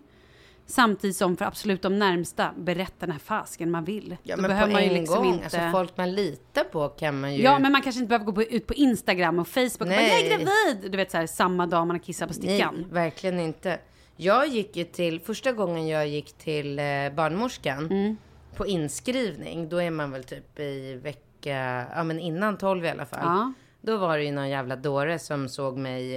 Samtidigt 0.69 1.15
som 1.17 1.37
för 1.37 1.45
absolut 1.45 1.81
de 1.81 1.99
närmsta, 1.99 2.53
berätta 2.57 3.05
när 3.05 3.17
fasken 3.17 3.71
man 3.71 3.83
vill. 3.85 4.17
Ja, 4.23 4.35
Då 4.35 4.41
men 4.41 4.49
behöver 4.49 4.67
på 4.67 4.73
man 4.73 4.83
ju 4.83 4.87
en 4.89 4.93
liksom 4.93 5.15
gång, 5.23 5.33
inte... 5.33 5.43
alltså 5.43 5.59
folk 5.71 5.97
man 5.97 6.11
litar 6.15 6.63
på 6.63 6.89
kan 6.89 7.19
man 7.19 7.35
ju... 7.35 7.43
Ja, 7.43 7.59
men 7.59 7.71
man 7.71 7.81
kanske 7.81 7.99
inte 8.01 8.09
behöver 8.09 8.25
gå 8.25 8.33
på, 8.33 8.43
ut 8.43 8.67
på 8.67 8.73
Instagram 8.73 9.39
och 9.39 9.47
Facebook 9.47 9.81
och 9.81 9.87
bara, 9.87 10.01
jag 10.01 10.19
är 10.21 10.29
gravid! 10.29 10.91
Du 10.91 10.97
vet 10.97 11.11
så 11.11 11.17
här, 11.17 11.27
samma 11.27 11.67
dag 11.67 11.87
man 11.87 11.95
har 11.95 12.03
kissat 12.03 12.27
på 12.27 12.33
stickan. 12.33 12.75
Nej, 12.77 12.85
verkligen 12.91 13.39
inte. 13.39 13.79
Jag 14.15 14.47
gick 14.47 14.75
ju 14.75 14.83
till, 14.83 15.19
första 15.19 15.51
gången 15.51 15.87
jag 15.87 16.07
gick 16.07 16.33
till 16.37 16.79
eh, 16.79 16.85
barnmorskan 17.15 17.85
Mm. 17.91 18.17
på 18.55 18.67
inskrivning, 18.67 19.69
då 19.69 19.81
är 19.81 19.91
man 19.91 20.11
väl 20.11 20.23
typ 20.23 20.59
i 20.59 20.95
vecka, 20.95 21.85
ja 21.95 22.03
men 22.03 22.19
innan 22.19 22.57
12 22.57 22.85
i 22.85 22.89
alla 22.89 23.05
fall. 23.05 23.19
Ja. 23.23 23.53
Då 23.81 23.97
var 23.97 24.17
det 24.17 24.23
ju 24.23 24.31
någon 24.31 24.49
jävla 24.49 24.75
dåre 24.75 25.19
som 25.19 25.49
såg 25.49 25.77
mig 25.77 26.15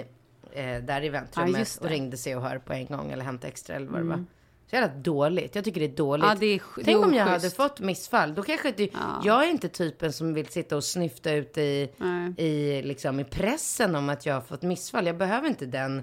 eh, 0.52 0.82
där 0.82 1.02
i 1.02 1.06
Ja, 1.06 1.12
väntrummet. 1.12 1.54
Mm. 1.54 1.64
och 1.80 1.88
ringde 1.90 2.16
sig 2.16 2.36
och 2.36 2.42
hör 2.42 2.58
på 2.58 2.72
en 2.72 2.86
gång 2.86 3.10
eller 3.10 3.24
hämta 3.24 3.48
extra 3.48 3.76
eller 3.76 3.86
vad 3.86 4.00
det 4.00 4.06
var. 4.08 4.24
Så 4.70 4.76
jävla 4.76 4.94
dåligt. 4.94 5.54
Jag 5.54 5.64
tycker 5.64 5.80
det 5.80 5.86
är 5.86 5.96
dåligt. 5.96 6.26
Ja, 6.26 6.36
det 6.40 6.46
är 6.46 6.60
det 6.76 6.84
Tänk 6.84 6.98
är 6.98 7.04
om 7.04 7.14
jag 7.14 7.24
hade 7.24 7.50
fått 7.50 7.80
missfall. 7.80 8.34
Då 8.34 8.42
kanske 8.42 8.68
inte, 8.68 8.88
Jag 9.24 9.44
är 9.44 9.50
inte 9.50 9.68
typen 9.68 10.12
som 10.12 10.34
vill 10.34 10.46
sitta 10.46 10.76
och 10.76 10.84
snyfta 10.84 11.32
ut 11.32 11.58
i, 11.58 11.90
Nej. 11.96 12.34
i, 12.36 12.82
liksom, 12.82 13.20
i 13.20 13.24
pressen 13.24 13.96
om 13.96 14.08
att 14.08 14.26
jag 14.26 14.34
har 14.34 14.40
fått 14.40 14.62
missfall. 14.62 15.06
Jag 15.06 15.16
behöver 15.16 15.48
inte 15.48 15.66
den 15.66 16.02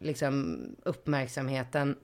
liksom, 0.00 0.58
uppmärksamheten. 0.84 1.96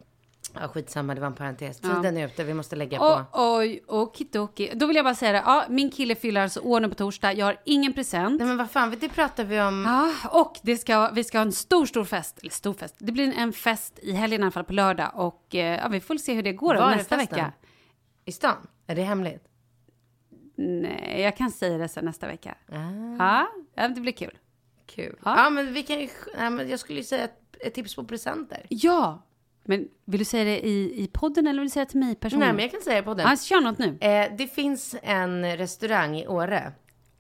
Ja, 0.54 0.68
skitsamma, 0.68 1.14
det 1.14 1.20
var 1.20 1.26
en 1.26 1.34
parentes. 1.34 1.80
Tiden 1.80 2.16
är 2.16 2.26
ute, 2.26 2.44
vi 2.44 2.54
måste 2.54 2.76
lägga 2.76 2.98
på. 2.98 3.04
Och, 3.04 3.56
oj, 3.56 3.84
okidoki. 3.86 4.72
Då 4.74 4.86
vill 4.86 4.96
jag 4.96 5.04
bara 5.04 5.14
säga 5.14 5.32
det. 5.32 5.42
Ja, 5.46 5.64
min 5.68 5.90
kille 5.90 6.14
fyller 6.14 6.40
alltså 6.40 6.60
år 6.60 6.80
nu 6.80 6.88
på 6.88 6.94
torsdag. 6.94 7.32
Jag 7.32 7.46
har 7.46 7.56
ingen 7.64 7.92
present. 7.92 8.38
Nej 8.38 8.48
men 8.48 8.56
vad 8.56 8.70
fan, 8.70 8.96
det 9.00 9.08
pratar 9.08 9.44
vi 9.44 9.60
om. 9.60 9.84
Ja, 9.86 10.30
och 10.40 10.58
det 10.62 10.76
ska, 10.76 11.10
vi 11.10 11.24
ska 11.24 11.38
ha 11.38 11.42
en 11.42 11.52
stor, 11.52 11.86
stor 11.86 12.04
fest. 12.04 12.38
Eller 12.38 12.50
stor 12.50 12.74
fest. 12.74 12.94
Det 12.98 13.12
blir 13.12 13.34
en 13.36 13.52
fest 13.52 13.98
i 14.02 14.12
helgen 14.12 14.40
i 14.40 14.44
alla 14.44 14.50
fall 14.50 14.64
på 14.64 14.72
lördag. 14.72 15.10
Och 15.14 15.54
eh, 15.54 15.78
ja, 15.78 15.88
vi 15.88 16.00
får 16.00 16.16
se 16.16 16.34
hur 16.34 16.42
det 16.42 16.52
går 16.52 16.74
Var 16.74 16.90
nästa 16.90 17.16
festen? 17.16 17.36
vecka. 17.36 17.52
I 18.24 18.32
stan? 18.32 18.66
Är 18.86 18.94
det 18.94 19.02
hemligt? 19.02 19.44
Nej, 20.56 21.20
jag 21.22 21.36
kan 21.36 21.50
säga 21.50 21.78
det 21.78 21.88
sen 21.88 22.04
nästa 22.04 22.26
vecka. 22.26 22.54
Ah. 22.68 22.76
Ja, 23.18 23.48
ja, 23.74 23.88
det 23.88 24.00
blir 24.00 24.12
kul. 24.12 24.38
Kul. 24.86 25.16
Ja. 25.24 25.44
Ja, 25.44 25.50
men 25.50 25.72
vi 25.72 25.82
kan 25.82 26.00
ju, 26.00 26.08
ja, 26.38 26.50
men 26.50 26.68
jag 26.68 26.80
skulle 26.80 26.98
ju 26.98 27.04
säga 27.04 27.24
ett, 27.24 27.56
ett 27.60 27.74
tips 27.74 27.94
på 27.96 28.04
presenter. 28.04 28.66
Ja, 28.68 29.22
men 29.64 29.88
vill 30.04 30.18
du 30.18 30.24
säga 30.24 30.44
det 30.44 30.66
i, 30.66 31.02
i 31.02 31.06
podden 31.12 31.46
eller 31.46 31.60
vill 31.60 31.66
du 31.68 31.72
säga 31.72 31.84
det 31.84 31.90
till 31.90 32.00
mig 32.00 32.14
personligen? 32.14 32.48
Nej, 32.48 32.54
men 32.56 32.62
jag 32.62 32.70
kan 32.72 32.80
säga 32.80 32.96
det 32.96 33.02
på 33.02 33.14
den. 33.14 33.28
Ja, 33.30 33.36
kör 33.36 33.60
något 33.60 33.78
nu. 33.78 33.98
Eh, 34.00 34.36
det 34.38 34.46
finns 34.46 34.96
en 35.02 35.56
restaurang 35.56 36.16
i 36.16 36.26
Åre. 36.26 36.72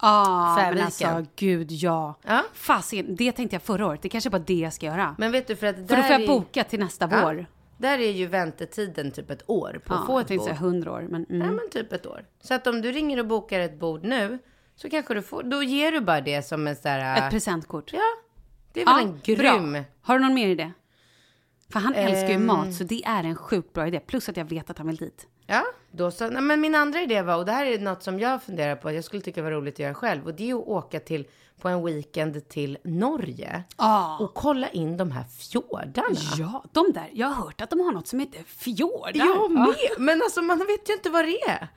Ja, 0.02 0.54
men 0.56 0.64
Färviken. 0.64 0.84
alltså 1.14 1.32
gud 1.36 1.70
ja. 1.72 2.14
Ja. 2.26 2.42
Fasiken, 2.52 3.16
det 3.16 3.32
tänkte 3.32 3.54
jag 3.54 3.62
förra 3.62 3.86
året. 3.86 4.02
Det 4.02 4.08
kanske 4.08 4.28
är 4.28 4.30
bara 4.30 4.38
det 4.46 4.54
jag 4.54 4.72
ska 4.72 4.86
göra. 4.86 5.14
Men 5.18 5.32
vet 5.32 5.46
du, 5.46 5.56
för 5.56 5.66
att 5.66 5.76
För 5.76 5.82
där 5.82 5.96
då 5.96 6.02
får 6.02 6.12
jag 6.12 6.22
är- 6.22 6.26
boka 6.26 6.64
till 6.64 6.80
nästa 6.80 7.08
Ja, 7.10 7.20
vår. 7.24 7.46
Där 7.78 7.98
är 7.98 8.10
ju 8.10 8.26
väntetiden 8.26 9.10
typ 9.10 9.30
ett 9.30 9.42
år 9.46 9.80
på 9.86 9.94
att 9.94 10.06
få 10.06 10.12
jag 10.12 10.20
ett 10.20 10.28
tänkte 10.28 10.36
bord. 10.48 10.56
säga 10.56 10.68
hundra 10.68 10.92
år, 10.92 11.06
men 11.10 11.26
mm. 11.30 11.40
Ja, 11.46 11.52
men 11.52 11.70
typ 11.70 11.92
ett 11.92 12.06
år. 12.06 12.24
Så 12.40 12.54
att 12.54 12.66
om 12.66 12.80
du 12.82 12.92
ringer 12.92 13.18
och 13.18 13.26
bokar 13.26 13.60
ett 13.60 13.78
bord 13.80 14.04
nu 14.04 14.38
så 14.76 14.90
kanske 14.90 15.14
du 15.14 15.22
får, 15.22 15.42
då 15.42 15.62
ger 15.62 15.92
du 15.92 16.00
bara 16.00 16.20
det 16.20 16.42
som 16.46 16.66
en 16.66 16.76
sån 16.76 16.90
här... 16.90 17.26
ett 17.26 17.30
presentkort. 17.30 17.92
Ja, 17.92 18.00
det 18.72 18.82
är 18.82 18.86
väl 18.86 19.06
en 19.06 19.20
grym... 19.24 19.72
Bra. 19.72 19.82
Har 20.02 20.18
du 20.18 20.24
någon 20.24 20.34
mer 20.34 20.48
idé? 20.48 20.72
För 21.72 21.80
han 21.80 21.94
älskar 21.94 22.28
ju 22.28 22.34
Ehm. 22.34 22.46
mat, 22.46 22.74
så 22.74 22.84
det 22.84 23.04
är 23.04 23.24
en 23.24 23.36
sjukt 23.36 23.72
bra 23.72 23.86
idé. 23.86 24.00
Plus 24.00 24.28
att 24.28 24.36
jag 24.36 24.44
vet 24.44 24.70
att 24.70 24.78
han 24.78 24.86
vill 24.86 24.96
dit. 24.96 25.26
Ja, 25.46 25.62
då 25.90 26.10
så. 26.10 26.28
Nej, 26.30 26.42
men 26.42 26.60
min 26.60 26.74
andra 26.74 27.00
idé 27.02 27.22
var, 27.22 27.36
och 27.36 27.44
det 27.46 27.52
här 27.52 27.66
är 27.66 27.78
något 27.78 28.02
som 28.02 28.20
jag 28.20 28.42
funderar 28.42 28.76
på, 28.76 28.92
jag 28.92 29.04
skulle 29.04 29.22
tycka 29.22 29.42
var 29.42 29.50
roligt 29.50 29.74
att 29.74 29.78
göra 29.78 29.94
själv. 29.94 30.26
Och 30.26 30.34
det 30.34 30.50
är 30.50 30.54
att 30.54 30.66
åka 30.66 31.00
till, 31.00 31.26
på 31.60 31.68
en 31.68 31.84
weekend 31.84 32.48
till 32.48 32.78
Norge. 32.84 33.62
Ah. 33.76 34.18
Och 34.18 34.34
kolla 34.34 34.68
in 34.68 34.96
de 34.96 35.10
här 35.10 35.24
fjordarna. 35.24 36.16
Ja, 36.38 36.64
de 36.72 36.92
där. 36.92 37.10
Jag 37.12 37.26
har 37.28 37.44
hört 37.44 37.60
att 37.60 37.70
de 37.70 37.80
har 37.80 37.92
något 37.92 38.06
som 38.08 38.20
heter 38.20 38.42
fjordar. 38.46 39.12
Jag 39.14 39.50
med. 39.50 39.74
Men 39.98 40.22
alltså 40.22 40.42
man 40.42 40.58
vet 40.58 40.88
ju 40.90 40.92
inte 40.94 41.10
vad 41.10 41.24
det 41.24 41.42
är. 41.42 41.68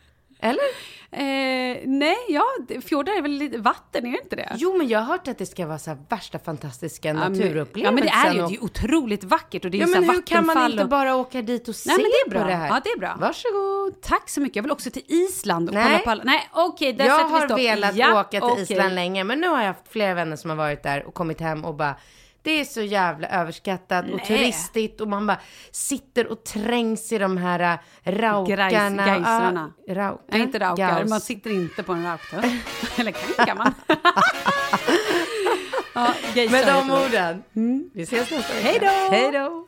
Eller? 0.43 0.63
Eh, 1.11 1.77
nej, 1.85 2.15
ja, 2.29 2.43
fjordar 2.85 3.17
är 3.17 3.21
väl 3.21 3.31
lite 3.31 3.57
vatten, 3.57 4.05
är 4.05 4.11
det 4.11 4.19
inte 4.23 4.35
det? 4.35 4.51
Jo, 4.55 4.77
men 4.77 4.87
jag 4.87 4.99
har 4.99 5.05
hört 5.05 5.27
att 5.27 5.37
det 5.37 5.45
ska 5.45 5.65
vara 5.67 5.79
så 5.79 5.89
här 5.89 5.97
värsta 6.09 6.39
fantastiska 6.39 7.07
Ja, 7.07 7.13
naturupplevelsen. 7.13 7.81
Ja, 7.83 7.91
men 7.91 8.03
det 8.03 8.09
är 8.09 8.33
ju, 8.33 8.43
och- 8.43 8.49
det 8.49 8.55
är 8.55 8.63
otroligt 8.63 9.23
vackert 9.23 9.65
och 9.65 9.71
det 9.71 9.77
är 9.77 9.79
Ja, 9.79 9.87
så 9.87 9.91
men 10.01 10.09
hur 10.09 10.21
kan 10.21 10.45
man 10.45 10.71
inte 10.71 10.83
och... 10.83 10.89
bara 10.89 11.15
åka 11.15 11.41
dit 11.41 11.67
och 11.67 11.75
se 11.75 11.89
Nej, 11.89 11.97
men 11.97 12.03
det 12.05 12.17
är 12.17 12.23
på 12.23 12.29
bra. 12.29 12.47
det 12.47 12.55
här? 12.55 12.67
Ja, 12.67 12.81
det 12.83 12.89
är 12.89 12.99
bra. 12.99 13.15
Varsågod. 13.19 14.01
Tack 14.01 14.29
så 14.29 14.41
mycket. 14.41 14.55
Jag 14.55 14.63
vill 14.63 14.71
också 14.71 14.91
till 14.91 15.03
Island 15.07 15.69
och 15.69 15.75
Nej. 15.75 15.83
kolla 15.85 15.99
på 15.99 16.09
alla... 16.09 16.23
Nej, 16.23 16.49
okej, 16.53 16.93
där 16.93 17.05
jag 17.05 17.19
har 17.29 17.55
velat 17.57 17.95
Ja, 17.95 18.19
åka 18.21 18.29
till 18.29 18.43
okej. 18.43 18.63
Island 18.63 18.95
länge, 18.95 19.23
men 19.23 19.39
nu 19.39 19.47
har 19.47 19.59
jag 19.59 19.67
haft 19.67 19.87
flera 19.91 20.13
vänner 20.13 20.35
som 20.35 20.49
har 20.49 20.57
varit 20.57 20.83
där 20.83 21.05
och 21.07 21.13
kommit 21.13 21.39
hem 21.41 21.65
och 21.65 21.75
bara 21.75 21.95
det 22.43 22.59
är 22.59 22.65
så 22.65 22.81
jävla 22.81 23.27
överskattat 23.27 24.05
och 24.05 24.17
Nej. 24.17 24.25
turistigt 24.25 25.01
och 25.01 25.07
man 25.07 25.27
bara 25.27 25.39
sitter 25.71 26.27
och 26.27 26.43
trängs 26.43 27.11
i 27.11 27.17
de 27.17 27.37
här 27.37 27.59
äh, 28.03 28.11
raukarna. 28.11 29.05
Grejs-. 29.05 29.71
Ja, 29.87 29.95
raukar. 29.95 30.23
Nej, 30.31 30.41
inte 30.41 30.59
raukar. 30.59 30.99
Gaus. 30.99 31.09
Man 31.09 31.21
sitter 31.21 31.49
inte 31.49 31.83
på 31.83 31.93
en 31.93 32.03
rauktur. 32.03 32.39
Eller 32.97 33.11
kan, 33.11 33.45
kan 33.45 33.57
man? 33.57 33.73
ja, 35.93 36.13
Med 36.35 36.67
de 36.67 36.91
orden. 36.91 37.43
Vi 37.93 38.03
ses 38.03 38.31
nästa 38.31 38.53
vecka. 38.53 38.67
Hej 38.67 38.79
då! 38.79 39.15
Hej 39.15 39.31
då! 39.31 39.67